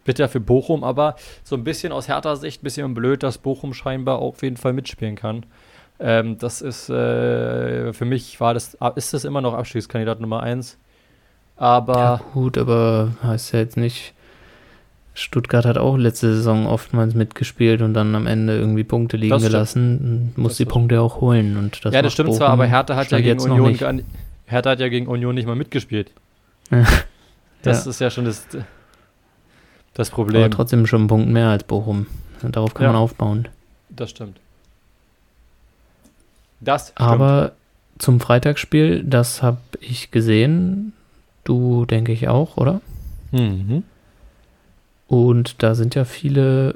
Bitter 0.05 0.29
für 0.29 0.41
Bochum, 0.41 0.85
aber 0.85 1.17
so 1.45 1.55
ein 1.55 1.65
bisschen 1.65 1.93
aus 1.93 2.09
härter 2.09 2.37
Sicht, 2.37 2.63
ein 2.63 2.65
bisschen 2.65 2.95
blöd, 2.95 3.23
dass 3.23 3.37
Bochum 3.37 3.75
scheinbar 3.75 4.21
auf 4.21 4.43
jeden 4.43 4.57
Fall 4.57 4.73
mitspielen 4.73 5.17
kann. 5.17 5.45
Ähm, 6.01 6.39
das 6.39 6.63
ist 6.63 6.89
äh, 6.89 7.93
für 7.93 8.05
mich 8.07 8.41
war 8.41 8.55
das, 8.55 8.79
ist 8.95 9.13
das 9.13 9.25
immer 9.25 9.43
noch 9.43 9.53
Abstiegskandidat 9.53 10.21
Nummer 10.21 10.43
1. 10.43 10.79
Aber. 11.59 11.95
Ja, 11.95 12.21
gut, 12.33 12.57
aber 12.57 13.13
heißt 13.23 13.53
ja 13.53 13.59
jetzt 13.59 13.77
nicht. 13.77 14.15
Stuttgart 15.15 15.65
hat 15.65 15.77
auch 15.79 15.97
letzte 15.97 16.33
Saison 16.33 16.69
oftmals 16.69 17.15
mitgespielt 17.15 17.83
und 17.83 17.93
dann 17.93 18.15
am 18.15 18.29
Ende 18.29 18.57
irgendwie 18.57 18.85
Punkte 18.85 19.17
liegen 19.17 19.37
gelassen. 19.37 20.33
Muss 20.37 20.53
das 20.53 20.59
die 20.59 20.65
Punkte 20.65 21.01
auch 21.01 21.21
holen. 21.21 21.57
Und 21.57 21.85
das 21.85 21.93
ja, 21.93 22.03
das 22.03 22.13
stimmt 22.13 22.29
Bochum 22.29 22.39
zwar, 22.39 22.51
aber 22.51 22.67
Hertha 22.67 22.95
hat 22.95 23.11
ja 23.11 23.21
gegen 23.21 23.41
Union 23.41 23.77
gar, 23.77 23.95
Hertha 24.47 24.71
hat 24.71 24.79
ja 24.79 24.89
gegen 24.89 25.09
Union 25.09 25.35
nicht 25.35 25.47
mal 25.47 25.57
mitgespielt. 25.57 26.13
das 27.63 27.85
ja. 27.85 27.91
ist 27.91 28.01
ja 28.01 28.11
schon 28.11 28.27
das, 28.27 28.47
das 29.95 30.11
Problem. 30.11 30.43
Aber 30.45 30.51
trotzdem 30.51 30.87
schon 30.87 31.05
ein 31.05 31.09
Punkt 31.09 31.29
mehr 31.29 31.49
als 31.49 31.65
Bochum. 31.65 32.07
Darauf 32.41 32.75
kann 32.75 32.85
ja. 32.85 32.93
man 32.93 33.03
aufbauen. 33.03 33.49
Das 33.91 34.11
stimmt. 34.11 34.39
Das 36.61 36.91
stimmt. 36.91 37.01
Aber 37.01 37.53
zum 37.99 38.21
Freitagsspiel, 38.21 39.03
das 39.03 39.43
habe 39.43 39.59
ich 39.81 40.13
gesehen. 40.13 40.93
Du 41.49 41.87
denke 41.87 42.13
ich 42.13 42.29
auch, 42.29 42.59
oder? 42.59 42.83
Mhm. 43.33 43.83
Und 45.07 45.63
da 45.63 45.75
sind 45.75 45.95
ja 45.95 46.05
viele, 46.05 46.75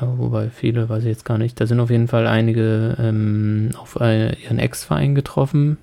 wobei 0.00 0.48
viele 0.48 0.88
weiß 0.88 1.02
ich 1.02 1.08
jetzt 1.08 1.24
gar 1.24 1.38
nicht, 1.38 1.60
da 1.60 1.66
sind 1.66 1.80
auf 1.80 1.90
jeden 1.90 2.06
Fall 2.06 2.28
einige 2.28 2.96
ähm, 3.00 3.70
auf 3.76 3.96
ihren 3.96 4.60
Ex-Verein 4.60 5.16
getroffen. 5.16 5.78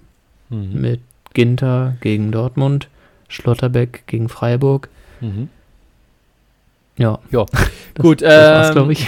Mhm. 0.47 0.79
Mit 0.79 1.01
Ginter 1.33 1.97
gegen 1.99 2.31
Dortmund, 2.31 2.87
Schlotterbeck 3.27 4.03
gegen 4.07 4.29
Freiburg. 4.29 4.87
Mhm. 5.19 5.49
Ja. 6.95 7.19
Ja, 7.29 7.45
gut. 7.99 8.21
Das 8.21 8.33
ähm, 8.33 8.53
war's, 8.53 8.71
glaube 8.71 8.93
ich. 8.93 9.05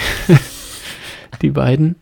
die 1.40 1.50
beiden. 1.50 1.96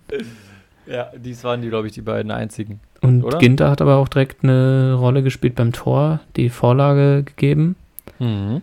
Ja, 0.91 1.11
dies 1.17 1.45
waren 1.45 1.63
die, 1.63 1.69
glaube 1.69 1.87
ich, 1.87 1.93
die 1.93 2.01
beiden 2.01 2.33
einzigen. 2.33 2.81
Und 3.01 3.23
oder? 3.23 3.39
Ginter 3.39 3.71
hat 3.71 3.81
aber 3.81 3.97
auch 3.97 4.09
direkt 4.09 4.43
eine 4.43 4.95
Rolle 4.95 5.23
gespielt 5.23 5.55
beim 5.55 5.73
Tor, 5.73 6.21
die 6.37 6.49
Vorlage 6.49 7.23
gegeben. 7.23 7.77
Mhm. 8.19 8.63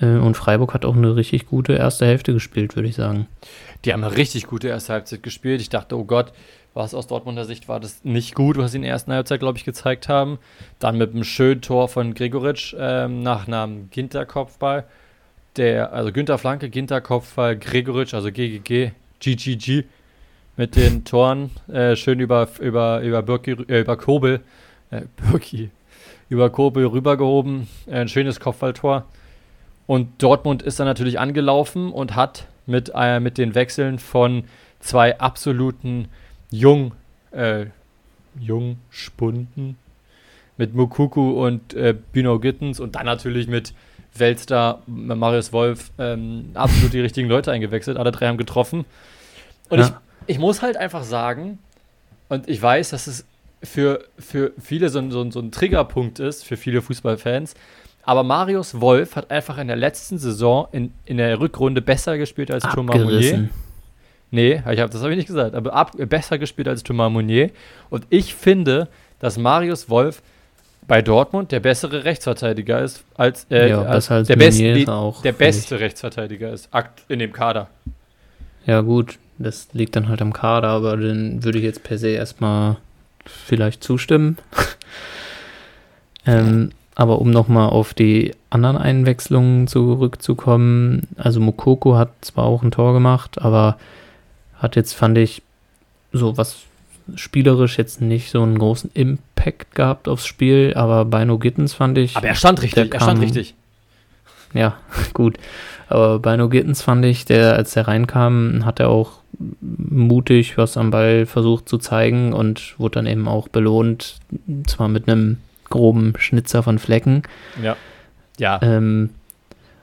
Äh, 0.00 0.16
und 0.16 0.36
Freiburg 0.36 0.74
hat 0.74 0.84
auch 0.84 0.96
eine 0.96 1.14
richtig 1.14 1.46
gute 1.46 1.74
erste 1.74 2.06
Hälfte 2.06 2.32
gespielt, 2.32 2.74
würde 2.74 2.88
ich 2.88 2.96
sagen. 2.96 3.28
Die 3.84 3.92
haben 3.92 4.02
eine 4.02 4.16
richtig 4.16 4.46
gute 4.48 4.68
erste 4.68 4.94
Halbzeit 4.94 5.22
gespielt. 5.22 5.60
Ich 5.60 5.68
dachte, 5.68 5.96
oh 5.96 6.04
Gott, 6.04 6.32
was 6.74 6.92
aus 6.92 7.06
Dortmunder 7.06 7.44
Sicht 7.44 7.68
war 7.68 7.78
das 7.78 8.02
nicht 8.02 8.34
gut, 8.34 8.58
was 8.58 8.72
sie 8.72 8.78
in 8.78 8.82
der 8.82 8.90
ersten 8.90 9.12
Halbzeit, 9.12 9.38
glaube 9.38 9.56
ich, 9.56 9.64
gezeigt 9.64 10.08
haben. 10.08 10.38
Dann 10.80 10.98
mit 10.98 11.12
einem 11.12 11.22
schönen 11.22 11.60
Tor 11.60 11.88
von 11.88 12.14
Gregoritsch 12.14 12.74
ähm, 12.76 13.22
nach 13.22 13.46
einem 13.46 13.90
Ginter-Kopfball. 13.90 14.84
Der, 15.56 15.92
also 15.92 16.10
Günther 16.10 16.38
Flanke, 16.38 16.68
Ginter 16.68 17.00
Kopfball, 17.00 17.56
Gregoritsch, 17.56 18.12
also 18.12 18.32
GGG, 18.32 18.90
GGG 19.20 19.84
mit 20.56 20.76
den 20.76 21.04
Toren 21.04 21.50
äh, 21.68 21.96
schön 21.96 22.20
über, 22.20 22.48
über, 22.60 23.00
über, 23.00 23.22
Birki, 23.22 23.52
äh, 23.68 23.80
über 23.80 23.96
Kobel, 23.96 24.40
äh, 24.90 25.02
Birki, 25.16 25.70
über 26.28 26.50
Kobel 26.50 26.86
rübergehoben. 26.86 27.68
Äh, 27.86 28.00
ein 28.00 28.08
schönes 28.08 28.40
Kopfballtor. 28.40 29.04
Und 29.86 30.22
Dortmund 30.22 30.62
ist 30.62 30.80
dann 30.80 30.86
natürlich 30.86 31.18
angelaufen 31.18 31.92
und 31.92 32.14
hat 32.14 32.46
mit, 32.66 32.92
äh, 32.94 33.20
mit 33.20 33.38
den 33.38 33.54
Wechseln 33.54 33.98
von 33.98 34.44
zwei 34.80 35.18
absoluten 35.18 36.08
Jung, 36.50 36.92
äh, 37.32 37.66
Jungspunden, 38.38 39.76
mit 40.56 40.74
Mukuku 40.74 41.44
und 41.44 41.74
äh, 41.74 41.94
Bino 42.12 42.38
Gittens 42.38 42.80
und 42.80 42.94
dann 42.94 43.06
natürlich 43.06 43.48
mit 43.48 43.74
Weltstar 44.16 44.82
Marius 44.86 45.52
Wolf 45.52 45.90
ähm, 45.98 46.50
absolut 46.54 46.92
die 46.92 47.00
richtigen 47.00 47.28
Leute 47.28 47.50
eingewechselt. 47.50 47.96
Alle 47.96 48.12
drei 48.12 48.28
haben 48.28 48.36
getroffen. 48.36 48.84
Und 49.68 49.80
ja. 49.80 50.00
Ich 50.26 50.34
ich 50.34 50.38
muss 50.38 50.62
halt 50.62 50.76
einfach 50.76 51.04
sagen, 51.04 51.58
und 52.28 52.48
ich 52.48 52.60
weiß, 52.60 52.90
dass 52.90 53.06
es 53.06 53.26
für, 53.62 54.04
für 54.18 54.52
viele 54.60 54.88
so 54.88 54.98
ein, 54.98 55.10
so, 55.10 55.30
so 55.30 55.40
ein 55.40 55.50
Triggerpunkt 55.50 56.18
ist, 56.18 56.44
für 56.44 56.56
viele 56.56 56.82
Fußballfans, 56.82 57.54
aber 58.02 58.22
Marius 58.22 58.80
Wolf 58.80 59.16
hat 59.16 59.30
einfach 59.30 59.56
in 59.58 59.68
der 59.68 59.76
letzten 59.76 60.18
Saison 60.18 60.68
in, 60.72 60.92
in 61.06 61.16
der 61.16 61.40
Rückrunde 61.40 61.80
besser 61.80 62.18
gespielt 62.18 62.50
als 62.50 62.64
Thomas 62.64 62.96
Mounier. 62.96 63.48
Nee, 64.30 64.62
ich 64.70 64.80
hab, 64.80 64.90
das 64.90 65.00
habe 65.00 65.12
ich 65.12 65.16
nicht 65.16 65.26
gesagt, 65.26 65.54
aber 65.54 65.72
ab, 65.72 65.92
besser 65.96 66.38
gespielt 66.38 66.68
als 66.68 66.82
Thomas 66.82 67.10
Mounier. 67.10 67.50
Und 67.88 68.06
ich 68.10 68.34
finde, 68.34 68.88
dass 69.20 69.38
Marius 69.38 69.88
Wolf 69.88 70.22
bei 70.86 71.00
Dortmund 71.00 71.50
der 71.50 71.60
bessere 71.60 72.04
Rechtsverteidiger 72.04 72.82
ist 72.82 73.04
als, 73.14 73.46
äh, 73.50 73.70
ja, 73.70 73.82
als, 73.82 74.10
als 74.10 74.28
der, 74.28 74.36
best, 74.36 74.58
die, 74.58 74.84
der 74.84 75.32
beste 75.32 75.80
Rechtsverteidiger 75.80 76.52
ist 76.52 76.68
in 77.08 77.20
dem 77.20 77.32
Kader. 77.32 77.68
Ja, 78.66 78.80
gut, 78.80 79.18
das 79.38 79.68
liegt 79.72 79.96
dann 79.96 80.08
halt 80.08 80.22
am 80.22 80.32
Kader, 80.32 80.68
aber 80.68 80.96
den 80.96 81.44
würde 81.44 81.58
ich 81.58 81.64
jetzt 81.64 81.82
per 81.82 81.98
se 81.98 82.08
erstmal 82.08 82.76
vielleicht 83.26 83.82
zustimmen. 83.82 84.38
ähm, 86.26 86.70
aber 86.94 87.20
um 87.20 87.30
nochmal 87.30 87.70
auf 87.70 87.94
die 87.94 88.32
anderen 88.50 88.76
Einwechslungen 88.76 89.66
zurückzukommen, 89.66 91.08
also 91.16 91.40
Mokoko 91.40 91.96
hat 91.96 92.10
zwar 92.20 92.44
auch 92.44 92.62
ein 92.62 92.70
Tor 92.70 92.92
gemacht, 92.92 93.40
aber 93.40 93.78
hat 94.56 94.76
jetzt, 94.76 94.92
fand 94.92 95.18
ich, 95.18 95.42
so 96.12 96.36
was 96.36 96.58
spielerisch 97.16 97.76
jetzt 97.76 98.00
nicht 98.00 98.30
so 98.30 98.42
einen 98.42 98.58
großen 98.58 98.90
Impact 98.94 99.74
gehabt 99.74 100.08
aufs 100.08 100.26
Spiel, 100.26 100.72
aber 100.74 101.04
Bino 101.04 101.38
Gittens 101.38 101.74
fand 101.74 101.98
ich. 101.98 102.16
Aber 102.16 102.28
er 102.28 102.34
stand 102.34 102.62
richtig, 102.62 102.90
kam, 102.90 103.00
er 103.00 103.02
stand 103.02 103.20
richtig. 103.20 103.54
Ja, 104.54 104.76
gut. 105.12 105.36
Aber 105.88 106.20
Bino 106.20 106.48
Gittens 106.48 106.80
fand 106.80 107.04
ich, 107.04 107.24
der, 107.24 107.54
als 107.54 107.76
er 107.76 107.88
reinkam, 107.88 108.64
hat 108.64 108.80
er 108.80 108.88
auch 108.88 109.23
mutig 109.60 110.56
was 110.58 110.76
am 110.76 110.90
Ball 110.90 111.26
versucht 111.26 111.68
zu 111.68 111.78
zeigen 111.78 112.32
und 112.32 112.78
wurde 112.78 112.96
dann 112.96 113.06
eben 113.06 113.28
auch 113.28 113.48
belohnt, 113.48 114.16
zwar 114.66 114.88
mit 114.88 115.08
einem 115.08 115.38
groben 115.68 116.14
Schnitzer 116.18 116.62
von 116.62 116.78
Flecken. 116.78 117.22
Ja. 117.62 117.76
Ja. 118.38 118.60
Ähm, 118.62 119.10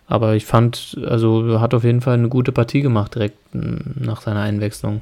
aber 0.08 0.36
ich 0.36 0.46
fand, 0.46 0.98
also 1.06 1.60
hat 1.62 1.74
auf 1.74 1.84
jeden 1.84 2.02
Fall 2.02 2.16
eine 2.16 2.30
gute 2.30 2.52
Partie 2.52 2.82
gemacht 2.82 3.16
direkt 3.16 3.38
nach 3.54 4.22
seiner 4.22 4.42
Einwechslung. 4.42 5.02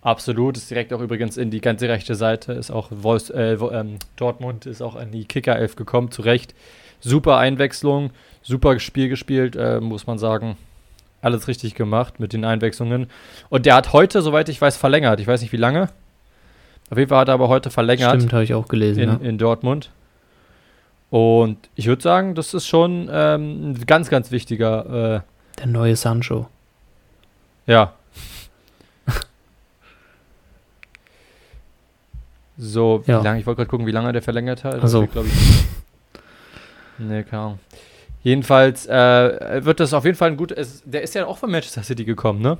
Absolut, 0.00 0.56
ist 0.56 0.70
direkt 0.70 0.92
auch 0.92 1.00
übrigens 1.00 1.36
in 1.36 1.50
die 1.50 1.60
ganze 1.60 1.88
rechte 1.88 2.14
Seite, 2.14 2.52
ist 2.52 2.70
auch 2.70 2.88
Wolfs, 2.90 3.30
äh, 3.30 3.54
ähm, 3.54 3.98
Dortmund 4.16 4.64
ist 4.64 4.80
auch 4.80 4.94
an 4.94 5.10
die 5.10 5.24
Kicker-Elf 5.24 5.76
gekommen, 5.76 6.10
zu 6.10 6.22
Recht. 6.22 6.54
Super 7.00 7.36
Einwechslung, 7.36 8.10
super 8.42 8.78
Spiel 8.80 9.08
gespielt, 9.08 9.56
äh, 9.56 9.80
muss 9.80 10.06
man 10.06 10.18
sagen 10.18 10.56
alles 11.20 11.48
richtig 11.48 11.74
gemacht 11.74 12.20
mit 12.20 12.32
den 12.32 12.44
Einwechslungen. 12.44 13.08
Und 13.48 13.66
der 13.66 13.74
hat 13.74 13.92
heute, 13.92 14.22
soweit 14.22 14.48
ich 14.48 14.60
weiß, 14.60 14.76
verlängert. 14.76 15.20
Ich 15.20 15.26
weiß 15.26 15.40
nicht 15.42 15.52
wie 15.52 15.56
lange. 15.56 15.88
Auf 16.90 16.98
jeden 16.98 17.08
Fall 17.08 17.18
hat 17.20 17.28
er 17.28 17.34
aber 17.34 17.48
heute 17.48 17.70
verlängert. 17.70 18.16
Stimmt, 18.16 18.32
habe 18.32 18.44
ich 18.44 18.54
auch 18.54 18.68
gelesen. 18.68 19.02
In, 19.02 19.08
ja. 19.08 19.16
in 19.16 19.38
Dortmund. 19.38 19.90
Und 21.10 21.58
ich 21.74 21.86
würde 21.86 22.02
sagen, 22.02 22.34
das 22.34 22.54
ist 22.54 22.66
schon 22.66 23.08
ähm, 23.10 23.70
ein 23.70 23.86
ganz, 23.86 24.10
ganz 24.10 24.30
wichtiger. 24.30 25.16
Äh, 25.16 25.20
der 25.58 25.66
neue 25.66 25.96
Sancho. 25.96 26.48
Ja. 27.66 27.94
so, 32.56 33.02
ja. 33.06 33.20
wie 33.20 33.24
lange? 33.24 33.40
Ich 33.40 33.46
wollte 33.46 33.56
gerade 33.56 33.70
gucken, 33.70 33.86
wie 33.86 33.92
lange 33.92 34.12
der 34.12 34.22
verlängert 34.22 34.64
hat. 34.64 34.82
Also, 34.82 35.06
glaube 35.06 35.28
ich. 35.28 35.34
Nee, 37.00 37.22
keine 37.22 37.42
Ahnung. 37.42 37.60
Jedenfalls 38.22 38.86
äh, 38.86 39.64
wird 39.64 39.80
das 39.80 39.94
auf 39.94 40.04
jeden 40.04 40.16
Fall 40.16 40.30
ein 40.30 40.36
gut. 40.36 40.52
Es, 40.52 40.82
der 40.84 41.02
ist 41.02 41.14
ja 41.14 41.26
auch 41.26 41.38
von 41.38 41.50
Manchester 41.50 41.82
City 41.82 42.04
gekommen, 42.04 42.40
ne? 42.40 42.58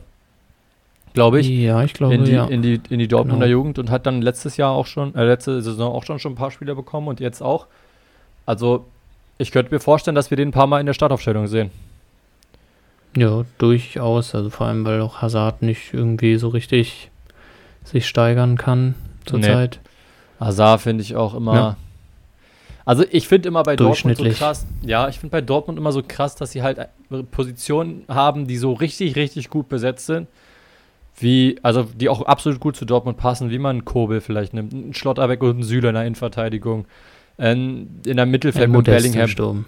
Glaube 1.14 1.40
ich. 1.40 1.48
Ja, 1.48 1.82
ich 1.82 1.94
glaube 1.94 2.14
in 2.14 2.24
die, 2.24 2.32
ja. 2.32 2.46
In 2.46 2.62
die, 2.62 2.80
in 2.90 2.98
die 2.98 3.08
Dortmunder 3.08 3.46
genau. 3.46 3.58
Jugend 3.58 3.78
und 3.78 3.90
hat 3.90 4.06
dann 4.06 4.22
letztes 4.22 4.56
Jahr 4.56 4.70
auch 4.72 4.86
schon, 4.86 5.14
äh, 5.14 5.24
letzte 5.24 5.60
Saison 5.62 5.92
auch 5.92 6.04
schon, 6.04 6.18
schon 6.18 6.32
ein 6.32 6.36
paar 6.36 6.50
Spieler 6.50 6.74
bekommen 6.74 7.08
und 7.08 7.18
jetzt 7.18 7.42
auch. 7.42 7.66
Also, 8.46 8.84
ich 9.36 9.50
könnte 9.50 9.74
mir 9.74 9.80
vorstellen, 9.80 10.14
dass 10.14 10.30
wir 10.30 10.36
den 10.36 10.48
ein 10.48 10.52
paar 10.52 10.66
Mal 10.66 10.80
in 10.80 10.86
der 10.86 10.94
Startaufstellung 10.94 11.48
sehen. 11.48 11.70
Ja, 13.16 13.44
durchaus. 13.58 14.34
Also 14.34 14.50
vor 14.50 14.66
allem, 14.66 14.84
weil 14.84 15.00
auch 15.00 15.22
Hazard 15.22 15.62
nicht 15.62 15.92
irgendwie 15.92 16.36
so 16.36 16.48
richtig 16.48 17.10
sich 17.84 18.06
steigern 18.06 18.56
kann 18.56 18.94
zurzeit. 19.24 19.80
Nee. 19.82 20.46
Hazard 20.46 20.82
finde 20.82 21.02
ich 21.02 21.16
auch 21.16 21.34
immer. 21.34 21.54
Ja 21.54 21.76
Also 22.88 23.04
ich 23.10 23.28
finde 23.28 23.48
immer 23.48 23.64
bei 23.64 23.76
Dortmund 23.76 24.16
so 24.16 24.24
krass, 24.30 24.66
ja, 24.80 25.10
ich 25.10 25.18
finde 25.18 25.32
bei 25.32 25.42
Dortmund 25.42 25.78
immer 25.78 25.92
so 25.92 26.02
krass, 26.02 26.36
dass 26.36 26.52
sie 26.52 26.62
halt 26.62 26.88
Positionen 27.30 28.04
haben, 28.08 28.46
die 28.46 28.56
so 28.56 28.72
richtig, 28.72 29.14
richtig 29.14 29.50
gut 29.50 29.68
besetzt 29.68 30.06
sind. 30.06 30.26
Wie, 31.18 31.58
also 31.62 31.82
die 31.82 32.08
auch 32.08 32.22
absolut 32.22 32.60
gut 32.60 32.76
zu 32.76 32.86
Dortmund 32.86 33.18
passen, 33.18 33.50
wie 33.50 33.58
man 33.58 33.76
einen 33.76 33.84
Kobel 33.84 34.22
vielleicht 34.22 34.54
nimmt, 34.54 34.72
einen 34.72 34.94
Schlotterbeck 34.94 35.42
und 35.42 35.50
einen 35.50 35.62
Süle 35.64 35.90
in 35.90 35.96
der 35.96 36.04
Innenverteidigung. 36.04 36.86
In 37.36 38.00
der 38.04 38.24
Mittelfeld 38.24 38.70
mit 38.70 38.86
Bellingham. 38.86 39.28
Sturm. 39.28 39.66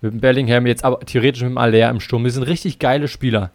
Mit 0.00 0.20
Bellingham, 0.20 0.68
jetzt 0.68 0.84
aber 0.84 1.00
theoretisch 1.00 1.42
mit 1.42 1.50
dem 1.50 1.58
Aller 1.58 1.90
im 1.90 1.98
Sturm. 1.98 2.22
Die 2.22 2.30
sind 2.30 2.44
richtig 2.44 2.78
geile 2.78 3.08
Spieler. 3.08 3.50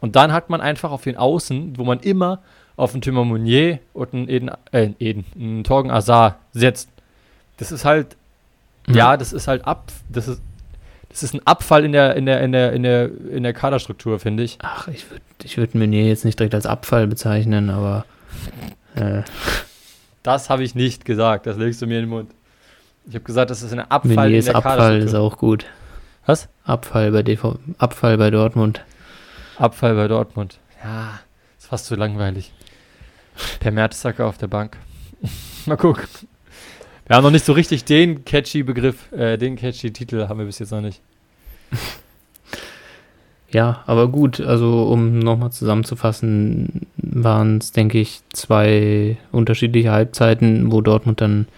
Und 0.00 0.14
dann 0.14 0.30
hat 0.30 0.48
man 0.48 0.60
einfach 0.60 0.92
auf 0.92 1.02
den 1.02 1.16
Außen, 1.16 1.76
wo 1.76 1.82
man 1.82 1.98
immer 1.98 2.40
auf 2.76 2.92
einen 2.92 3.02
Timur 3.02 3.24
Meunier 3.24 3.80
und 3.92 4.14
einen 4.14 4.28
Eden, 4.28 4.50
äh, 4.70 4.90
Eden, 5.00 5.24
einen 5.34 5.64
Torgen 5.64 5.90
Azar 5.90 6.38
setzt 6.52 6.88
das 7.56 7.72
ist 7.72 7.84
halt, 7.84 8.16
mhm. 8.86 8.94
ja, 8.94 9.16
das 9.16 9.32
ist 9.32 9.48
halt 9.48 9.66
ab, 9.66 9.92
das 10.08 10.28
ist, 10.28 10.40
das 11.08 11.22
ist 11.22 11.34
ein 11.34 11.46
Abfall 11.46 11.84
in 11.84 11.92
der, 11.92 12.16
in 12.16 12.24
der, 12.26 12.40
in 12.40 12.52
der, 12.52 12.72
in 12.72 12.82
der, 12.82 13.10
in 13.30 13.42
der 13.42 13.52
Kaderstruktur, 13.52 14.18
finde 14.18 14.42
ich. 14.42 14.58
Ach, 14.62 14.88
ich 14.88 15.10
würde 15.10 15.22
ich 15.42 15.56
würd 15.56 15.74
Meunier 15.74 16.06
jetzt 16.06 16.24
nicht 16.24 16.38
direkt 16.38 16.54
als 16.54 16.66
Abfall 16.66 17.06
bezeichnen, 17.06 17.68
aber. 17.68 18.06
Äh. 18.94 19.22
Das 20.22 20.48
habe 20.48 20.62
ich 20.62 20.74
nicht 20.74 21.04
gesagt, 21.04 21.46
das 21.46 21.56
legst 21.56 21.82
du 21.82 21.86
mir 21.86 21.98
in 21.98 22.04
den 22.04 22.10
Mund. 22.10 22.30
Ich 23.06 23.14
habe 23.14 23.24
gesagt, 23.24 23.50
das 23.50 23.62
ist 23.62 23.72
ein 23.72 23.80
Abfall 23.80 24.14
Meunier 24.14 24.38
in 24.38 24.44
der 24.44 24.56
Abfall 24.56 24.76
Kaderstruktur. 24.78 25.08
ist 25.08 25.14
auch 25.14 25.38
gut. 25.38 25.66
Was? 26.24 26.48
Abfall 26.64 27.10
bei, 27.10 27.22
DV 27.22 27.58
Abfall 27.78 28.16
bei 28.16 28.30
Dortmund. 28.30 28.82
Abfall 29.58 29.94
bei 29.94 30.08
Dortmund. 30.08 30.58
Ja, 30.82 31.20
ist 31.58 31.66
fast 31.66 31.86
zu 31.86 31.96
langweilig. 31.96 32.52
Per 33.60 33.72
Mertesacker 33.72 34.26
auf 34.26 34.38
der 34.38 34.46
Bank. 34.46 34.76
Mal 35.66 35.76
gucken. 35.76 36.04
Wir 37.12 37.16
haben 37.18 37.24
noch 37.24 37.30
nicht 37.30 37.44
so 37.44 37.52
richtig 37.52 37.84
den 37.84 38.24
catchy 38.24 38.62
Begriff, 38.62 39.12
äh, 39.12 39.36
den 39.36 39.56
catchy 39.56 39.92
Titel 39.92 40.28
haben 40.28 40.38
wir 40.38 40.46
bis 40.46 40.60
jetzt 40.60 40.70
noch 40.72 40.80
nicht. 40.80 41.02
Ja, 43.50 43.82
aber 43.84 44.08
gut, 44.08 44.40
also 44.40 44.84
um 44.84 45.18
nochmal 45.18 45.52
zusammenzufassen, 45.52 46.86
waren 46.96 47.58
es, 47.58 47.70
denke 47.70 48.00
ich, 48.00 48.22
zwei 48.32 49.18
unterschiedliche 49.30 49.90
Halbzeiten, 49.90 50.72
wo 50.72 50.80
Dortmund 50.80 51.20
dann, 51.20 51.48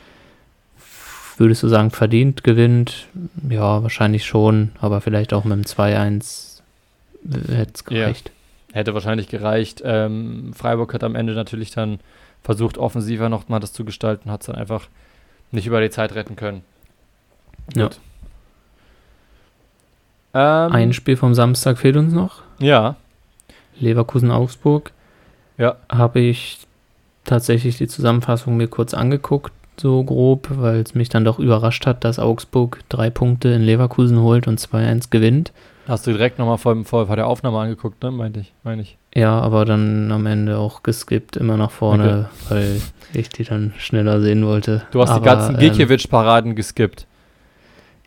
würdest 1.37 1.63
du 1.63 1.69
sagen, 1.69 1.93
verdient 1.93 2.43
gewinnt. 2.43 3.07
Ja, 3.49 3.81
wahrscheinlich 3.85 4.25
schon, 4.25 4.73
aber 4.81 5.01
vielleicht 5.03 5.33
auch 5.33 5.45
mit 5.45 5.57
dem 5.57 5.63
2-1 5.63 6.63
hätte 7.47 7.73
es 7.73 7.85
gereicht. 7.85 8.33
Ja, 8.71 8.75
hätte 8.75 8.93
wahrscheinlich 8.93 9.29
gereicht. 9.29 9.81
Ähm, 9.85 10.53
Freiburg 10.53 10.95
hat 10.95 11.05
am 11.05 11.15
Ende 11.15 11.35
natürlich 11.35 11.71
dann 11.71 12.01
versucht, 12.43 12.77
offensiver 12.77 13.29
nochmal 13.29 13.61
das 13.61 13.73
zu 13.73 13.85
gestalten, 13.85 14.33
hat 14.33 14.41
es 14.41 14.49
dann 14.49 14.57
einfach 14.57 14.89
nicht 15.55 15.67
über 15.67 15.81
die 15.81 15.91
Zeit 15.91 16.15
retten 16.15 16.37
können. 16.37 16.63
Ja. 17.75 17.91
Ähm, 20.35 20.73
Ein 20.73 20.93
Spiel 20.93 21.17
vom 21.17 21.35
Samstag 21.35 21.79
fehlt 21.79 21.97
uns 21.97 22.13
noch. 22.13 22.43
Ja. 22.59 22.97
Leverkusen-Augsburg. 23.79 24.93
Ja. 25.57 25.77
Habe 25.89 26.21
ich 26.21 26.59
tatsächlich 27.25 27.79
die 27.79 27.89
Zusammenfassung 27.89 28.57
mir 28.57 28.69
kurz 28.69 28.95
angeguckt, 28.95 29.53
so 29.77 30.03
grob, 30.05 30.49
weil 30.51 30.81
es 30.81 30.95
mich 30.95 31.09
dann 31.09 31.25
doch 31.25 31.39
überrascht 31.39 31.87
hat, 31.87 32.05
dass 32.05 32.19
Augsburg 32.19 32.81
drei 32.89 33.11
Punkte 33.11 33.49
in 33.49 33.63
Leverkusen 33.63 34.21
holt 34.21 34.47
und 34.47 34.61
2-1 34.61 35.11
gewinnt. 35.11 35.53
Hast 35.87 36.07
du 36.07 36.13
direkt 36.13 36.39
nochmal 36.39 36.59
vor, 36.59 36.83
vor, 36.85 37.07
vor 37.07 37.17
der 37.17 37.27
Aufnahme 37.27 37.59
angeguckt, 37.59 38.03
ne? 38.03 38.11
Meinte 38.11 38.41
ich, 38.41 38.53
meine 38.63 38.83
ich. 38.83 38.97
Ja, 39.15 39.39
aber 39.41 39.65
dann 39.65 40.11
am 40.11 40.25
Ende 40.27 40.59
auch 40.59 40.83
geskippt, 40.83 41.37
immer 41.37 41.57
nach 41.57 41.71
vorne, 41.71 42.31
okay. 42.47 42.55
weil 42.55 42.81
ich 43.13 43.29
die 43.29 43.45
dann 43.45 43.75
schneller 43.79 44.21
sehen 44.21 44.47
wollte. 44.47 44.83
Du 44.93 45.03
hast 45.03 45.11
aber, 45.11 45.21
die 45.21 45.25
ganzen 45.27 45.59
Gikiewicz-Paraden 45.59 46.51
ähm, 46.51 46.57
geskippt. 46.57 47.07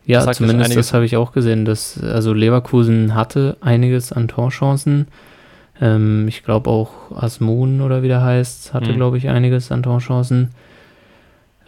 Ja, 0.04 0.24
das 0.24 0.38
zumindest 0.38 0.74
das 0.74 0.92
habe 0.92 1.04
ich 1.04 1.16
auch 1.16 1.32
gesehen, 1.32 1.64
dass 1.64 2.02
also 2.02 2.32
Leverkusen 2.32 3.14
hatte 3.14 3.56
einiges 3.60 4.10
an 4.10 4.26
Torchancen. 4.26 5.06
Ähm, 5.80 6.26
ich 6.26 6.42
glaube 6.42 6.70
auch 6.70 6.90
Asmun 7.14 7.80
oder 7.80 8.02
wie 8.02 8.08
der 8.08 8.22
heißt, 8.22 8.74
hatte, 8.74 8.92
mhm. 8.92 8.96
glaube 8.96 9.18
ich, 9.18 9.28
einiges 9.28 9.70
an 9.70 9.82
Torchancen. 9.82 10.50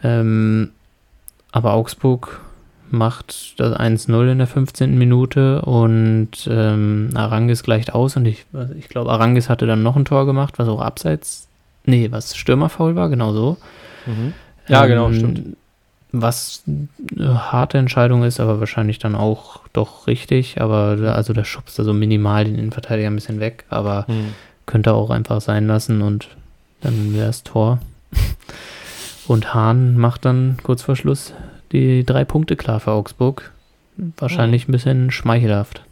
Ähm, 0.02 0.70
aber 1.52 1.74
Augsburg 1.74 2.40
macht 2.92 3.58
das 3.60 3.74
1-0 3.74 4.32
in 4.32 4.38
der 4.38 4.46
15. 4.46 4.96
Minute 4.98 5.62
und 5.62 6.48
ähm, 6.50 7.10
Arangis 7.14 7.62
gleicht 7.62 7.94
aus 7.94 8.16
und 8.16 8.26
ich, 8.26 8.44
ich 8.78 8.88
glaube, 8.88 9.10
Arangis 9.10 9.48
hatte 9.48 9.66
dann 9.66 9.82
noch 9.82 9.96
ein 9.96 10.04
Tor 10.04 10.26
gemacht, 10.26 10.58
was 10.58 10.68
auch 10.68 10.80
abseits, 10.80 11.48
nee, 11.84 12.10
was 12.10 12.36
Stürmerfaul 12.36 12.96
war, 12.96 13.08
genau 13.08 13.32
so. 13.32 13.56
Mhm. 14.06 14.32
Ja, 14.68 14.86
genau, 14.86 15.06
ähm, 15.08 15.12
genau, 15.12 15.30
stimmt. 15.30 15.56
Was 16.12 16.64
eine 16.66 17.52
harte 17.52 17.78
Entscheidung 17.78 18.24
ist, 18.24 18.40
aber 18.40 18.58
wahrscheinlich 18.58 18.98
dann 18.98 19.14
auch 19.14 19.60
doch 19.72 20.08
richtig, 20.08 20.60
aber 20.60 21.14
also 21.14 21.32
der 21.32 21.44
schubst 21.44 21.78
da 21.78 21.84
so 21.84 21.92
minimal 21.92 22.44
den 22.44 22.56
Innenverteidiger 22.56 23.08
ein 23.08 23.14
bisschen 23.14 23.38
weg, 23.38 23.64
aber 23.68 24.06
mhm. 24.08 24.34
könnte 24.66 24.92
auch 24.92 25.10
einfach 25.10 25.40
sein 25.40 25.68
lassen 25.68 26.02
und 26.02 26.28
dann 26.80 27.14
wäre 27.14 27.28
es 27.28 27.44
Tor. 27.44 27.78
Und 29.28 29.54
Hahn 29.54 29.96
macht 29.96 30.24
dann 30.24 30.56
kurz 30.60 30.82
vor 30.82 30.96
Schluss 30.96 31.34
die 31.72 32.04
drei 32.04 32.24
Punkte 32.24 32.56
klar 32.56 32.80
für 32.80 32.92
Augsburg. 32.92 33.52
Wahrscheinlich 34.16 34.68
ein 34.68 34.72
bisschen 34.72 35.10
schmeichelhaft. 35.10 35.82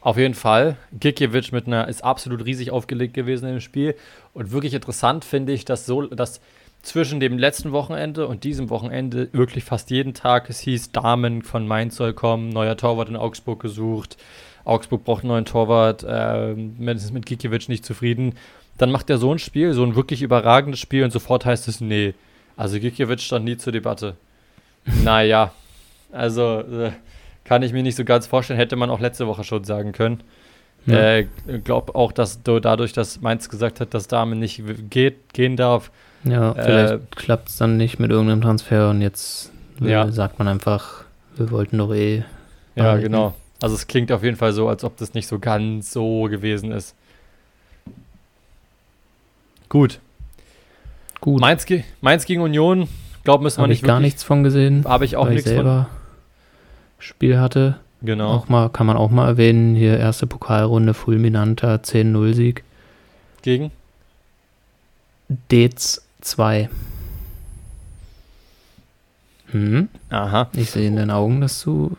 Auf 0.00 0.16
jeden 0.16 0.34
Fall. 0.34 0.76
Gikiewicz 0.98 1.52
mit 1.52 1.66
einer 1.66 1.86
ist 1.88 2.02
absolut 2.02 2.44
riesig 2.44 2.70
aufgelegt 2.70 3.14
gewesen 3.14 3.48
im 3.48 3.60
Spiel. 3.60 3.94
Und 4.32 4.50
wirklich 4.52 4.74
interessant 4.74 5.24
finde 5.24 5.52
ich, 5.52 5.64
dass 5.64 5.86
so, 5.86 6.06
dass 6.06 6.40
zwischen 6.82 7.20
dem 7.20 7.36
letzten 7.36 7.72
Wochenende 7.72 8.26
und 8.26 8.44
diesem 8.44 8.70
Wochenende 8.70 9.28
wirklich 9.32 9.64
fast 9.64 9.90
jeden 9.90 10.14
Tag 10.14 10.48
es 10.48 10.60
hieß, 10.60 10.92
Damen 10.92 11.42
von 11.42 11.68
Mainz 11.68 11.96
soll 11.96 12.14
kommen, 12.14 12.48
neuer 12.48 12.76
Torwart 12.76 13.10
in 13.10 13.16
Augsburg 13.16 13.60
gesucht. 13.60 14.16
Augsburg 14.64 15.04
braucht 15.04 15.22
einen 15.22 15.32
neuen 15.32 15.44
Torwart, 15.44 16.02
äh, 16.04 16.52
ist 16.94 17.12
mit 17.12 17.26
Gikiewicz 17.26 17.68
nicht 17.68 17.84
zufrieden. 17.84 18.34
Dann 18.78 18.90
macht 18.90 19.10
er 19.10 19.18
so 19.18 19.32
ein 19.32 19.38
Spiel, 19.38 19.74
so 19.74 19.84
ein 19.84 19.94
wirklich 19.94 20.22
überragendes 20.22 20.80
Spiel 20.80 21.04
und 21.04 21.10
sofort 21.10 21.44
heißt 21.44 21.68
es, 21.68 21.82
nee, 21.82 22.14
also 22.56 22.78
Gikiewicz 22.80 23.22
stand 23.22 23.44
nie 23.44 23.58
zur 23.58 23.74
Debatte. 23.74 24.16
Naja, 24.84 25.52
also 26.12 26.60
äh, 26.60 26.92
kann 27.44 27.62
ich 27.62 27.72
mir 27.72 27.82
nicht 27.82 27.96
so 27.96 28.04
ganz 28.04 28.26
vorstellen. 28.26 28.58
Hätte 28.58 28.76
man 28.76 28.90
auch 28.90 29.00
letzte 29.00 29.26
Woche 29.26 29.44
schon 29.44 29.64
sagen 29.64 29.92
können. 29.92 30.22
Ich 30.86 30.92
ja. 30.92 31.16
äh, 31.16 31.26
glaube 31.62 31.94
auch, 31.94 32.12
dass 32.12 32.42
du 32.42 32.58
dadurch, 32.58 32.92
dass 32.92 33.20
Mainz 33.20 33.48
gesagt 33.48 33.80
hat, 33.80 33.92
dass 33.92 34.08
Dame 34.08 34.36
nicht 34.36 34.62
geht, 34.88 35.32
gehen 35.34 35.56
darf. 35.56 35.90
Ja, 36.24 36.54
vielleicht 36.54 36.92
äh, 36.94 36.98
klappt 37.16 37.48
es 37.48 37.56
dann 37.56 37.76
nicht 37.76 37.98
mit 37.98 38.10
irgendeinem 38.10 38.40
Transfer 38.40 38.90
und 38.90 39.00
jetzt 39.02 39.52
ja. 39.80 40.10
sagt 40.10 40.38
man 40.38 40.48
einfach, 40.48 41.04
wir 41.36 41.50
wollten 41.50 41.78
doch 41.78 41.92
eh. 41.92 42.18
Ja, 42.76 42.84
behalten. 42.84 43.02
genau. 43.04 43.34
Also 43.60 43.74
es 43.74 43.86
klingt 43.86 44.10
auf 44.12 44.22
jeden 44.22 44.36
Fall 44.36 44.52
so, 44.52 44.68
als 44.68 44.84
ob 44.84 44.96
das 44.96 45.12
nicht 45.12 45.26
so 45.26 45.38
ganz 45.38 45.92
so 45.92 46.24
gewesen 46.24 46.72
ist. 46.72 46.94
Gut. 49.68 50.00
Gut. 51.20 51.40
Mainz, 51.40 51.66
Mainz 52.00 52.24
gegen 52.24 52.40
Union 52.40 52.88
glaube, 53.24 53.44
müssen 53.44 53.62
wir 53.62 53.66
nicht. 53.66 53.82
Habe 53.82 53.86
ich 53.86 53.88
gar 53.88 54.00
nichts 54.00 54.22
von 54.22 54.42
gesehen. 54.42 54.84
Habe 54.84 55.04
ich 55.04 55.16
auch 55.16 55.28
nichts 55.28 55.46
ich 55.46 55.52
selber 55.52 55.88
von. 55.90 56.00
Spiel 56.98 57.38
hatte. 57.38 57.78
Genau. 58.02 58.32
Auch 58.32 58.48
mal, 58.48 58.70
kann 58.70 58.86
man 58.86 58.96
auch 58.96 59.10
mal 59.10 59.26
erwähnen, 59.26 59.74
hier 59.74 59.98
erste 59.98 60.26
Pokalrunde, 60.26 60.94
fulminanter 60.94 61.76
10-0-Sieg. 61.76 62.64
Gegen? 63.42 63.70
Dez 65.50 66.02
2. 66.22 66.68
Hm? 69.50 69.88
Aha. 70.08 70.48
Ich 70.54 70.70
sehe 70.70 70.88
in 70.88 70.96
deinen 70.96 71.10
Augen, 71.10 71.40
dass 71.40 71.62
du 71.62 71.96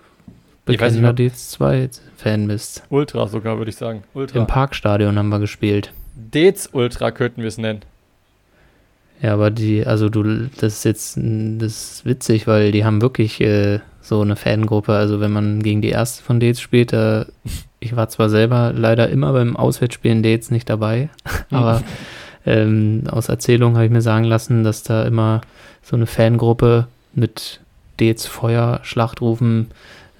bekennender 0.65 1.13
Dez 1.13 1.49
2 1.51 1.89
Fan 2.17 2.47
bist. 2.47 2.83
Ultra 2.89 3.27
sogar, 3.27 3.57
würde 3.57 3.69
ich 3.69 3.77
sagen. 3.77 4.03
Ultra. 4.13 4.39
Im 4.39 4.47
Parkstadion 4.47 5.17
haben 5.17 5.29
wir 5.29 5.39
gespielt. 5.39 5.93
Dez 6.15 6.69
Ultra 6.71 7.11
könnten 7.11 7.41
wir 7.41 7.47
es 7.47 7.57
nennen. 7.57 7.81
Ja, 9.21 9.33
aber 9.33 9.51
die, 9.51 9.85
also 9.85 10.09
du, 10.09 10.49
das 10.57 10.77
ist 10.77 10.83
jetzt, 10.85 11.17
das 11.17 11.93
ist 11.93 12.05
witzig, 12.05 12.47
weil 12.47 12.71
die 12.71 12.83
haben 12.83 13.01
wirklich 13.01 13.39
äh, 13.41 13.79
so 14.01 14.21
eine 14.21 14.35
Fangruppe. 14.35 14.93
Also 14.93 15.19
wenn 15.19 15.31
man 15.31 15.61
gegen 15.61 15.81
die 15.81 15.89
erste 15.89 16.23
von 16.23 16.39
Dates 16.39 16.59
spielt, 16.59 16.91
äh, 16.91 17.25
ich 17.79 17.95
war 17.95 18.09
zwar 18.09 18.29
selber 18.29 18.73
leider 18.75 19.09
immer 19.09 19.31
beim 19.33 19.55
Auswärtsspielen 19.55 20.23
Dates 20.23 20.49
nicht 20.49 20.69
dabei, 20.69 21.09
aber 21.51 21.83
ähm, 22.45 23.03
aus 23.09 23.29
Erzählung 23.29 23.75
habe 23.75 23.85
ich 23.85 23.91
mir 23.91 24.01
sagen 24.01 24.25
lassen, 24.25 24.63
dass 24.63 24.83
da 24.83 25.03
immer 25.03 25.41
so 25.83 25.95
eine 25.95 26.07
Fangruppe 26.07 26.87
mit 27.13 27.59
Dates 27.97 28.25
Feuer, 28.25 28.79
Schlachtrufen 28.83 29.67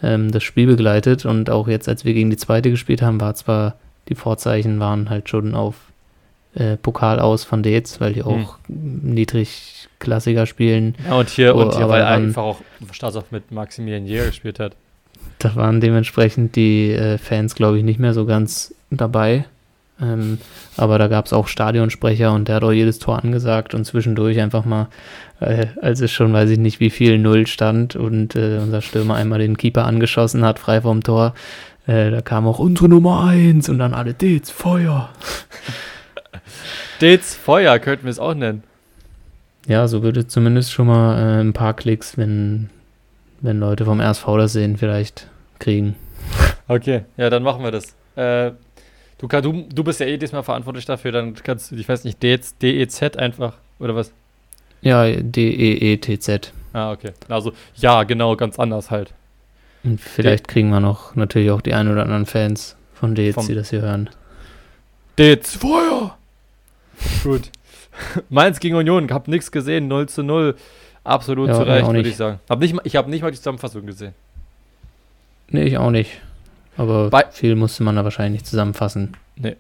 ähm, 0.04 0.32
das 0.32 0.44
Spiel 0.44 0.68
begleitet. 0.68 1.26
Und 1.26 1.50
auch 1.50 1.68
jetzt, 1.68 1.90
als 1.90 2.06
wir 2.06 2.14
gegen 2.14 2.30
die 2.30 2.38
zweite 2.38 2.70
gespielt 2.70 3.02
haben, 3.02 3.20
war 3.20 3.34
zwar 3.34 3.76
die 4.10 4.16
Vorzeichen 4.16 4.80
waren 4.80 5.10
halt 5.10 5.30
schon 5.30 5.56
auf 5.56 5.76
äh, 6.56 6.78
Pokal 6.78 7.20
aus 7.20 7.44
von 7.44 7.64
Dates, 7.64 8.02
weil 8.02 8.14
die 8.14 8.24
auch 8.24 8.58
hm. 8.68 9.14
niedrigklassiger 9.14 10.46
spielen. 10.46 10.96
Ja, 11.08 11.16
und 11.16 11.30
hier, 11.30 11.56
oh, 11.56 11.62
und 11.62 11.76
hier 11.76 11.88
weil 11.90 12.02
er 12.02 12.08
einfach 12.08 12.44
auch 12.44 12.62
Staatsoff 12.92 13.32
mit 13.32 13.52
Maximilian 13.52 14.06
Jäger 14.06 14.28
gespielt 14.28 14.60
hat. 14.60 14.76
Da 15.40 15.56
waren 15.56 15.82
dementsprechend 15.82 16.56
die 16.56 16.92
äh, 16.92 17.18
Fans, 17.18 17.56
glaube 17.56 17.78
ich, 17.78 17.84
nicht 17.84 18.00
mehr 18.00 18.14
so 18.14 18.26
ganz 18.26 18.76
dabei. 18.90 19.46
Ähm, 20.02 20.40
aber 20.78 20.98
da 20.98 21.08
gab 21.08 21.26
es 21.26 21.34
auch 21.34 21.48
Stadionsprecher 21.48 22.34
und 22.34 22.48
der 22.48 22.56
hat 22.56 22.64
auch 22.64 22.72
jedes 22.72 23.00
Tor 23.00 23.24
angesagt 23.24 23.76
und 23.76 23.86
zwischendurch 23.86 24.40
einfach 24.42 24.66
mal, 24.66 24.88
äh, 25.40 25.68
als 25.82 26.02
es 26.02 26.12
schon 26.12 26.34
weiß 26.34 26.50
ich 26.50 26.58
nicht 26.58 26.80
wie 26.80 26.90
viel 26.90 27.20
Null 27.20 27.46
stand 27.46 27.96
und 27.96 28.36
äh, 28.36 28.60
unser 28.62 28.82
Stürmer 28.82 29.16
einmal 29.16 29.40
den 29.40 29.58
Keeper 29.58 29.86
angeschossen 29.86 30.44
hat, 30.44 30.60
frei 30.60 30.82
vom 30.82 31.04
Tor, 31.04 31.34
äh, 31.86 32.10
da 32.10 32.22
kam 32.22 32.48
auch 32.48 32.60
unsere 32.60 32.90
Nummer 32.90 33.26
1 33.26 33.70
und 33.70 33.80
dann 33.80 33.94
alle 33.94 34.14
Dez, 34.14 34.50
Feuer. 34.50 35.10
Dez, 37.00 37.36
Feuer 37.36 37.80
könnten 37.80 38.06
wir 38.06 38.12
es 38.12 38.20
auch 38.20 38.34
nennen. 38.34 38.64
Ja, 39.68 39.88
so 39.88 40.04
würde 40.04 40.28
zumindest 40.28 40.72
schon 40.72 40.88
mal 40.88 41.18
äh, 41.18 41.42
ein 41.42 41.54
paar 41.54 41.74
Klicks, 41.74 42.18
wenn, 42.18 42.70
wenn 43.42 43.60
Leute 43.60 43.86
vom 43.86 44.02
RSV 44.02 44.26
das 44.38 44.54
sehen, 44.54 44.78
vielleicht 44.78 45.28
kriegen. 45.60 45.96
Okay, 46.68 47.04
ja, 47.18 47.30
dann 47.30 47.44
machen 47.44 47.64
wir 47.64 47.72
das. 47.72 47.96
Äh, 48.16 48.52
du, 49.18 49.28
du, 49.28 49.66
du 49.74 49.84
bist 49.84 50.00
ja 50.00 50.08
eh 50.08 50.18
diesmal 50.18 50.44
verantwortlich 50.44 50.86
dafür, 50.86 51.12
dann 51.12 51.36
kannst 51.36 51.72
du, 51.72 51.76
ich 51.76 51.88
weiß 51.88 52.04
nicht, 52.06 52.22
DEZ 52.24 53.18
einfach, 53.18 53.54
oder 53.80 53.96
was? 53.96 54.12
Ja, 54.82 55.06
D-E-E-T-Z. 55.06 56.54
Ah, 56.74 56.92
okay. 56.92 57.12
Also, 57.30 57.54
ja, 57.76 58.04
genau, 58.04 58.36
ganz 58.36 58.58
anders 58.58 58.90
halt. 58.90 59.14
Und 59.84 60.00
vielleicht 60.00 60.48
kriegen 60.48 60.70
wir 60.70 60.80
noch 60.80 61.16
natürlich 61.16 61.52
auch 61.52 61.62
die 61.62 61.74
ein 61.74 61.88
oder 61.88 62.04
anderen 62.04 62.26
Fans 62.26 62.76
von 62.94 63.16
Dez, 63.16 63.36
die 63.48 63.56
das 63.56 63.70
hier 63.70 63.82
hören. 63.82 64.10
Dez, 65.18 65.56
Feuer! 65.56 66.18
Gut. 67.24 67.50
Mainz 68.30 68.60
gegen 68.60 68.76
Union, 68.76 69.12
hab 69.12 69.28
nichts 69.28 69.52
gesehen, 69.52 69.88
0 69.88 70.10
zu 70.10 70.24
0. 70.24 70.56
Absolut 71.04 71.50
ja, 71.50 71.56
zu 71.56 71.64
Recht, 71.64 71.88
würde 71.88 72.10
ich 72.10 72.16
sagen. 72.16 72.40
Hab 72.50 72.60
nicht, 72.60 72.76
ich 72.84 72.96
habe 72.96 73.10
nicht 73.10 73.22
mal 73.22 73.32
die 73.32 73.38
Zusammenfassung 73.38 73.86
gesehen. 73.86 74.14
Nee, 75.50 75.64
ich 75.64 75.78
auch 75.78 75.92
nicht. 75.92 76.22
Aber 76.78 77.10
Bei 77.10 77.26
viel 77.32 77.56
musste 77.56 77.84
man 77.84 77.96
da 77.96 78.04
wahrscheinlich 78.04 78.42
nicht 78.42 78.48
zusammenfassen. 78.48 79.18
Nee. 79.36 79.56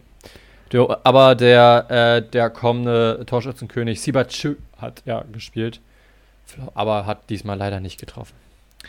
Aber 1.03 1.35
der, 1.35 1.85
äh, 1.89 2.29
der 2.29 2.49
kommende 2.49 3.23
Torschützenkönig 3.25 3.99
Sibachu 3.99 4.55
hat 4.77 5.01
ja 5.05 5.25
gespielt, 5.33 5.81
aber 6.73 7.05
hat 7.05 7.29
diesmal 7.29 7.57
leider 7.57 7.81
nicht 7.81 7.99
getroffen. 7.99 8.33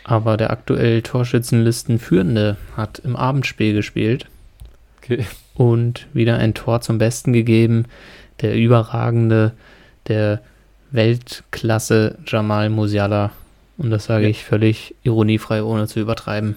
Aber 0.05 0.37
der 0.37 0.51
aktuell 0.51 1.01
Torschützenlistenführende 1.01 2.57
hat 2.77 2.99
im 2.99 3.15
Abendspiel 3.15 3.73
gespielt. 3.73 4.27
Okay. 4.97 5.25
Und 5.55 6.07
wieder 6.13 6.37
ein 6.37 6.53
Tor 6.53 6.81
zum 6.81 6.97
Besten 6.97 7.33
gegeben. 7.33 7.85
Der 8.41 8.55
überragende, 8.55 9.53
der 10.07 10.41
Weltklasse 10.91 12.17
Jamal 12.25 12.69
Musiala. 12.69 13.31
Und 13.77 13.89
das 13.89 14.05
sage 14.05 14.25
ja. 14.25 14.29
ich 14.29 14.43
völlig 14.43 14.95
ironiefrei, 15.03 15.63
ohne 15.63 15.87
zu 15.87 15.99
übertreiben. 15.99 16.55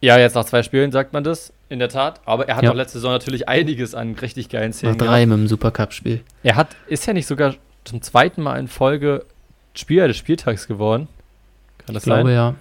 Ja, 0.00 0.18
jetzt 0.18 0.34
nach 0.34 0.44
zwei 0.44 0.62
Spielen 0.62 0.92
sagt 0.92 1.12
man 1.12 1.24
das, 1.24 1.52
in 1.68 1.78
der 1.78 1.88
Tat. 1.88 2.20
Aber 2.24 2.48
er 2.48 2.56
hat 2.56 2.64
ja. 2.64 2.70
auch 2.70 2.74
letzte 2.74 2.98
Saison 2.98 3.12
natürlich 3.12 3.48
einiges 3.48 3.94
an 3.94 4.14
richtig 4.14 4.48
geilen 4.48 4.72
Szenen. 4.72 4.96
Nach 4.96 5.06
drei 5.06 5.24
gehabt. 5.24 5.28
mit 5.28 5.38
dem 5.38 5.48
Supercup-Spiel. 5.48 6.20
Er 6.42 6.56
hat, 6.56 6.68
ist 6.86 7.06
ja 7.06 7.12
nicht 7.12 7.26
sogar 7.26 7.54
zum 7.84 8.02
zweiten 8.02 8.42
Mal 8.42 8.58
in 8.58 8.68
Folge 8.68 9.24
Spieler 9.74 10.08
des 10.08 10.16
Spieltags 10.16 10.66
geworden. 10.66 11.08
Kann 11.78 11.94
das 11.94 12.04
ich 12.04 12.08
sein? 12.08 12.26
glaube 12.26 12.32
ja. 12.32 12.54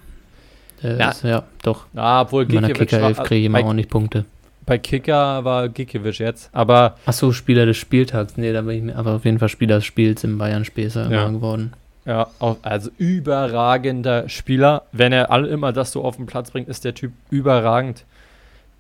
Ja. 0.82 1.12
Ist, 1.12 1.24
ja, 1.24 1.44
doch. 1.64 1.86
Ah, 1.96 2.22
obwohl 2.22 2.46
meiner 2.46 2.70
Kicker 2.72 3.00
11 3.00 3.24
kriege 3.24 3.40
ich 3.40 3.46
immer 3.46 3.64
ordentlich 3.64 3.88
Punkte. 3.88 4.26
Bei 4.66 4.78
Kicker 4.78 5.44
war 5.44 5.70
Gikiewicz 5.70 6.20
jetzt, 6.20 6.50
aber. 6.54 6.98
Achso, 7.06 7.32
Spieler 7.32 7.66
des 7.66 7.78
Spieltags. 7.78 8.38
Nee, 8.38 8.54
da 8.54 8.62
bin 8.62 8.78
ich 8.78 8.84
mir 8.84 8.96
aber 8.96 9.16
auf 9.16 9.26
jeden 9.26 9.40
Fall 9.40 9.50
Spieler 9.50 9.76
des 9.76 9.86
Spiels 9.86 10.24
im 10.24 10.38
Bayern-Späßer 10.38 11.12
ja. 11.12 11.28
geworden. 11.30 11.74
Ja, 12.06 12.28
also 12.62 12.90
überragender 12.98 14.28
Spieler. 14.28 14.84
Wenn 14.92 15.14
er 15.14 15.32
all 15.32 15.46
immer 15.46 15.72
das 15.72 15.92
so 15.92 16.04
auf 16.04 16.18
den 16.18 16.26
Platz 16.26 16.52
bringt, 16.52 16.68
ist 16.68 16.84
der 16.84 16.94
Typ 16.94 17.14
überragend. 17.30 18.06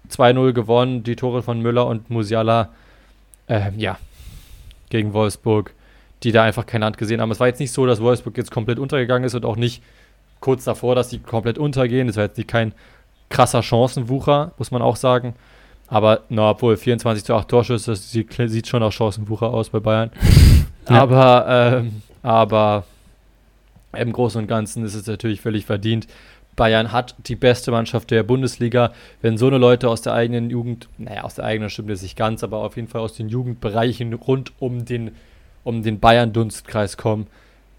2-0 0.09 0.51
gewonnen, 0.51 1.03
die 1.03 1.15
Tore 1.15 1.41
von 1.41 1.61
Müller 1.61 1.88
und 1.88 2.09
Musiala, 2.09 2.69
äh, 3.47 3.71
ja, 3.77 3.97
gegen 4.89 5.13
Wolfsburg, 5.13 5.73
die 6.23 6.34
da 6.34 6.43
einfach 6.43 6.65
keine 6.65 6.86
Hand 6.86 6.97
gesehen 6.97 7.21
haben. 7.21 7.31
Es 7.31 7.39
war 7.39 7.47
jetzt 7.47 7.59
nicht 7.59 7.71
so, 7.71 7.86
dass 7.86 8.01
Wolfsburg 8.01 8.38
jetzt 8.38 8.51
komplett 8.51 8.79
untergegangen 8.79 9.25
ist 9.25 9.36
und 9.36 9.45
auch 9.45 9.55
nicht 9.55 9.81
kurz 10.41 10.65
davor, 10.65 10.93
dass 10.95 11.09
sie 11.09 11.19
komplett 11.19 11.57
untergehen. 11.57 12.07
Das 12.07 12.17
war 12.17 12.25
jetzt 12.25 12.38
nicht 12.38 12.49
kein 12.49 12.73
krasser 13.29 13.63
Chancenwucher, 13.63 14.51
muss 14.57 14.71
man 14.71 14.81
auch 14.81 14.97
sagen. 14.97 15.34
Aber 15.93 16.21
na, 16.29 16.49
obwohl 16.49 16.75
24 16.75 17.23
zu 17.23 17.35
8 17.35 17.47
Torschüsse, 17.47 17.91
das 17.91 18.11
sieht 18.11 18.67
schon 18.67 18.79
nach 18.79 18.91
Chancenwucher 18.91 19.53
aus 19.53 19.69
bei 19.69 19.79
Bayern. 19.79 20.11
Ja. 20.89 21.01
Aber, 21.01 21.45
ähm, 21.47 22.01
aber 22.23 22.83
im 23.97 24.11
Großen 24.11 24.41
und 24.41 24.47
Ganzen 24.47 24.83
ist 24.83 24.95
es 24.95 25.07
natürlich 25.07 25.39
völlig 25.39 25.65
verdient. 25.65 26.07
Bayern 26.57 26.91
hat 26.91 27.15
die 27.27 27.37
beste 27.37 27.71
Mannschaft 27.71 28.11
der 28.11 28.23
Bundesliga. 28.23 28.91
Wenn 29.21 29.37
so 29.37 29.47
eine 29.47 29.59
Leute 29.59 29.87
aus 29.87 30.01
der 30.01 30.13
eigenen 30.13 30.49
Jugend, 30.49 30.89
naja, 30.97 31.23
aus 31.23 31.35
der 31.35 31.45
eigenen 31.45 31.69
stimmt 31.69 31.89
es 31.91 32.01
nicht 32.01 32.17
ganz, 32.17 32.43
aber 32.43 32.57
auf 32.57 32.75
jeden 32.75 32.89
Fall 32.89 32.99
aus 32.99 33.13
den 33.13 33.29
Jugendbereichen 33.29 34.11
rund 34.13 34.51
um 34.59 34.83
den, 34.83 35.11
um 35.63 35.83
den 35.83 36.01
Bayern-Dunstkreis 36.01 36.97
kommen, 36.97 37.27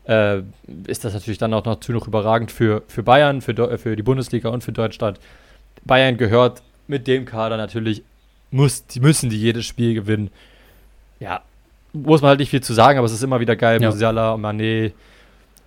äh, 0.09 0.39
ist 0.87 1.05
das 1.05 1.13
natürlich 1.13 1.37
dann 1.37 1.53
auch 1.53 1.67
natürlich 1.67 2.01
noch 2.01 2.09
überragend 2.09 2.51
für, 2.51 2.85
für 2.89 3.03
Bayern, 3.03 3.43
für, 3.43 3.77
für 3.77 3.97
die 3.97 4.03
Bundesliga 4.03 4.49
und 4.49 4.65
für 4.65 4.73
Deutschland. 4.73 5.21
Bayern 5.85 6.17
gehört 6.17 6.63
mit 6.87 7.07
dem 7.07 7.25
Kader 7.25 7.57
natürlich, 7.57 8.03
muss, 8.51 8.87
die 8.87 9.01
müssen 9.01 9.31
die 9.31 9.41
jedes 9.41 9.67
Spiel 9.67 9.95
gewinnen. 9.95 10.31
Ja, 11.21 11.43
muss 11.93 12.23
man 12.23 12.31
halt 12.31 12.41
nicht 12.41 12.51
viel 12.51 12.63
zu 12.63 12.75
sagen, 12.75 12.99
aber 12.99 13.07
es 13.07 13.13
ist 13.13 13.23
immer 13.23 13.41
wieder 13.41 13.57
geil, 13.57 13.81
ja. 13.83 13.91
Musiala, 13.91 14.35
Mané, 14.35 14.93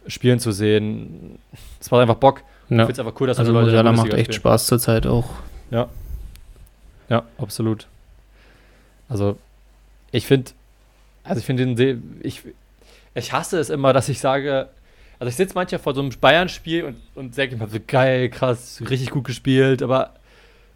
spielen 0.08 0.40
zu 0.40 0.52
sehen. 0.52 1.40
Es 1.80 1.90
macht 1.92 2.02
einfach 2.02 2.16
Bock. 2.16 2.44
Ja. 2.70 2.78
Ich 2.78 2.82
finde 2.82 2.92
es 2.94 3.00
einfach 3.00 3.20
cool, 3.20 3.28
dass 3.28 3.40
also 3.40 3.52
Leute 3.52 3.66
Musiala 3.66 3.92
macht 3.92 4.14
echt 4.14 4.26
spielen. 4.26 4.34
Spaß 4.34 4.68
zurzeit 4.68 5.08
auch. 5.08 5.30
Ja. 5.72 5.88
Ja, 7.10 7.24
absolut. 7.38 7.88
Also, 9.10 9.38
ich 10.12 10.26
finde, 10.26 10.52
also 11.24 11.40
ich 11.40 11.46
finde 11.46 11.76
den, 11.76 12.20
ich, 12.22 12.42
ich 13.16 13.32
hasse 13.32 13.60
es 13.60 13.70
immer, 13.70 13.94
dass 13.94 14.10
ich 14.10 14.20
sage, 14.20 14.68
also 15.20 15.30
ich 15.30 15.36
sitze 15.36 15.56
manchmal 15.56 15.80
vor 15.80 15.96
so 15.96 16.02
einem 16.02 16.12
Bayern-Spiel 16.20 16.84
und, 16.84 16.98
und 17.16 17.38
denke 17.38 17.56
immer 17.56 17.68
so 17.68 17.80
geil, 17.86 18.30
krass, 18.30 18.82
richtig 18.90 19.10
gut 19.10 19.24
gespielt, 19.24 19.82
aber 19.82 20.14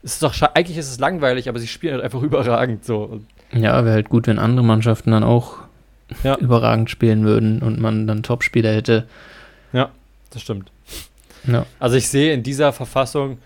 es 0.03 0.13
ist 0.13 0.23
doch, 0.23 0.33
eigentlich 0.53 0.77
ist 0.77 0.89
es 0.89 0.99
langweilig, 0.99 1.49
aber 1.49 1.59
sie 1.59 1.67
spielen 1.67 1.93
halt 1.93 2.03
einfach 2.03 2.21
überragend 2.23 2.85
so. 2.85 3.21
Ja, 3.51 3.83
wäre 3.83 3.95
halt 3.95 4.09
gut, 4.09 4.27
wenn 4.27 4.39
andere 4.39 4.65
Mannschaften 4.65 5.11
dann 5.11 5.23
auch 5.23 5.57
ja. 6.23 6.37
überragend 6.37 6.89
spielen 6.89 7.23
würden 7.23 7.61
und 7.61 7.79
man 7.79 8.07
dann 8.07 8.23
Topspieler 8.23 8.73
hätte. 8.73 9.07
Ja, 9.73 9.89
das 10.31 10.41
stimmt. 10.41 10.71
Ja. 11.47 11.65
Also 11.79 11.95
ich 11.95 12.07
sehe 12.07 12.33
in 12.33 12.43
dieser 12.43 12.73
Verfassung, 12.73 13.39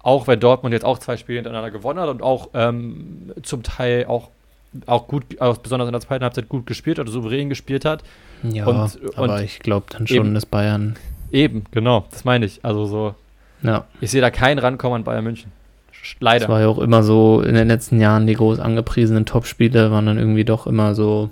auch 0.00 0.26
wenn 0.26 0.40
Dortmund 0.40 0.72
jetzt 0.72 0.84
auch 0.84 0.98
zwei 0.98 1.16
Spiele 1.16 1.38
hintereinander 1.38 1.70
gewonnen 1.70 1.98
hat 1.98 2.08
und 2.08 2.22
auch 2.22 2.50
ähm, 2.54 3.32
zum 3.42 3.62
Teil 3.62 4.06
auch, 4.06 4.30
auch 4.86 5.08
gut, 5.08 5.40
auch 5.40 5.58
besonders 5.58 5.88
in 5.88 5.92
der 5.92 6.00
zweiten 6.00 6.24
Halbzeit 6.24 6.48
gut 6.48 6.66
gespielt 6.66 6.98
oder 6.98 7.10
souverän 7.10 7.48
gespielt 7.48 7.84
hat. 7.84 8.02
Ja, 8.42 8.66
und, 8.66 8.98
aber 9.16 9.34
und 9.34 9.40
ich 9.42 9.58
glaube 9.60 9.86
dann 9.90 10.06
schon, 10.06 10.16
eben, 10.16 10.34
dass 10.34 10.46
Bayern. 10.46 10.96
Eben, 11.32 11.64
genau, 11.70 12.06
das 12.10 12.24
meine 12.24 12.46
ich. 12.46 12.64
Also 12.64 12.86
so. 12.86 13.14
Ja. 13.66 13.84
Ich 14.00 14.10
sehe 14.10 14.20
da 14.20 14.30
keinen 14.30 14.58
Rankommen 14.58 14.96
an 14.96 15.04
Bayern 15.04 15.24
München. 15.24 15.52
Leider. 16.20 16.46
Das 16.46 16.48
war 16.48 16.60
ja 16.60 16.68
auch 16.68 16.78
immer 16.78 17.02
so 17.02 17.40
in 17.40 17.54
den 17.54 17.66
letzten 17.66 18.00
Jahren, 18.00 18.26
die 18.26 18.34
groß 18.34 18.60
angepriesenen 18.60 19.26
Topspiele 19.26 19.90
waren 19.90 20.06
dann 20.06 20.18
irgendwie 20.18 20.44
doch 20.44 20.66
immer 20.66 20.94
so 20.94 21.30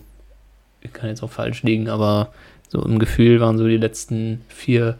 ich 0.84 0.92
kann 0.92 1.08
jetzt 1.08 1.22
auch 1.22 1.30
falsch 1.30 1.62
liegen, 1.62 1.88
aber 1.88 2.28
so 2.68 2.84
im 2.84 2.98
Gefühl 2.98 3.40
waren 3.40 3.58
so 3.58 3.66
die 3.66 3.78
letzten 3.78 4.44
vier 4.48 4.98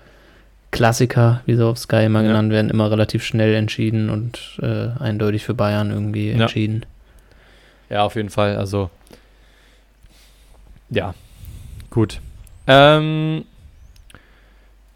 Klassiker, 0.70 1.42
wie 1.46 1.54
sie 1.54 1.64
auf 1.64 1.78
Sky 1.78 2.06
immer 2.06 2.22
ja. 2.22 2.28
genannt 2.28 2.50
werden, 2.50 2.70
immer 2.70 2.90
relativ 2.90 3.22
schnell 3.22 3.54
entschieden 3.54 4.10
und 4.10 4.58
äh, 4.60 4.88
eindeutig 4.98 5.44
für 5.44 5.54
Bayern 5.54 5.90
irgendwie 5.90 6.30
ja. 6.30 6.40
entschieden. 6.40 6.84
Ja, 7.90 8.02
auf 8.02 8.16
jeden 8.16 8.30
Fall. 8.30 8.56
Also, 8.56 8.90
ja, 10.90 11.14
gut. 11.90 12.20
Ähm, 12.66 13.44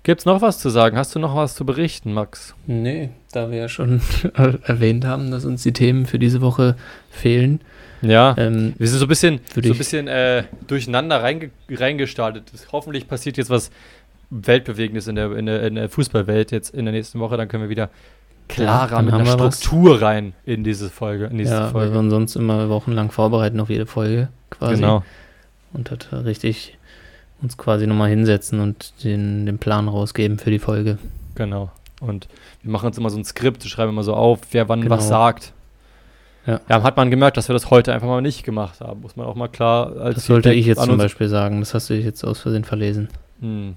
Gibt 0.08 0.20
es 0.20 0.24
noch 0.24 0.40
was 0.40 0.58
zu 0.58 0.70
sagen? 0.70 0.96
Hast 0.96 1.14
du 1.14 1.18
noch 1.18 1.36
was 1.36 1.54
zu 1.54 1.66
berichten, 1.66 2.14
Max? 2.14 2.54
Nee, 2.66 3.10
da 3.30 3.50
wir 3.50 3.58
ja 3.58 3.68
schon 3.68 4.00
erwähnt 4.64 5.04
haben, 5.04 5.30
dass 5.30 5.44
uns 5.44 5.62
die 5.64 5.74
Themen 5.74 6.06
für 6.06 6.18
diese 6.18 6.40
Woche 6.40 6.76
fehlen, 7.10 7.60
ja, 8.00 8.34
ähm, 8.38 8.72
wir 8.78 8.88
sind 8.88 9.00
so 9.00 9.04
ein 9.04 9.08
bisschen, 9.08 9.40
so 9.54 9.60
ein 9.60 9.76
bisschen 9.76 10.08
äh, 10.08 10.44
durcheinander 10.66 11.22
reinge 11.22 11.50
reingestartet. 11.70 12.50
Hoffentlich 12.72 13.06
passiert 13.06 13.36
jetzt 13.36 13.50
was 13.50 13.70
Weltbewegendes 14.30 15.08
in 15.08 15.16
der, 15.16 15.30
in, 15.32 15.44
der, 15.44 15.62
in 15.64 15.74
der 15.74 15.90
Fußballwelt 15.90 16.52
jetzt 16.52 16.74
in 16.74 16.86
der 16.86 16.94
nächsten 16.94 17.20
Woche. 17.20 17.36
Dann 17.36 17.48
können 17.48 17.64
wir 17.64 17.70
wieder 17.70 17.90
klarer 18.48 18.96
ja, 18.96 19.02
mit 19.02 19.12
einer 19.12 19.26
Struktur 19.26 19.96
was. 19.96 20.00
rein 20.00 20.32
in 20.46 20.64
diese 20.64 20.88
Folge. 20.88 21.26
In 21.26 21.36
diese 21.36 21.52
ja, 21.52 21.68
Folge. 21.68 21.88
weil 21.88 21.92
wir 21.92 22.00
uns 22.00 22.12
sonst 22.12 22.34
immer 22.34 22.70
wochenlang 22.70 23.10
vorbereiten 23.10 23.60
auf 23.60 23.68
jede 23.68 23.84
Folge 23.84 24.30
quasi. 24.48 24.76
Genau. 24.76 25.04
Und 25.74 25.90
das 25.90 26.24
richtig 26.24 26.77
uns 27.42 27.56
quasi 27.56 27.86
nochmal 27.86 28.10
hinsetzen 28.10 28.60
und 28.60 28.92
den, 29.04 29.46
den 29.46 29.58
Plan 29.58 29.88
rausgeben 29.88 30.38
für 30.38 30.50
die 30.50 30.58
Folge. 30.58 30.98
Genau. 31.34 31.70
Und 32.00 32.28
wir 32.62 32.70
machen 32.70 32.86
uns 32.86 32.98
immer 32.98 33.10
so 33.10 33.18
ein 33.18 33.24
Skript, 33.24 33.64
schreiben 33.64 33.90
immer 33.90 34.02
so 34.02 34.14
auf, 34.14 34.40
wer 34.52 34.68
wann 34.68 34.82
genau. 34.82 34.96
was 34.96 35.08
sagt. 35.08 35.52
Ja. 36.46 36.60
ja. 36.68 36.82
hat 36.82 36.96
man 36.96 37.10
gemerkt, 37.10 37.36
dass 37.36 37.48
wir 37.48 37.52
das 37.52 37.70
heute 37.70 37.92
einfach 37.92 38.06
mal 38.06 38.22
nicht 38.22 38.44
gemacht 38.44 38.80
haben. 38.80 39.00
Muss 39.00 39.16
man 39.16 39.26
auch 39.26 39.34
mal 39.34 39.48
klar 39.48 39.96
als. 39.96 40.16
Das 40.16 40.26
sollte 40.26 40.52
ich 40.52 40.66
jetzt 40.66 40.82
zum 40.82 40.96
Beispiel 40.96 41.28
sagen. 41.28 41.60
Das 41.60 41.74
hast 41.74 41.90
du 41.90 41.94
jetzt 41.94 42.24
aus 42.24 42.40
Versehen 42.40 42.64
verlesen. 42.64 43.08
Hm. 43.40 43.76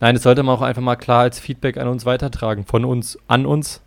Nein, 0.00 0.14
das 0.14 0.24
sollte 0.24 0.42
man 0.42 0.56
auch 0.56 0.62
einfach 0.62 0.82
mal 0.82 0.96
klar 0.96 1.20
als 1.20 1.38
Feedback 1.38 1.76
an 1.76 1.88
uns 1.88 2.06
weitertragen. 2.06 2.64
Von 2.64 2.84
uns 2.84 3.18
an 3.28 3.46
uns. 3.46 3.80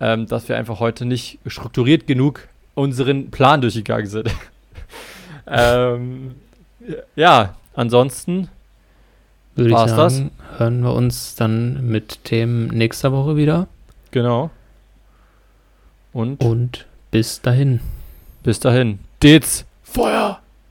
ähm, 0.00 0.26
dass 0.26 0.48
wir 0.48 0.56
einfach 0.56 0.80
heute 0.80 1.04
nicht 1.04 1.38
strukturiert 1.46 2.06
genug 2.06 2.48
unseren 2.74 3.30
Plan 3.30 3.60
durchgegangen 3.60 4.06
sind. 4.06 4.30
ähm, 5.46 6.34
ja, 7.16 7.54
ansonsten 7.80 8.48
Würde 9.56 9.70
ich 9.70 9.76
sagen, 9.90 10.30
hören 10.58 10.80
wir 10.82 10.92
uns 10.94 11.34
dann 11.34 11.86
mit 11.86 12.24
Themen 12.24 12.68
nächster 12.68 13.10
Woche 13.12 13.36
wieder. 13.36 13.66
genau. 14.10 14.50
Und 16.12 16.42
Und 16.44 16.86
bis 17.12 17.40
dahin. 17.40 17.80
bis 18.42 18.58
dahin. 18.60 18.98
Ditz, 19.22 19.64
Feuer! 19.84 20.40